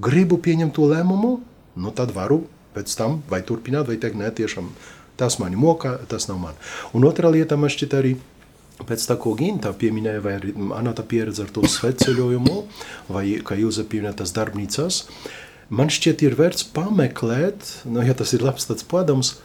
gribu 0.00 0.38
pieņemt 0.40 0.76
to 0.78 0.88
lēmumu, 0.88 1.38
nu 1.78 1.92
tad 1.94 2.14
varu 2.16 2.46
pēc 2.76 2.94
tam 2.98 3.20
vai 3.30 3.42
turpināt, 3.42 3.88
vai 3.90 3.98
teikt, 4.00 4.18
nē, 4.18 4.30
tiešām 4.38 4.70
tas 5.18 5.38
mani 5.42 5.58
mokā, 5.58 5.96
tas 6.10 6.28
nav 6.30 6.38
man. 6.40 6.58
Un 6.94 7.06
otra 7.08 7.30
lieta 7.34 7.58
man 7.58 7.72
šķiet 7.72 7.96
arī, 7.98 8.14
pēc 8.86 9.08
tā, 9.08 9.16
ko 9.20 9.34
Ginta 9.38 9.72
pieminēja, 9.76 10.22
vai 10.24 10.36
arī 10.38 10.54
Anata 10.76 11.04
pieredze 11.06 11.44
ar 11.46 11.52
to 11.54 11.64
sveceļojumu, 11.66 12.56
vai, 13.10 13.24
kā 13.44 13.58
jūs 13.58 13.80
pieminējat, 13.82 14.20
tas 14.22 14.34
darbnīcās, 14.36 15.02
man 15.74 15.92
šķiet 15.92 16.24
ir 16.26 16.38
vērts 16.38 16.68
pameklēt, 16.76 17.72
nu, 17.90 18.04
ja 18.06 18.16
tas 18.18 18.34
ir 18.36 18.46
labs 18.46 18.68
tāds 18.70 18.86
padams, 18.88 19.36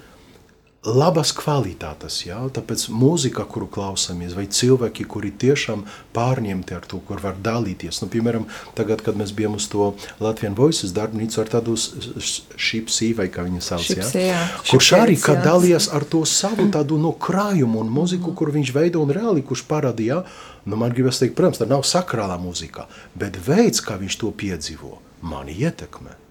labas 0.84 1.32
kvalitātes. 1.36 2.20
Ja? 2.28 2.42
Tāpēc 2.54 2.86
mūzika, 2.92 3.46
kuru 3.50 3.68
klausāmies, 3.72 4.36
vai 4.36 4.46
cilvēki, 4.52 5.06
kuri 5.10 5.32
tiešām 5.40 5.86
pārņemti 6.16 6.76
ar 6.76 6.88
to, 6.90 7.00
kur 7.08 7.22
var 7.24 7.38
dalīties. 7.44 8.02
Nu, 8.04 8.10
piemēram, 8.12 8.48
tagad, 8.78 9.04
kad 9.06 9.18
mēs 9.20 9.32
bijām 9.36 9.56
uz 9.60 9.70
to 9.72 9.94
Latvijas 10.24 10.58
Voices 10.58 10.96
darbnīcu 10.96 11.40
ar 11.42 11.52
tādu 11.54 11.76
šipsī, 11.78 13.14
vai 13.18 13.30
kā 13.34 13.46
viņa 13.48 13.64
sauc, 13.64 13.86
Šipsī, 13.88 14.26
jā. 14.30 14.42
kurš 14.70 14.92
arī 15.00 15.20
kad 15.22 15.44
dalījās 15.46 15.90
ar 15.96 16.06
to 16.10 16.24
savu 16.30 16.68
tādu 16.74 17.00
no 17.02 17.14
krājumu 17.16 17.84
un 17.84 17.94
mūziku, 17.94 18.36
kur 18.38 18.52
viņš 18.56 18.74
veido 18.76 19.04
un 19.04 19.14
reāli, 19.16 19.46
kurš 19.46 19.66
parādīja, 19.70 20.24
nu 20.68 20.80
man 20.80 20.96
gribas 20.96 21.22
teikt, 21.22 21.38
protams, 21.40 21.62
tā 21.62 21.70
nav 21.70 21.86
sakrālā 21.88 22.38
mūzika, 22.42 22.90
bet 23.20 23.40
veids, 23.48 23.84
kā 23.84 23.98
viņš 24.02 24.20
to 24.20 24.34
piedzīvo, 24.44 24.98
mani 25.32 25.56
ietekmē. 25.64 26.23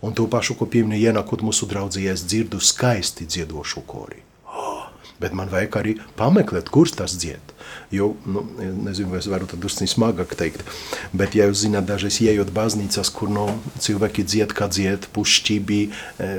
Un 0.00 0.16
to 0.16 0.26
pašu, 0.30 0.56
ko 0.58 0.68
pieminēja, 0.70 1.10
ienākot 1.10 1.44
mūsu 1.44 1.68
draudzījā, 1.70 2.14
es 2.16 2.24
dzirdu 2.26 2.60
skaisti 2.62 3.26
dziedošu 3.28 3.82
kori. 3.88 4.22
Oh, 4.50 4.86
bet 5.22 5.34
man 5.36 5.50
vajag 5.52 5.76
arī 5.80 5.96
pameklēt, 6.18 6.70
kurš 6.72 6.96
tas 7.00 7.16
dzied. 7.18 7.54
Jo, 7.94 8.12
nu, 8.26 8.42
nezinu, 8.86 9.10
vai 9.12 9.20
es 9.20 9.28
varu 9.30 9.46
tad 9.50 9.62
drusku 9.62 9.86
smagāk 9.90 10.32
teikt, 10.38 10.64
bet, 11.14 11.36
ja 11.38 11.46
jūs 11.50 11.64
zināt, 11.64 11.86
dažreiz 11.88 12.20
ieejot 12.22 12.50
baznīcās, 12.54 13.10
kur 13.14 13.30
no 13.30 13.46
nu, 13.50 13.74
cilvēki 13.82 14.24
dzied, 14.26 14.54
kā 14.56 14.70
dzied, 14.70 15.06
pušķībī, 15.14 15.80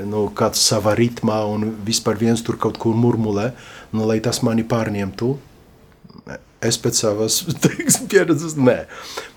no 0.08 0.10
nu, 0.12 0.26
kāds 0.36 0.64
savā 0.64 0.96
ritmā 0.98 1.42
un 1.48 1.70
vispār 1.86 2.20
viens 2.20 2.44
tur 2.44 2.60
kaut 2.60 2.80
kur 2.82 2.96
murmulē, 2.98 3.52
nu, 3.92 4.04
lai 4.08 4.20
tas 4.24 4.42
mani 4.44 4.64
pārņemtu, 4.68 5.32
Es 6.62 6.78
pēc 6.78 7.00
savas 7.02 7.40
teiksim, 7.64 8.08
pieredzes, 8.12 8.54
nē. 8.54 8.84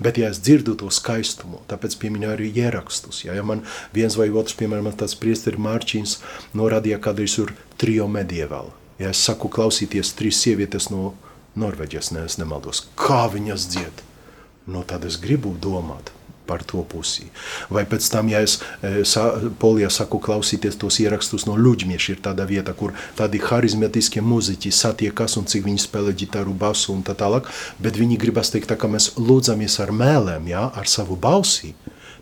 Bet, 0.04 0.20
ja 0.22 0.30
es 0.34 0.42
dzirdu 0.46 0.78
to 0.80 0.92
skaistumu, 0.94 1.64
tāpēc 1.70 1.98
pieminu 2.02 2.30
arī 2.34 2.52
ierakstus. 2.54 3.24
Ja, 3.26 3.36
ja 3.38 3.46
man 3.46 3.66
viens 3.96 4.18
vai 4.20 4.30
otrs, 4.30 4.58
piemēram, 4.60 4.92
tāds 4.94 5.18
priesteris 5.20 5.62
Mārķins 5.62 6.20
norādīja 6.58 7.02
kādreiz 7.02 7.38
tur 7.40 7.56
trio 7.82 8.08
medieval. 8.12 8.72
Ja 9.02 9.12
es 9.12 9.24
saku 9.26 9.50
klausīties 9.52 10.14
trīs 10.16 10.40
sievietes 10.40 10.92
no 10.94 11.16
Norvēģijas, 11.60 12.12
ne, 12.16 12.26
es 12.28 12.38
nemaldos, 12.40 12.86
kā 13.00 13.26
viņas 13.32 13.70
dzied, 13.72 14.04
no 14.68 14.82
nu, 14.82 14.86
tad 14.88 15.08
es 15.08 15.18
gribu 15.22 15.54
domāt 15.64 16.15
par 16.48 16.64
to 16.68 16.84
pusi. 16.90 17.28
Vai 17.74 17.86
pēc 17.90 18.08
tam, 18.14 18.30
ja 18.32 18.42
es 18.46 18.60
e, 18.82 19.04
sa, 19.08 19.28
polijā 19.62 19.90
saku 19.94 20.20
klausīties 20.24 20.80
tos 20.82 21.00
ierakstus 21.04 21.48
no 21.50 21.58
Ļuģmieša, 21.60 22.16
ir 22.16 22.22
tāda 22.26 22.48
vieta, 22.50 22.76
kur 22.78 22.96
tādi 23.18 23.42
harizmatiskie 23.44 24.24
muziķi 24.26 24.74
satiekas 24.74 25.38
un 25.42 25.50
cik 25.50 25.66
viņi 25.68 25.86
spēlē 25.88 26.16
ģitāru, 26.22 26.56
basu 26.58 26.94
un 26.94 27.04
tā 27.06 27.18
tālāk, 27.18 27.50
bet 27.82 28.00
viņi 28.00 28.20
gribas 28.22 28.54
teikt, 28.54 28.70
tā, 28.72 28.80
ka 28.80 28.92
mēs 28.92 29.14
lūdzamies 29.20 29.80
ar 29.84 29.94
mēlēm, 29.96 30.50
ja, 30.54 30.70
ar 30.76 30.90
savu 30.90 31.18
balsi, 31.20 31.74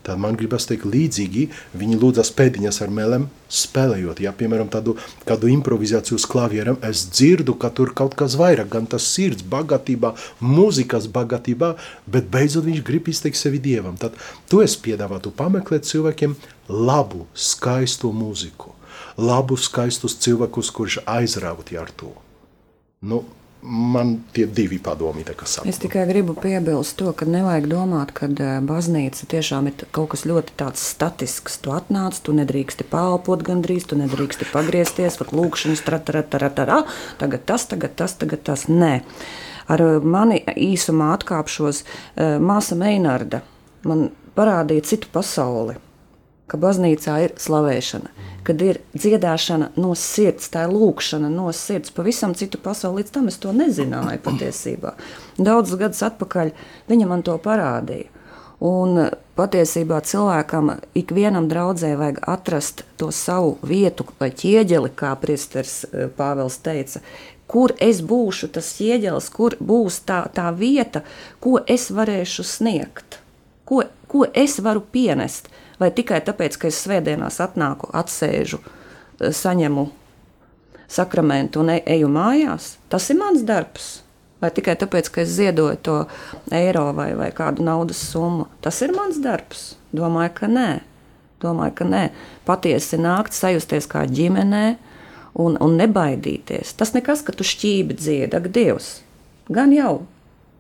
tad 0.04 0.20
man 0.22 0.36
gribas 0.39 0.68
teikt 0.70 0.86
līdzīgi, 0.89 1.47
viņi 1.80 1.99
lūdzas 2.01 2.32
pēdiņas 2.38 2.80
ar 2.86 2.91
melem 2.93 3.28
spēlējot. 3.54 4.22
Ja, 4.24 4.34
piemēram, 4.36 4.70
tādu, 4.74 4.95
kādu 5.28 5.49
improvizāciju 5.54 6.18
uz 6.20 6.26
klavierem, 6.30 6.80
es 6.86 7.06
dzirdu, 7.12 7.56
ka 7.60 7.72
tur 7.76 7.93
kaut 7.95 8.18
kas 8.20 8.38
vairāk, 8.39 8.70
gan 8.74 8.89
tas 8.89 9.08
sirds 9.16 9.45
bagātībā, 9.49 10.14
mūzikas 10.43 11.08
bagātībā, 11.14 11.74
bet 12.08 12.32
beidzot 12.34 12.68
viņš 12.68 12.84
grib 12.88 13.12
izteikt 13.12 13.39
sevi 13.39 13.62
Dievam. 13.64 13.99
Tad 14.01 14.18
tu 14.51 14.64
es 14.66 14.76
piedāvātu 14.80 15.34
pameklēt 15.38 15.88
cilvēkiem 15.89 16.36
labu, 16.70 17.28
skaistu 17.34 18.12
mūziku, 18.16 18.74
labu, 19.18 19.60
skaistus 19.60 20.18
cilvēkus, 20.24 20.74
kurš 20.74 20.99
aizrauti 21.06 21.80
ar 21.80 21.91
to. 21.95 22.12
Nu, 23.04 23.24
man 23.64 24.18
tie 24.36 24.45
divi 24.47 24.78
padomi 24.84 25.24
sapņo. 25.24 25.70
Es 25.72 25.80
tikai 25.82 26.03
gribu 26.09 26.36
piebilst 26.36 26.97
to, 26.99 27.11
ka 27.16 27.26
nevajag 27.30 27.68
domāt, 27.72 28.11
ka 28.16 28.28
eh, 28.28 28.57
baznīca 28.64 29.28
tiešām 29.32 29.70
ir 29.72 29.86
kaut 29.95 30.11
kas 30.14 30.26
ļoti 30.28 30.55
tāds 30.59 30.84
statisks. 30.84 31.57
Tu 31.64 31.72
atnāc, 31.74 32.20
tu 32.24 32.36
nedrīksti 32.36 32.88
pāri 32.91 33.47
gandrīz, 33.47 33.88
tu 33.88 33.99
nedrīksti 33.99 34.49
pagriezties, 34.51 35.18
pat 35.22 35.32
lūkšanas, 35.36 35.84
trataratarā, 35.88 36.84
tagad 37.22 37.47
tas, 37.47 37.68
tagad 37.72 37.95
tas, 37.99 38.18
tagad 38.20 38.43
tas. 38.43 38.68
Nē. 38.68 38.99
Ar 39.72 39.86
eh, 39.88 40.03
mani 40.03 40.43
īsumā 40.43 41.14
atkāpšos 41.18 41.84
eh, 41.84 42.36
māsa 42.43 42.78
Meinarda. 42.80 43.43
Man 43.88 44.09
parādīja 44.36 44.93
citu 44.93 45.11
pasauli 45.14 45.78
ka 46.48 46.60
baznīcā 46.60 47.18
ir 47.24 47.36
slavēšana, 47.39 48.12
kad 48.44 48.62
ir 48.62 48.80
dziedāšana 48.94 49.72
no 49.80 49.94
sirds, 49.98 50.50
tā 50.54 50.68
ir 50.68 50.74
lūkšana 50.76 51.30
no 51.32 51.52
sirds. 51.56 51.94
Pavisam 51.96 52.36
citu 52.38 52.60
pasauli 52.62 53.02
līdz 53.02 53.14
tam 53.16 53.30
es 53.32 53.39
to 53.41 53.54
nezināju 53.56 54.20
patiesībā. 54.26 54.96
Daudzus 55.39 55.80
gadus 55.80 56.04
atpakaļ 56.10 56.52
viņa 56.91 57.10
man 57.10 57.24
to 57.26 57.38
parādīja. 57.41 58.12
Un 58.64 59.10
patiesībā 59.36 59.98
cilvēkam, 60.08 60.70
ikvienam 60.96 61.50
draudzē, 61.52 61.96
vajag 62.00 62.22
atrast 62.32 62.86
to 63.02 63.10
savu 63.12 63.58
vietu 63.66 64.06
vai 64.22 64.30
ķieģeli, 64.32 64.94
kā 64.96 65.12
Priesteris 65.20 65.82
eh, 65.89 66.06
Pāvils 66.08 66.62
teica, 66.64 67.02
kur 67.48 67.74
es 67.84 68.00
būšu 68.00 68.54
tas 68.56 68.70
ķieģelis, 68.78 69.28
kur 69.36 69.58
būs 69.60 70.00
tā, 70.08 70.22
tā 70.32 70.48
vieta, 70.56 71.04
ko 71.44 71.58
es 71.68 71.89
varēšu 71.91 72.46
sniegt, 72.48 73.20
ko, 73.68 73.84
ko 74.08 74.24
es 74.32 74.60
varu 74.64 74.86
pienest 74.96 75.52
vai 75.84 75.92
tikai 75.92 76.22
tāpēc, 76.24 76.58
ka 76.60 76.72
es 76.72 76.80
svētdienās 76.86 77.42
atnāku, 77.44 77.92
atsēžu, 77.92 78.62
eh, 78.64 79.34
saņemu 79.36 79.90
sakramentu 80.94 81.64
un 81.64 81.74
e, 81.74 81.82
eju 81.96 82.10
mājās. 82.12 82.76
Tas 82.90 83.10
ir 83.10 83.20
mans 83.20 83.44
darbs. 83.48 84.00
Vai 84.44 84.52
tikai 84.52 84.76
tāpēc, 84.76 85.10
ka 85.12 85.22
es 85.24 85.32
ziedoju 85.38 85.78
to 85.82 85.98
eiro 86.52 86.90
vai, 86.96 87.14
vai 87.16 87.30
kādu 87.32 87.64
naudas 87.64 88.02
summu. 88.12 88.50
Tas 88.62 88.82
ir 88.84 88.92
mans 88.96 89.22
darbs. 89.24 89.74
Domāju, 89.96 90.34
ka 90.42 90.50
nē. 90.52 90.70
Domāju, 91.44 91.76
ka 91.80 91.88
nē. 91.88 92.04
Patiesi 92.48 93.00
nākt, 93.00 93.36
sajusties 93.38 93.88
kā 93.88 94.04
ģimenē 94.10 94.66
un, 95.40 95.56
un 95.64 95.78
nebaidīties. 95.80 96.76
Tas 96.76 96.92
nekas, 96.96 97.24
ka 97.24 97.36
tu 97.36 97.48
šķīvi 97.48 97.96
dziedi, 97.96 98.36
ak, 98.36 98.52
Dievs. 98.52 98.98
Gan 99.48 99.72
jau 99.76 100.04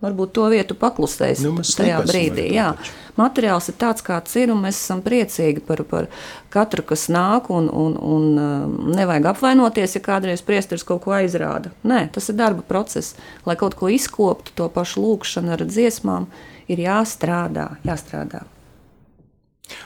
varbūt 0.03 0.33
to 0.35 0.49
vietu 0.51 0.77
paklusēs 0.79 1.43
nu, 1.45 1.55
tajā 1.63 2.01
brīdī. 2.07 2.49
Jā. 2.53 2.73
materiāls 3.19 3.69
ir 3.69 3.77
tāds, 3.81 4.03
kāds 4.05 4.35
ir, 4.41 4.51
un 4.53 4.63
mēs 4.63 4.79
esam 4.81 5.03
priecīgi 5.05 5.63
par, 5.65 5.83
par 5.89 6.09
katru, 6.53 6.85
kas 6.93 7.07
nāk, 7.13 7.49
un, 7.53 7.69
un, 7.69 7.97
un 7.97 8.25
um, 8.41 8.77
nevajag 8.93 9.29
apvainoties, 9.33 9.97
ja 9.97 10.03
kādreiz 10.05 10.45
priesteris 10.45 10.85
kaut 10.87 11.03
ko 11.05 11.15
aizrāda. 11.17 11.73
Nē, 11.87 12.07
tas 12.15 12.29
ir 12.29 12.39
darba 12.39 12.65
process. 12.67 13.17
Lai 13.47 13.57
kaut 13.59 13.77
ko 13.79 13.91
izkoptu, 13.93 14.55
to 14.57 14.69
pašu 14.73 15.05
lūkšanu 15.05 15.53
ar 15.57 15.67
dziesmām, 15.67 16.27
ir 16.71 16.83
jāstrādā, 16.85 17.73
jāstrādā. 17.85 18.45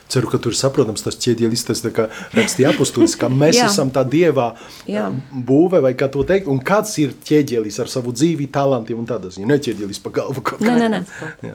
Ceru, 0.10 0.30
ka 0.32 0.40
tur 0.42 0.56
ir 0.56 0.58
saprotams 0.58 1.04
tas 1.06 1.18
ķēdielis, 1.22 1.66
tas 1.68 1.84
rakstīja 1.86 2.72
apustulis, 2.74 3.14
ka 3.20 3.30
mēs 3.30 3.60
esam 3.68 3.92
tā 3.94 4.02
dievā 4.08 4.50
Jā. 4.90 5.10
būve, 5.32 5.82
vai 5.84 5.94
kā 6.00 6.08
to 6.12 6.24
teikt, 6.28 6.50
un 6.52 6.62
kāds 6.66 6.96
ir 7.04 7.14
ķēdielis 7.28 7.78
ar 7.84 7.92
savu 7.92 8.14
dzīvi, 8.16 8.50
talantiem 8.54 9.04
un 9.04 9.10
tādas, 9.10 9.38
ja 9.38 9.46
ne 9.48 9.60
ķēdielis 9.62 10.02
pa 10.04 10.14
galvu 10.18 10.44
kaut 10.48 10.64
kā. 10.64 10.74
Nē, 10.74 10.90
nē, 10.96 11.04
nē. 11.46 11.54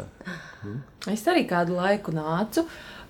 Es 1.11 1.25
arī 1.27 1.43
kādu 1.51 1.81
laiku 1.81 2.15
nācu, 2.15 2.63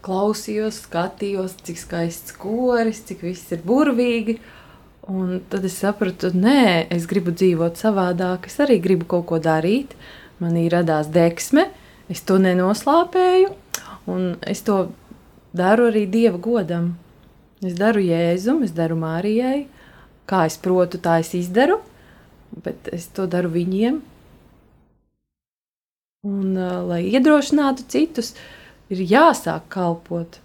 klausījos, 0.03 0.81
skatījos, 0.87 1.59
cik 1.67 1.83
skaists 1.83 2.35
koris, 2.41 3.03
cik 3.11 3.27
viss 3.27 3.53
ir 3.53 3.61
burvīgi, 3.67 4.39
un 5.13 5.43
tad 5.53 5.67
es 5.69 5.77
sapratu, 5.83 6.33
nē, 6.33 6.89
es 6.95 7.05
gribu 7.11 7.35
dzīvot 7.35 7.77
savādāk, 7.83 8.49
es 8.49 8.57
arī 8.63 8.79
gribu 8.83 9.11
kaut 9.11 9.29
ko 9.29 9.43
darīt, 9.43 9.93
manī 10.41 10.69
radās 10.73 11.11
deksme, 11.13 11.69
es 12.11 12.25
to 12.25 12.41
nenoslāpēju, 12.41 13.53
un 14.11 14.33
es 14.49 14.65
to 14.67 14.87
daru 15.57 15.89
arī 15.91 16.07
Dieva 16.11 16.41
godam. 16.43 16.93
Es 17.63 17.77
daru 17.79 18.03
Jēzum, 18.03 18.65
es 18.67 18.73
daru 18.75 18.97
Mārijai, 18.99 19.67
kā 20.27 20.47
es 20.49 20.57
protu, 20.59 20.99
tā 20.99 21.21
es 21.23 21.31
izdaru, 21.39 21.79
bet 22.65 22.91
es 22.93 23.07
to 23.15 23.29
daru 23.31 23.53
viņiem. 23.55 24.01
Un, 26.27 26.53
uh, 26.55 26.83
lai 26.87 27.03
iedrošinātu 27.11 27.87
citus, 27.91 28.35
ir 28.91 29.03
jāsāk 29.11 29.67
kalpot. 29.73 30.39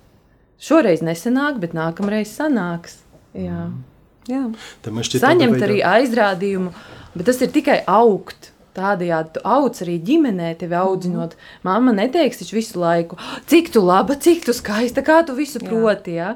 Šoreiz 0.61 1.03
nesanāk, 1.05 1.59
bet 1.61 1.75
nākamreiz 1.77 2.31
sanāks. 2.33 2.99
Jā. 3.37 3.67
Mm. 3.69 3.85
Jā. 4.27 4.43
Saņemt 4.83 5.61
arī 5.63 5.79
aizrādījumu, 5.87 6.73
bet 7.15 7.29
tas 7.29 7.39
ir 7.43 7.51
tikai 7.53 7.79
augt. 7.87 8.51
Tādējādi 8.77 9.37
tu 9.37 9.43
audz 9.47 9.81
arī 9.85 9.97
ģimenē, 10.05 10.53
tevi 10.59 10.77
audzinot. 10.77 11.33
Mm. 11.33 11.65
Māma 11.65 11.95
neteiks 11.97 12.43
taču 12.43 12.59
visu 12.59 12.77
laiku, 12.81 13.17
cik 13.49 13.71
tu 13.73 13.81
laba, 13.81 14.17
cik 14.21 14.45
tu 14.45 14.53
skaista, 14.53 15.01
kā 15.05 15.23
tu 15.25 15.33
visu 15.37 15.61
Jā. 15.61 15.69
proti. 15.71 16.17
Ja? 16.19 16.35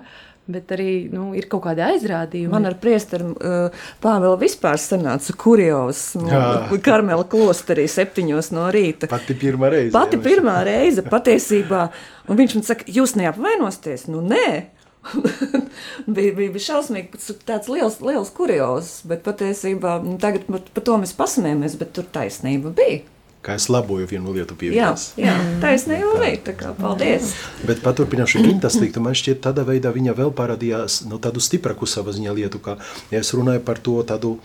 Bet 0.51 0.71
arī 0.73 1.05
nu, 1.13 1.29
ir 1.37 1.45
kaut 1.51 1.61
kāda 1.67 1.91
aizrādījuma. 1.93 2.55
Man 2.55 2.65
ar 2.71 2.75
priesteru 2.81 3.29
uh, 3.35 3.83
Pāvelu 4.01 4.39
vispār 4.41 4.79
sanāca 4.81 5.35
kurjos. 5.37 6.01
Nu, 6.17 6.79
Karmela 6.83 7.27
klosterī 7.29 7.85
septiņos 7.91 8.49
no 8.57 8.65
rīta. 8.73 9.07
Pati 9.11 9.37
pirmā 9.37 9.69
reize. 9.71 9.93
Pati 9.93 10.17
jā, 10.17 10.25
pirmā 10.25 10.57
reize 10.67 11.05
patiesībā. 11.05 11.85
Un 12.27 12.41
viņš 12.41 12.57
man 12.57 12.67
saka, 12.67 12.89
jūs 12.89 13.13
neapvainosties? 13.21 14.09
Nu, 14.11 14.25
nē. 14.25 14.80
bija, 16.15 16.33
bija, 16.35 16.51
bija 16.51 16.65
šausmīgi 16.67 17.37
tāds 17.47 17.71
liels, 17.71 17.97
liels 18.05 18.29
kuriozs, 18.35 19.01
bet 19.09 19.23
patiesībā 19.25 19.97
nu, 20.05 20.17
tagad 20.21 20.45
par 20.47 20.85
to 20.85 20.99
mēs 21.01 21.15
pasmējamies, 21.17 21.79
bet 21.81 21.95
tur 21.97 22.07
taisnība 22.13 22.73
bija. 22.77 23.01
Kā 23.41 23.55
es 23.57 23.65
laboju 23.73 24.05
vienu 24.05 24.35
lietu 24.35 24.53
pievienot. 24.53 25.03
Jā, 25.17 25.31
jā 25.31 25.37
taisnība 25.63 26.11
bija, 26.21 26.41
tā 26.45 26.53
kā 26.57 26.75
paldies. 26.77 27.31
Bet 27.65 27.81
paturpināšu 27.81 28.43
Gintas 28.45 28.77
teiktu, 28.77 29.01
man 29.01 29.17
šķiet 29.17 29.41
tādā 29.47 29.65
veidā 29.65 29.89
viņa 29.95 30.13
vēl 30.19 30.29
parādījās 30.37 30.99
no 31.07 31.15
nu, 31.15 31.21
tādu 31.23 31.41
stipraku 31.41 31.89
savas 31.89 32.19
ziņā 32.19 32.35
lietu, 32.37 32.61
kā 32.61 32.77
ja 33.09 33.23
es 33.23 33.33
runāju 33.33 33.63
par 33.65 33.81
to 33.81 33.97
tādu 34.05 34.35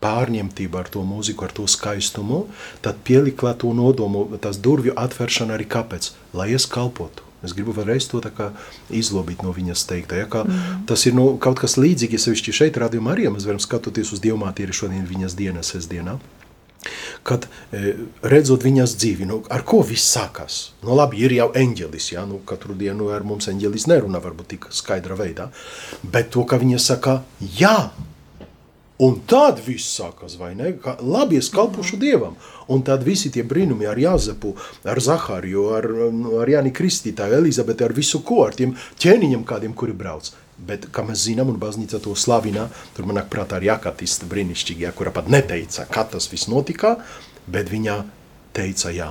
pārņemtību 0.00 0.78
ar 0.78 0.92
to 0.94 1.02
mūziku, 1.04 1.44
ar 1.48 1.56
to 1.56 1.66
skaistumu, 1.68 2.44
tad 2.86 3.02
pieliklā 3.04 3.56
to 3.58 3.74
nodomu, 3.76 4.28
tās 4.40 4.62
durvju 4.62 4.94
atvēršana 4.96 5.58
arī 5.58 5.66
kāpēc? 5.74 6.12
Lai 6.38 6.52
es 6.54 6.70
kalpotu. 6.70 7.29
Es 7.46 7.54
gribu 7.56 7.72
vēlreiz 7.76 8.08
to 8.10 8.20
izlobīt 8.92 9.44
no 9.44 9.54
viņas 9.56 9.86
teikta. 9.88 10.18
Ja, 10.20 10.26
mm. 10.28 10.84
Tas 10.90 11.06
ir 11.08 11.16
nu, 11.16 11.32
kaut 11.40 11.60
kas 11.62 11.78
līdzīgs, 11.80 12.18
ja 12.18 12.24
sevišķi 12.26 12.56
šeit, 12.56 12.80
rādījumā, 12.80 13.14
arī 13.14 13.30
mēs 13.32 13.48
varam 13.48 13.62
skatoties 13.62 14.12
uz 14.12 14.20
Dievmātīri 14.20 14.76
šodien 14.76 15.08
viņas 15.08 15.38
dienas 15.38 15.72
sestdienā. 15.72 16.18
Kad 17.28 17.44
e, 17.76 17.94
redzot 18.24 18.64
viņas 18.64 18.94
dzīvi, 18.96 19.26
nu, 19.28 19.42
ar 19.52 19.64
ko 19.68 19.82
viss 19.84 20.12
sākās? 20.14 20.60
Nu, 20.84 20.94
labi, 20.96 21.20
ir 21.20 21.34
jau 21.36 21.50
eņģelis, 21.56 22.12
ja? 22.14 22.24
nu, 22.28 22.40
katru 22.48 22.76
dienu 22.76 23.10
ar 23.12 23.26
mums 23.28 23.50
eņģelis 23.52 23.84
nerunā 23.90 24.22
varbūt 24.24 24.52
tik 24.54 24.68
skaidra 24.72 25.18
veidā, 25.18 25.50
bet 26.00 26.32
to, 26.32 26.46
ka 26.48 26.56
viņa 26.60 26.80
saka, 26.80 27.18
jā, 27.60 27.90
Un 29.00 29.16
tad 29.24 29.62
viss 29.64 29.94
sākās, 29.96 30.34
vai 30.36 30.50
ne? 30.58 30.74
Kā, 30.82 30.98
labi, 31.00 31.38
es 31.40 31.48
kalpošu 31.52 31.96
mm. 31.96 32.00
Dievam. 32.02 32.34
Un 32.70 32.82
tad 32.84 33.04
visi 33.06 33.30
tie 33.32 33.44
brīnumi 33.48 33.88
ar 33.88 33.98
Jāzepu, 33.98 34.52
ar 34.84 35.00
Zahāriju, 35.00 35.64
ar, 35.78 35.88
ar 36.42 36.52
Jāni 36.52 36.72
Kristītāju, 36.76 37.38
Elizabeti, 37.40 37.86
ar 37.86 37.96
visu 37.96 38.20
ko, 38.26 38.42
ar 38.44 38.58
tiem 38.58 38.76
ķēniņiem 39.00 39.46
kādiem, 39.48 39.72
kuri 39.72 39.96
brauc. 39.96 40.28
Bet, 40.60 40.90
kā 40.92 41.06
mēs 41.08 41.24
zinām, 41.24 41.48
un 41.48 41.56
baznīca 41.62 42.02
to 42.04 42.12
slavina, 42.12 42.68
tur 42.96 43.08
man 43.08 43.16
nāk 43.16 43.30
prātā 43.32 43.56
arī 43.56 43.70
Jakatista 43.70 44.28
brīnišķīgi, 44.28 44.84
ja, 44.84 44.92
kura 44.92 45.14
pat 45.16 45.32
neteica, 45.32 45.88
kā 45.88 46.04
tas 46.12 46.28
viss 46.28 46.50
notika, 46.52 46.98
bet 47.48 47.72
viņa 47.72 47.96
teica 48.52 48.92
jā. 48.92 49.08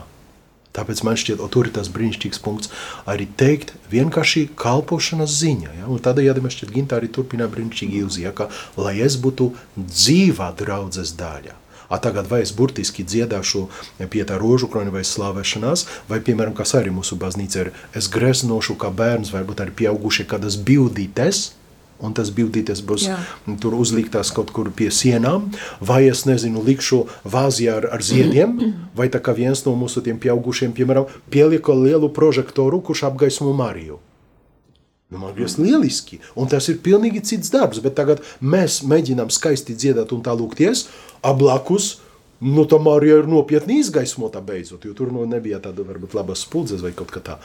Tāpēc 0.78 1.02
man 1.06 1.18
šķiet, 1.18 1.40
ka 1.42 1.48
tur 1.50 1.68
ir 1.68 1.74
tas 1.74 1.90
brīnišķīgs 1.94 2.42
punkts 2.46 2.70
arī 3.10 3.26
teikt 3.40 3.74
vienkārši 3.90 4.50
kalpošanas 4.60 5.34
ziņa. 5.40 5.72
Ja? 5.80 5.88
Tādējādi 6.06 6.44
man 6.46 6.54
šķiet, 6.54 6.74
Ginta 6.76 7.00
arī 7.00 7.10
turpina 7.14 7.50
brīnišķīgi 7.50 8.04
ilzija, 8.04 8.36
ka 8.38 8.52
lai 8.78 9.00
es 9.06 9.18
būtu 9.18 9.50
dzīvā 9.80 10.52
draudzes 10.62 11.16
daļa. 11.18 11.58
A 11.90 11.98
tagad 11.98 12.28
vai 12.30 12.44
es 12.46 12.52
burtiski 12.54 13.02
dziedāšu 13.02 13.64
pie 14.14 14.22
tā 14.30 14.38
rožu 14.38 14.70
kroņa 14.70 14.94
vai 14.94 15.02
slavēšanās, 15.02 15.86
vai, 16.10 16.20
piemēram, 16.22 16.54
kas 16.54 16.76
arī 16.78 16.94
mūsu 16.94 17.18
baznīca 17.18 17.64
ir, 17.64 17.72
es 17.98 18.10
greznošu 18.14 18.78
kā 18.78 18.94
bērns, 18.94 19.34
varbūt 19.34 19.66
arī 19.66 19.74
pieaugušie 19.82 20.28
kādas 20.30 20.60
bildītes, 20.70 21.48
un 22.00 22.16
tas 22.16 22.32
bildītes 22.34 22.82
būs 22.86 23.08
Jā. 23.10 23.18
tur 23.62 23.76
uzliktās 23.78 24.32
kaut 24.36 24.54
kur 24.56 24.72
pie 24.76 24.90
sienām, 24.94 25.50
vai 25.84 26.06
es 26.10 26.26
nezinu, 26.30 26.64
likšu 26.66 27.04
vāzijā 27.28 27.80
ar, 27.82 27.90
ar 27.98 28.04
ziediem, 28.06 28.58
vai 28.96 29.10
tā 29.12 29.22
kā 29.24 29.36
viens 29.36 29.66
no 29.66 29.76
mūsu 29.80 30.04
tiem 30.06 30.20
pieaugušiem, 30.22 30.76
piemēram, 30.76 31.10
pielieko 31.34 31.76
lielu 31.76 32.12
prožektoru, 32.16 32.82
kurš 32.82 33.08
apgaismo 33.12 33.54
Mariju. 33.54 34.00
Nu, 35.10 35.18
man 35.18 35.34
liekas, 35.34 35.58
lieliski, 35.58 36.20
un 36.38 36.50
tas 36.52 36.68
ir 36.70 36.84
pilnīgi 36.86 37.24
cits 37.26 37.50
darbs, 37.50 37.80
bet 37.82 37.96
tagad 37.98 38.22
mēs 38.46 38.84
mēģinām 38.86 39.32
skaisti 39.34 39.74
dziedāt 39.74 40.14
un 40.14 40.22
tā 40.22 40.36
lūgties, 40.38 40.86
ablakus, 41.26 41.96
nu, 42.46 42.68
tā 42.70 42.78
Marija 42.78 43.18
ir 43.24 43.30
nopietni 43.30 43.80
izgaismota 43.82 44.42
beidzot, 44.46 44.86
jo 44.86 44.94
tur 44.94 45.10
nu, 45.16 45.26
nebija 45.26 45.58
tāda 45.64 45.82
varbūt 45.88 46.14
labas 46.14 46.46
spuldzes 46.46 46.86
vai 46.86 46.94
kaut 46.94 47.10
kā 47.16 47.24
tā. 47.26 47.40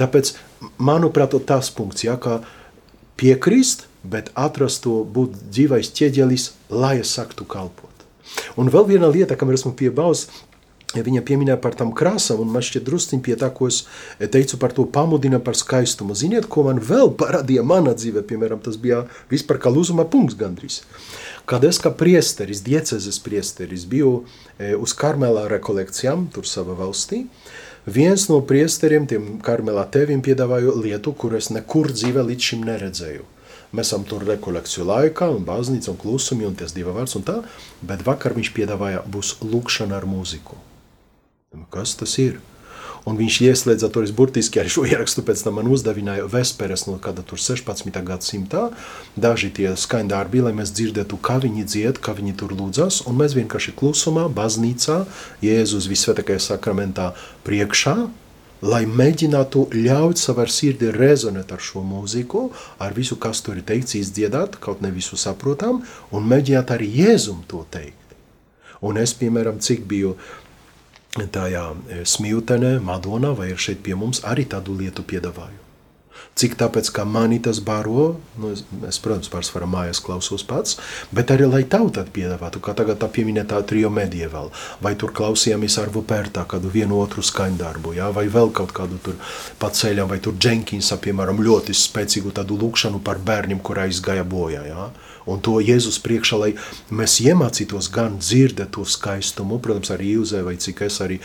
Tāpēc, 0.00 0.34
manuprāt, 0.82 1.38
tas 1.46 1.70
punkts, 1.70 2.02
ja, 2.02 2.18
ka 2.18 2.40
piekrist, 3.20 3.86
bet 4.04 4.30
atrast 4.38 4.84
to 4.84 5.02
būt 5.04 5.36
dzīvais 5.50 5.92
ķieģelis, 5.96 6.50
lai 6.70 6.98
es 7.02 7.12
saktu 7.16 7.46
kalpot. 7.48 7.90
Un 8.60 8.70
vēl 8.72 8.88
viena 8.94 9.08
lieta, 9.12 9.36
kam 9.38 9.52
esmu 9.54 9.74
piebaus, 9.78 10.28
Viņa 10.94 11.24
pieminēja 11.26 11.58
par 11.58 11.74
tām 11.74 11.90
krāsām, 11.96 12.38
un 12.44 12.52
man 12.54 12.62
šķiet, 12.62 12.84
drusciņš 12.86 13.22
pie 13.26 13.34
tā, 13.38 13.48
ko 13.50 13.66
es 13.66 13.80
teicu 14.30 14.58
par 14.62 14.74
to 14.76 14.84
pamudina 14.86 15.40
par 15.42 15.58
skaistumu. 15.58 16.14
Ziniet, 16.14 16.46
ko 16.46 16.62
man 16.68 16.78
vēl 16.78 17.10
parādīja 17.18 17.64
mana 17.66 17.96
dzīve, 17.98 18.22
piemēram, 18.28 18.62
tas 18.62 18.78
bija 18.78 19.02
vispār 19.32 19.58
kā 19.58 19.72
lūzuma 19.74 20.06
punkts 20.10 20.38
gandrīz. 20.38 20.82
Kad 21.50 21.66
es 21.66 21.82
kā 21.82 21.90
priesteris, 21.90 22.62
diecezes 22.62 23.18
priesteris, 23.24 23.88
biju 23.90 24.20
uz 24.78 24.94
Karmelā 24.94 25.48
rekolekcijām, 25.50 26.28
tur 26.34 26.46
savā 26.46 26.78
valstī, 26.78 27.24
viens 27.90 28.28
no 28.30 28.38
priesteriem, 28.46 29.10
tiem 29.10 29.38
Karmelā 29.44 29.88
tevim, 29.90 30.22
piedāvāja 30.22 30.78
lietu, 30.78 31.16
kur 31.18 31.34
es 31.34 31.50
nekur 31.50 31.90
dzīvē 31.90 32.22
līdz 32.30 32.52
šim 32.52 32.66
neredzēju. 32.70 33.33
Mēs 33.74 33.90
esam 33.90 34.04
tur 34.06 34.22
rekolekciju 34.28 34.86
laikā, 34.86 35.28
un 35.34 35.42
baznīca, 35.46 35.90
un 35.90 35.98
klusumi, 35.98 36.46
un 36.46 36.54
tas 36.58 36.74
dieva 36.76 36.94
vārds 36.94 37.16
un 37.18 37.26
tā, 37.26 37.40
bet 37.82 38.04
vakar 38.06 38.36
viņš 38.36 38.54
piedāvāja, 38.54 39.02
būs 39.10 39.38
lūkšana 39.42 39.98
ar 39.98 40.06
mūziku. 40.06 40.58
Kas 41.74 41.96
tas 41.98 42.14
ir? 42.22 42.38
Un 43.04 43.18
viņš 43.20 43.38
ieslēdza 43.44 43.90
to 43.92 44.02
burtiski 44.16 44.60
arī 44.62 44.70
šo 44.72 44.86
ierakstu, 44.90 45.24
pēc 45.26 45.42
tam 45.44 45.58
man 45.58 45.68
uzdevināja 45.72 46.24
vesperes 46.30 46.86
no 46.88 46.96
kāda 47.02 47.24
tur 47.26 47.40
16. 47.40 47.92
gadsimtā. 48.06 48.70
Daži 49.16 49.50
tie 49.52 49.74
skaņdarbi, 49.76 50.44
lai 50.46 50.54
mēs 50.56 50.72
dzirdētu, 50.72 51.20
kā 51.20 51.36
viņi 51.42 51.66
dzied, 51.68 52.00
kā 52.00 52.16
viņi 52.16 52.36
tur 52.40 52.56
lūdzas, 52.56 53.02
un 53.08 53.18
mēs 53.20 53.36
vienkārši 53.36 53.76
klusumā, 53.76 54.28
baznīcā, 54.32 55.02
Jēzus 55.44 55.90
visvētākajā 55.90 56.46
sakramentā 56.48 57.12
priekšā, 57.44 57.96
lai 58.64 58.84
mēģinātu 58.88 59.66
ļaut 59.76 60.20
savai 60.20 60.46
sirdī 60.52 60.90
rezonēt 60.94 61.52
ar 61.52 61.60
šo 61.62 61.82
mūziku, 61.84 62.46
ar 62.80 62.96
visu, 62.96 63.18
kas 63.20 63.42
tur 63.44 63.60
ir 63.60 63.66
teikts, 63.68 63.96
izdziedāt, 64.00 64.56
kaut 64.62 64.80
ne 64.84 64.92
visu 64.94 65.18
saprotam, 65.20 65.82
un 66.14 66.30
mēģināt 66.30 66.72
arī 66.76 66.88
Jēzum 67.00 67.44
to 67.50 67.64
teikt. 67.70 68.16
Un 68.84 69.00
es, 69.00 69.14
piemēram, 69.16 69.60
cik 69.64 69.84
biju 69.88 70.14
tajā 71.32 71.66
e, 71.72 72.00
smiltenē, 72.08 72.78
Madonā 72.84 73.34
vai 73.36 73.52
šeit 73.56 73.84
pie 73.84 73.96
mums, 73.98 74.24
arī 74.28 74.48
tādu 74.50 74.76
lietu 74.80 75.06
piedāvāju. 75.06 75.63
Cik 76.34 76.56
tāpēc, 76.58 76.88
kā 76.90 77.04
mani 77.06 77.36
tas 77.38 77.60
baro, 77.62 78.16
nu, 78.42 78.50
es, 78.50 78.64
es, 78.88 78.98
protams, 79.02 79.30
pārsvarā 79.30 79.68
mājās 79.70 80.00
klausos 80.02 80.42
pats, 80.48 80.80
bet 81.14 81.30
arī, 81.30 81.46
lai 81.50 81.62
tauta 81.70 82.02
piedāvātu, 82.16 82.62
kā 82.64 82.74
tagad 82.74 82.98
tā 83.02 83.06
pieminētā 83.12 83.60
trio 83.70 83.90
medieval, 83.94 84.50
vai 84.82 84.96
tur 84.98 85.14
klausījāmies 85.14 85.78
ar 85.78 85.92
Vupērtā 85.94 86.42
kādu 86.50 86.72
vienu 86.74 86.98
otru 86.98 87.22
skaņdarbu, 87.22 87.94
jā, 88.00 88.10
vai 88.16 88.26
vēl 88.32 88.50
kaut 88.56 88.74
kādu 88.74 88.98
tur 89.04 89.20
paceļam, 89.62 90.10
vai 90.10 90.18
tur 90.24 90.34
Jenkinsa, 90.34 90.98
piemēram, 91.04 91.38
ļoti 91.44 91.76
spēcīgu 91.78 92.34
tādu 92.34 92.58
lūkšanu 92.64 93.04
par 93.06 93.22
bērniem, 93.22 93.62
kurā 93.62 93.86
izgāja 93.92 94.26
bojā, 94.26 94.66
jā. 94.72 94.90
Un 95.30 95.40
to 95.40 95.56
Jēzus 95.64 96.02
priekšā, 96.04 96.36
lai 96.36 96.50
mēs 96.92 97.16
iemācītos 97.24 97.88
gan 97.94 98.18
dzirdēt 98.20 98.74
to 98.76 98.84
skaistumu, 98.84 99.56
protams, 99.62 99.94
arī 99.94 100.18
Jūzē 100.18 100.42
vai 100.44 100.58
cik 100.60 100.82
es 100.84 101.00
arī 101.00 101.20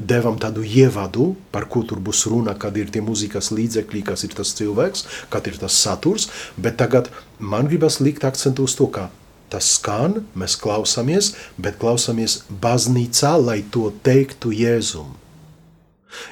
devam 0.00 0.38
tādu 0.40 0.64
ievadu, 0.64 1.34
par 1.52 1.68
ko 1.70 1.82
tur 1.86 2.00
būs 2.02 2.24
runa, 2.30 2.56
kad 2.58 2.76
ir 2.80 2.90
tie 2.92 3.02
mūzikas 3.04 3.52
līdzekļi, 3.54 4.02
kas 4.08 4.24
ir 4.26 4.34
tas 4.36 4.54
cilvēks, 4.58 5.06
kad 5.30 5.46
ir 5.50 5.60
tas 5.60 5.76
saturs, 5.76 6.30
bet 6.56 6.78
tagad 6.80 7.10
man 7.38 7.70
gribas 7.70 8.00
likt 8.00 8.24
akcentu 8.24 8.66
uz 8.68 8.76
to, 8.78 8.88
ka 8.90 9.08
tas 9.50 9.66
skan, 9.76 10.22
mēs 10.38 10.56
klausāmies, 10.60 11.34
bet 11.58 11.78
klausāmies 11.80 12.40
baznīcā, 12.50 13.34
lai 13.40 13.60
to 13.74 13.90
teiktu 14.06 14.54
Jēzum. 14.54 15.16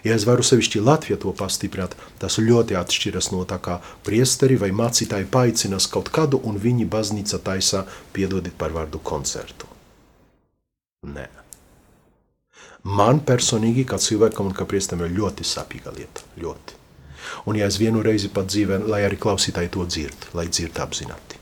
Ja 0.02 0.16
es 0.18 0.26
varu 0.26 0.42
sevišķi 0.42 0.82
Latviju 0.82 1.18
to 1.22 1.32
pastiprināt, 1.38 1.94
tas 2.18 2.38
ļoti 2.42 2.74
atšķiras 2.78 3.30
no 3.34 3.44
tā, 3.48 3.60
kā 3.62 3.78
priesteri 4.06 4.58
vai 4.58 4.72
mācītāji 4.74 5.30
paicinas 5.30 5.86
kaut 5.90 6.10
kādu, 6.14 6.42
un 6.42 6.58
viņi 6.58 6.88
baznīca 6.90 7.42
taisā 7.50 7.84
piedodit 8.14 8.58
par 8.58 8.74
vārdu 8.74 9.02
koncertu. 9.02 9.70
Nē. 11.06 11.37
Man 12.86 13.20
personīgi, 13.26 13.84
kā 13.88 13.98
cilvēkam 13.98 14.50
un 14.50 14.54
kā 14.56 14.66
priestam, 14.68 15.02
ir 15.02 15.16
ļoti 15.16 15.46
sāpīga 15.46 15.92
lieta. 15.96 16.24
Ļoti. 16.38 16.76
Un 17.50 17.58
ja 17.58 17.66
es 17.68 17.76
vienu 17.80 18.02
reizi 18.04 18.30
pat 18.32 18.48
dzīvē, 18.48 18.80
lai 18.88 19.02
arī 19.06 19.18
klausītāji 19.20 19.72
to 19.74 19.84
dzird, 19.88 20.28
lai 20.38 20.46
dzird 20.48 20.78
apzināti. 20.80 21.36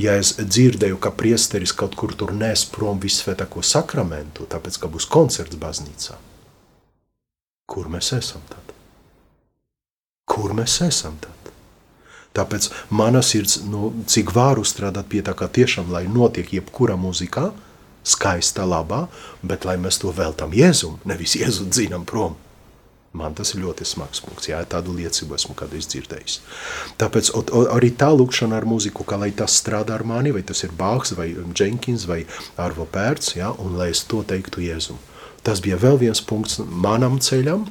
Ja 0.00 0.14
es 0.20 0.34
dzirdēju, 0.38 0.98
ka 1.02 1.12
priesteris 1.16 1.74
kaut 1.76 1.96
kur 1.98 2.14
tur 2.16 2.32
nes 2.36 2.64
prom 2.72 3.00
visvētāko 3.02 3.64
sakramentu, 3.64 4.46
tāpēc, 4.48 4.78
ka 4.80 4.88
būs 4.92 5.08
koncerts 5.10 5.58
baznīcā, 5.60 6.16
kur 7.68 7.90
mēs 7.92 8.12
esam 8.16 8.44
tad? 8.48 8.72
Kur 10.28 10.54
mēs 10.56 10.78
esam 10.86 11.18
tad? 11.20 11.50
Tāpēc 12.32 12.70
mana 12.88 13.20
sirds, 13.20 13.58
nu, 13.68 13.90
cik 14.08 14.32
varu 14.32 14.64
strādāt 14.64 15.10
pie 15.12 15.20
tā, 15.24 15.34
ka 15.36 15.50
tiešām, 15.52 15.90
lai 15.92 16.06
notiek 16.08 16.48
jebkura 16.56 16.96
mūzikā, 16.96 17.50
skaista, 18.04 18.66
labā, 18.68 19.06
bet 19.42 19.66
lai 19.68 19.76
mēs 19.80 20.00
to 20.02 20.12
veltam 20.14 20.54
Jēzum, 20.56 20.98
nevis 21.08 21.36
Jēzu 21.38 21.68
dzinam 21.70 22.06
prom. 22.08 22.38
Man 23.12 23.34
tas 23.36 23.50
ir 23.52 23.60
ļoti 23.60 23.84
smags 23.84 24.22
punkts, 24.24 24.48
jā, 24.48 24.56
tādu 24.64 24.94
liecību 24.96 25.36
esmu 25.36 25.52
kādreiz 25.56 25.84
dzirdējis. 25.92 26.38
Tāpēc 27.00 27.28
o, 27.36 27.42
o, 27.44 27.64
arī 27.74 27.90
tā 28.00 28.08
lūkšana 28.08 28.56
ar 28.56 28.64
mūziku, 28.64 29.04
ka 29.04 29.18
lai 29.20 29.28
tas 29.36 29.52
strādā 29.60 29.98
ar 29.98 30.06
mani, 30.08 30.32
vai 30.32 30.40
tas 30.48 30.64
ir 30.64 30.72
Bāks, 30.78 31.12
vai 31.18 31.28
Jenkins, 31.52 32.06
vai 32.08 32.22
Arvo 32.56 32.86
Pērts, 32.88 33.34
jā, 33.36 33.50
un 33.60 33.76
lai 33.76 33.90
es 33.92 34.00
to 34.08 34.22
teiktu 34.24 34.64
Jēzum. 34.64 34.96
Tas 35.44 35.60
bija 35.60 35.76
vēl 35.82 36.00
viens 36.00 36.24
punkts 36.24 36.62
manam 36.64 37.18
ceļam, 37.20 37.66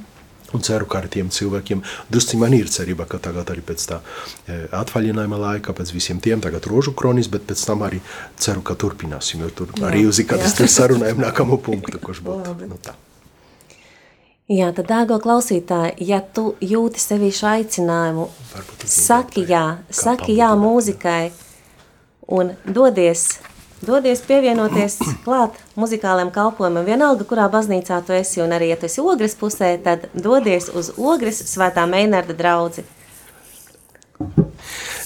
Un 0.56 0.64
ceru, 0.66 0.88
ka 0.90 1.00
ar 1.00 1.08
tiem 1.12 1.30
cilvēkiem 1.32 1.84
drusku 2.12 2.40
man 2.42 2.56
ir 2.58 2.72
cerība, 2.72 3.06
ka 3.10 3.22
tagad 3.24 3.52
arī 3.54 3.64
pēc 3.66 3.86
tā 3.88 4.00
e, 4.02 4.58
atvaļinājuma 4.76 5.40
laika, 5.40 5.76
pēc 5.78 5.94
visiem 5.96 6.20
tiem 6.24 6.44
tagad 6.44 6.68
rožu 6.68 6.96
kronis, 6.98 7.30
bet 7.32 7.46
pēc 7.48 7.64
tam 7.70 7.86
arī 7.88 8.02
ceru, 8.42 8.64
ka 8.66 8.76
turpināsim, 8.76 9.46
jo 9.46 9.52
tur 9.62 9.72
jā, 9.78 9.86
arī 9.88 10.04
uz 10.10 10.20
ikādas 10.24 10.58
tur 10.58 10.68
sarunājam 10.72 11.24
nākamo 11.24 11.60
punktu, 11.64 12.02
kurš 12.04 12.24
būtu. 12.28 12.58
Nu, 12.68 12.80
tā. 12.84 12.98
Jā, 14.52 14.74
tad, 14.76 14.90
dārgo 14.90 15.16
klausītāji, 15.24 15.94
ja 16.10 16.20
tu 16.20 16.58
jūti 16.60 17.00
sevi 17.00 17.30
šo 17.32 17.54
aicinājumu, 17.54 18.26
saki 18.84 19.46
jā, 19.48 19.64
saki 19.88 20.36
jā 20.36 20.50
mūzikai 20.60 21.32
un 22.36 22.52
dodies 22.68 23.38
dodies 23.86 24.22
pievienoties 24.28 24.98
klāt 25.26 25.58
muzikāliem 25.80 26.32
kalpojumam. 26.34 26.86
Vienalga, 26.88 27.26
kurā 27.28 27.48
baznīcā 27.52 28.02
tu 28.06 28.16
esi, 28.18 28.42
un 28.44 28.54
arī, 28.56 28.72
ja 28.72 28.80
tu 28.80 28.88
esi 28.90 29.04
ogres 29.04 29.36
pusē, 29.40 29.74
tad 29.84 30.08
dodies 30.14 30.70
uz 30.74 30.94
ogres 30.98 31.44
svētā 31.52 31.88
Meinarda 31.90 32.38
draudzi. 32.38 32.86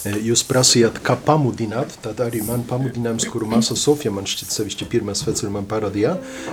Jūs 0.06 0.44
prasījāt, 0.46 1.00
kā 1.02 1.16
pamudināt, 1.18 1.96
tad 2.04 2.20
arī 2.22 2.44
man 2.46 2.62
pamudinājums, 2.70 3.26
kuru 3.34 3.48
māsa 3.50 3.74
Sofija 3.74 4.12
man 4.14 4.28
šķiet 4.30 4.52
sevišķi 4.54 4.86
pirmā 4.92 5.16
svecina 5.18 5.50
man 5.56 5.66
parādīja, 5.66 6.12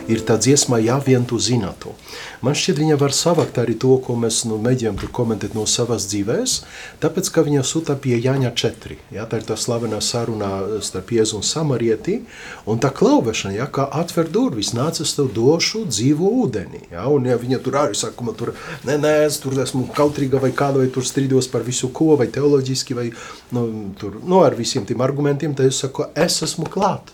ir 0.09 0.23
tā 0.25 0.39
dziesma, 0.41 0.79
ja 0.81 0.97
vien 1.05 1.27
tu 1.29 1.37
zinātu. 1.37 1.93
Man 2.41 2.57
šķiet, 2.57 2.81
viņa 2.81 2.97
var 3.03 3.13
savakt 3.13 3.61
arī 3.61 3.75
to, 3.77 3.99
ko 4.01 4.17
mēs 4.17 4.47
nu, 4.49 4.57
mēģinām 4.63 4.97
tur 5.03 5.13
komentēt 5.13 5.53
no 5.59 5.67
savas 5.69 6.07
dzīvēs, 6.09 6.55
tāpēc, 7.03 7.29
ka 7.35 7.45
viņa 7.45 7.65
sūta 7.69 7.99
pie 8.01 8.17
Jāņa 8.17 8.55
4. 8.57 8.97
Ja, 9.19 9.29
tā 9.29 9.43
ir 9.43 9.45
tā 9.51 9.59
slavenā 9.61 10.01
sarunā 10.01 10.81
starp 10.81 11.13
Jēzu 11.13 11.43
un 11.43 11.45
Samarieti, 11.45 12.23
un 12.65 12.81
tā 12.81 12.89
klauvešana, 12.89 13.59
ja, 13.59 13.69
kā 13.69 13.85
atver 14.01 14.33
durvis, 14.33 14.73
nāc 14.73 15.03
es 15.05 15.13
tev 15.19 15.29
došu 15.37 15.85
dzīvo 15.93 16.33
ūdeni. 16.47 16.87
Ja, 16.95 17.05
un 17.13 17.29
ja 17.29 17.37
viņa 17.37 17.61
tur 17.61 17.77
arī 17.85 18.01
saka, 18.01 18.25
man 18.25 18.39
tur, 18.39 18.55
nē, 18.89 18.97
nē, 19.05 19.15
es 19.29 19.43
tur 19.45 19.61
esmu 19.61 19.91
kautrīga 19.93 20.41
vai 20.41 20.55
kāda, 20.57 20.81
vai 20.81 20.89
tur 20.95 21.05
strīdos 21.05 21.53
par 21.53 21.69
visu 21.69 21.93
ko, 21.93 22.15
vai 22.17 22.31
teoloģiski, 22.33 22.97
vai 22.97 23.11
nu, 23.53 23.67
tur, 24.01 24.19
nu, 24.25 24.43
ar 24.43 24.57
visiem 24.59 24.87
tiem 24.89 25.03
argumentiem, 25.05 25.55
tad 25.55 25.69
es 25.71 25.81
saku, 25.85 26.09
es 26.19 26.41
esmu 26.45 26.69
klāt. 26.73 27.13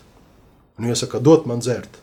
Un 0.79 0.87
viņa 0.87 1.01
saka, 1.01 1.19
dot 1.19 1.47
man 1.49 1.59
dzert. 1.63 1.99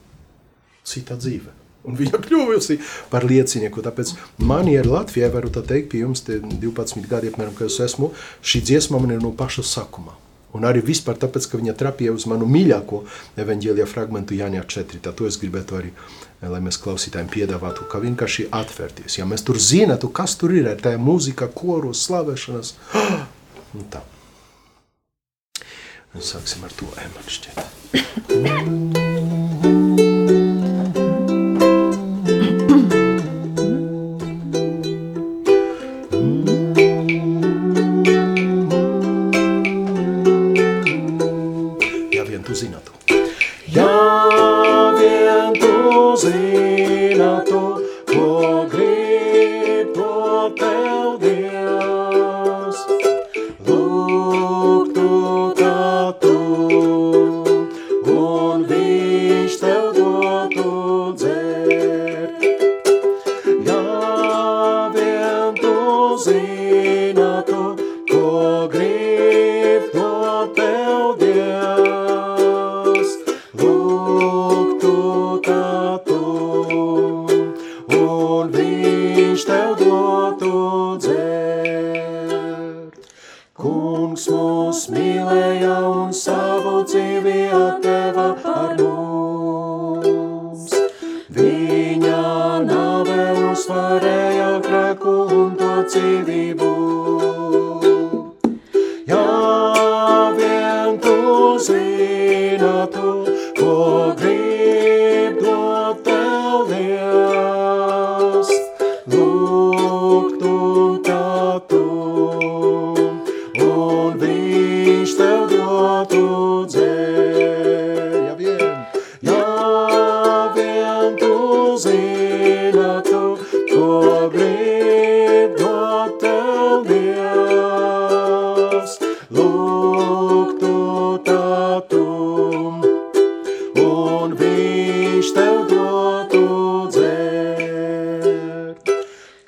Cita 0.87 1.17
dzīve. 1.17 1.55
Un 1.87 1.97
viņa 1.97 2.21
kļuvusi 2.27 2.79
par 3.13 3.25
liecinieku. 3.27 3.83
Tāpēc 3.85 4.13
man 4.45 4.69
ir 4.71 4.89
Latvijā, 4.91 5.31
varu 5.33 5.51
tā 5.55 5.65
teikt, 5.67 5.91
pie 5.95 6.05
jums 6.05 6.25
12 6.27 7.09
gadi, 7.09 7.33
apmēram, 7.33 7.57
ka 7.57 7.71
es 7.71 7.81
esmu, 7.83 8.13
šī 8.45 8.63
dziesma 8.69 9.01
man 9.03 9.17
ir 9.17 9.25
no 9.25 9.33
paša 9.37 9.65
sakuma. 9.67 10.17
Un 10.57 10.65
arī 10.65 10.81
vispār 10.85 11.19
tāpēc, 11.21 11.51
ka 11.51 11.61
viņa 11.61 11.75
trapīja 11.77 12.15
uz 12.17 12.25
manu 12.31 12.47
mīļāko 12.49 13.03
evaņģēlijā 13.43 13.87
fragmentu 13.91 14.39
Jāņā 14.39 14.63
4. 14.65 15.03
Tā 15.05 15.13
to 15.17 15.29
es 15.29 15.37
gribētu 15.43 15.77
arī, 15.81 15.93
lai 16.41 16.63
mēs 16.65 16.81
klausītājiem 16.81 17.29
piedāvātu, 17.33 17.85
ka 17.93 18.01
vienkārši 18.01 18.49
atvērties. 18.57 19.19
Ja 19.19 19.29
mēs 19.29 19.45
tur 19.45 19.61
zinātu, 19.61 20.09
kas 20.17 20.39
tur 20.41 20.57
ir 20.57 20.71
ar 20.73 20.81
tā 20.81 20.97
mūzika, 20.97 21.51
koros, 21.53 22.07
slavēšanas, 22.09 22.77
un 23.77 23.89
tā. 23.93 24.07
Sāksim 26.21 26.65
ar 26.65 26.73
to 26.79 26.87
M, 27.03 27.13
man 28.43 29.16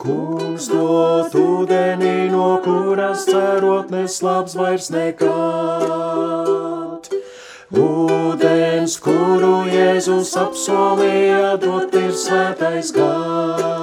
Kungs 0.09 0.71
dot 0.73 1.35
ūdenī, 1.37 2.31
no 2.33 2.47
kuras 2.65 3.27
cerotnes 3.29 4.15
labs 4.25 4.55
vairs 4.57 4.89
nekad. 4.95 5.29
Ūdens, 7.69 8.95
kuru 9.05 9.69
Jēzus 9.69 10.33
apsolīja, 10.41 11.61
dot 11.61 11.93
ir 12.01 12.17
svētais 12.17 12.89
gars. 12.97 13.78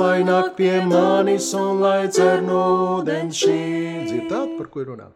Lai 0.00 0.22
nāk 0.26 0.54
pie 0.58 0.80
manis 0.84 1.48
un 1.56 1.80
lai 1.82 2.08
dzer 2.08 2.42
no 2.44 2.62
ūdens 2.96 3.38
šī. 3.42 3.60
Dzirdāt, 4.08 4.56
par 4.58 4.68
ko 4.72 4.82
ir 4.82 4.90
runā? 4.92 5.08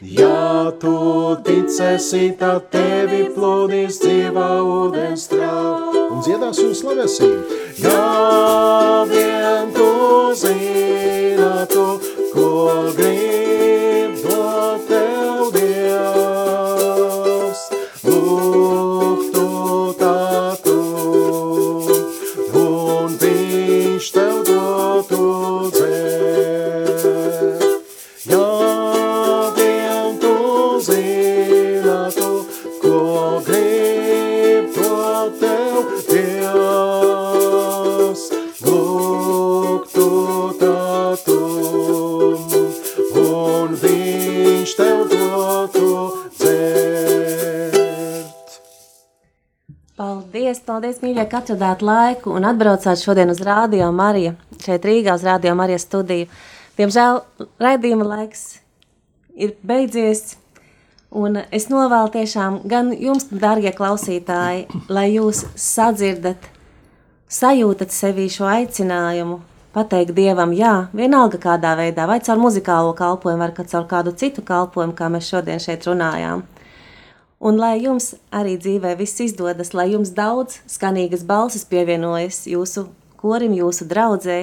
Ja 0.00 0.70
tu 0.82 0.94
ticēsi, 1.46 2.24
tad 2.40 2.68
tevi 2.74 3.24
plūdīs 3.36 4.00
dzīvā 4.04 4.48
ūdens 4.74 5.28
trauka. 5.32 6.04
Un 6.08 6.26
dziedās 6.26 6.60
un 6.64 6.76
slavēsim. 6.82 7.38
Ja 7.84 9.06
vien 9.10 9.72
tu 9.76 9.88
zinātu, 10.42 11.88
ko 12.34 12.52
grib 12.96 13.27
viņš 44.58 44.72
tev 44.74 45.04
dotu 45.12 45.88
dzert. 46.34 47.76
Paldies, 49.98 50.60
paldies, 50.66 51.00
mīļie, 51.02 51.24
ka 51.30 51.40
atradāt 51.42 51.82
laiku 51.82 52.32
un 52.34 52.46
atbraucāt 52.46 53.00
šodien 53.02 53.30
uz 53.30 53.40
Rādio 53.42 53.90
Mariju, 53.94 54.34
šeit 54.62 54.86
Rīgā 54.86 55.14
uz 55.18 55.24
Rādio 55.26 55.54
Marijas 55.58 55.86
studiju. 55.86 56.28
Diemžēl 56.78 57.22
raidījuma 57.62 58.06
laiks 58.06 58.44
ir 59.34 59.56
beidzies, 59.66 60.36
un 61.10 61.40
es 61.50 61.66
novēlu 61.70 62.12
tiešām 62.14 62.60
gan 62.70 62.92
jums, 62.94 63.26
dārgie 63.30 63.74
klausītāji, 63.74 64.68
lai 64.90 65.08
jūs 65.16 65.44
sadzirdat, 65.58 66.50
sajūtat 67.30 67.94
sevī 67.94 68.28
šo 68.30 68.46
aicinājumu, 68.50 69.40
pateikt 69.78 70.16
Dievam, 70.16 70.50
jā, 70.56 70.88
vienalga 70.96 71.38
kādā 71.38 71.76
veidā, 71.78 72.08
vai 72.10 72.18
caur 72.24 72.40
muzikālo 72.42 72.94
kalpojumu, 72.98 73.46
vai 73.46 73.66
caur 73.70 73.86
kādu 73.90 74.14
citu 74.18 74.42
kalpojumu, 74.42 74.96
kā 74.98 75.10
mēs 75.12 75.30
šodien 75.30 75.62
šeit 75.62 75.86
runājām. 75.86 76.42
Un 77.38 77.58
lai 77.62 77.76
jums 77.78 78.16
arī 78.34 78.56
dzīvē 78.58 78.96
viss 78.98 79.20
izdodas, 79.22 79.70
lai 79.70 79.92
jums 79.92 80.10
daudz 80.10 80.58
skanīgas 80.66 81.22
balsis 81.26 81.62
pievienojas 81.70 82.48
jūsu 82.50 82.88
korim, 83.20 83.54
jūsu 83.54 83.86
draudzē. 83.86 84.38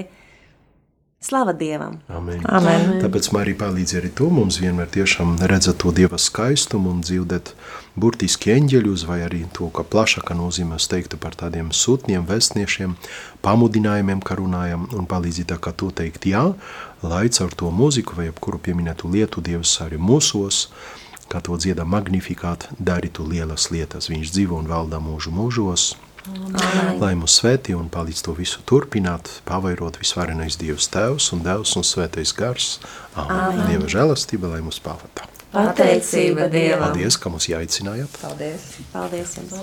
Slava 1.26 1.54
Dievam! 1.58 1.96
Amen. 2.06 2.44
Amen. 2.46 3.00
Tāpēc 3.02 3.32
Marija 3.34 3.58
palīdz 3.64 3.96
arī 3.98 4.12
to 4.14 4.28
mums 4.30 4.60
vienmēr 4.62 4.92
tiešām 4.94 5.40
redzēt 5.50 5.80
to 5.82 5.90
Dieva 5.98 6.20
skaistumu 6.22 6.92
un 6.94 7.00
dzirdēt 7.02 7.56
burtiski 7.98 8.54
eņģeļus 8.54 9.06
vai 9.10 9.18
arī 9.26 9.40
to, 9.58 9.72
ka 9.74 9.82
plašāka 9.90 10.38
nozīmē 10.38 10.78
es 10.78 10.86
teiktu 10.92 11.18
par 11.18 11.34
tādiem 11.40 11.72
sūtniem, 11.74 12.28
vēstniešiem, 12.30 12.94
pamudinājumiem, 13.42 14.22
kā 14.22 14.38
runājam 14.38 14.86
un 14.94 15.10
palīdzi 15.10 15.48
tā 15.50 15.58
kā 15.58 15.74
to 15.74 15.90
teikt 15.90 16.30
jā, 16.30 16.46
lai 17.02 17.26
caur 17.34 17.58
to 17.58 17.74
mūziku 17.74 18.20
vai 18.20 18.30
jebkuru 18.30 18.62
pieminētu 18.70 19.10
lietu 19.10 19.42
Dievs 19.42 19.80
arī 19.82 19.98
mūsos, 19.98 20.68
kā 21.26 21.42
to 21.42 21.58
dziedā 21.58 21.90
magnifikāt, 21.90 22.70
darītu 22.78 23.26
lielas 23.26 23.72
lietas. 23.74 24.14
Viņš 24.14 24.38
dzīvo 24.38 24.62
un 24.62 24.70
valda 24.70 25.02
mūžu 25.02 25.34
mūžos, 25.34 25.96
Amen. 26.26 26.98
lai 27.02 27.14
mūs 27.20 27.38
svētī 27.42 27.76
un 27.78 27.90
palīdz 27.94 28.24
to 28.26 28.34
visu 28.38 28.64
turpināt, 28.66 29.30
pavairot 29.46 30.00
visvarenais 30.02 30.58
Dievs 30.62 30.90
Tēvs 30.94 31.32
un 31.36 31.44
Devs 31.46 31.76
un 31.78 31.86
Svētais 31.86 32.34
Gars. 32.38 32.80
Amen. 33.14 33.38
Amen. 33.38 33.68
Dieva 33.70 33.92
žēlastība, 33.92 34.50
lai 34.56 34.62
mūs 34.66 34.82
pavada. 34.82 35.30
Pateicība 35.56 36.50
Dievam! 36.52 36.90
Paldies, 36.90 37.16
ka 37.22 37.32
mūs 37.32 37.48
jāaicinājāt. 37.52 38.20
Paldies! 38.20 38.68
Paldies 38.92 39.38
jums! 39.40 39.54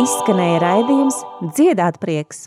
Izskanēja 0.00 0.60
raidījums 0.62 1.16
Dziedāt 1.56 1.98
prieks! 2.00 2.46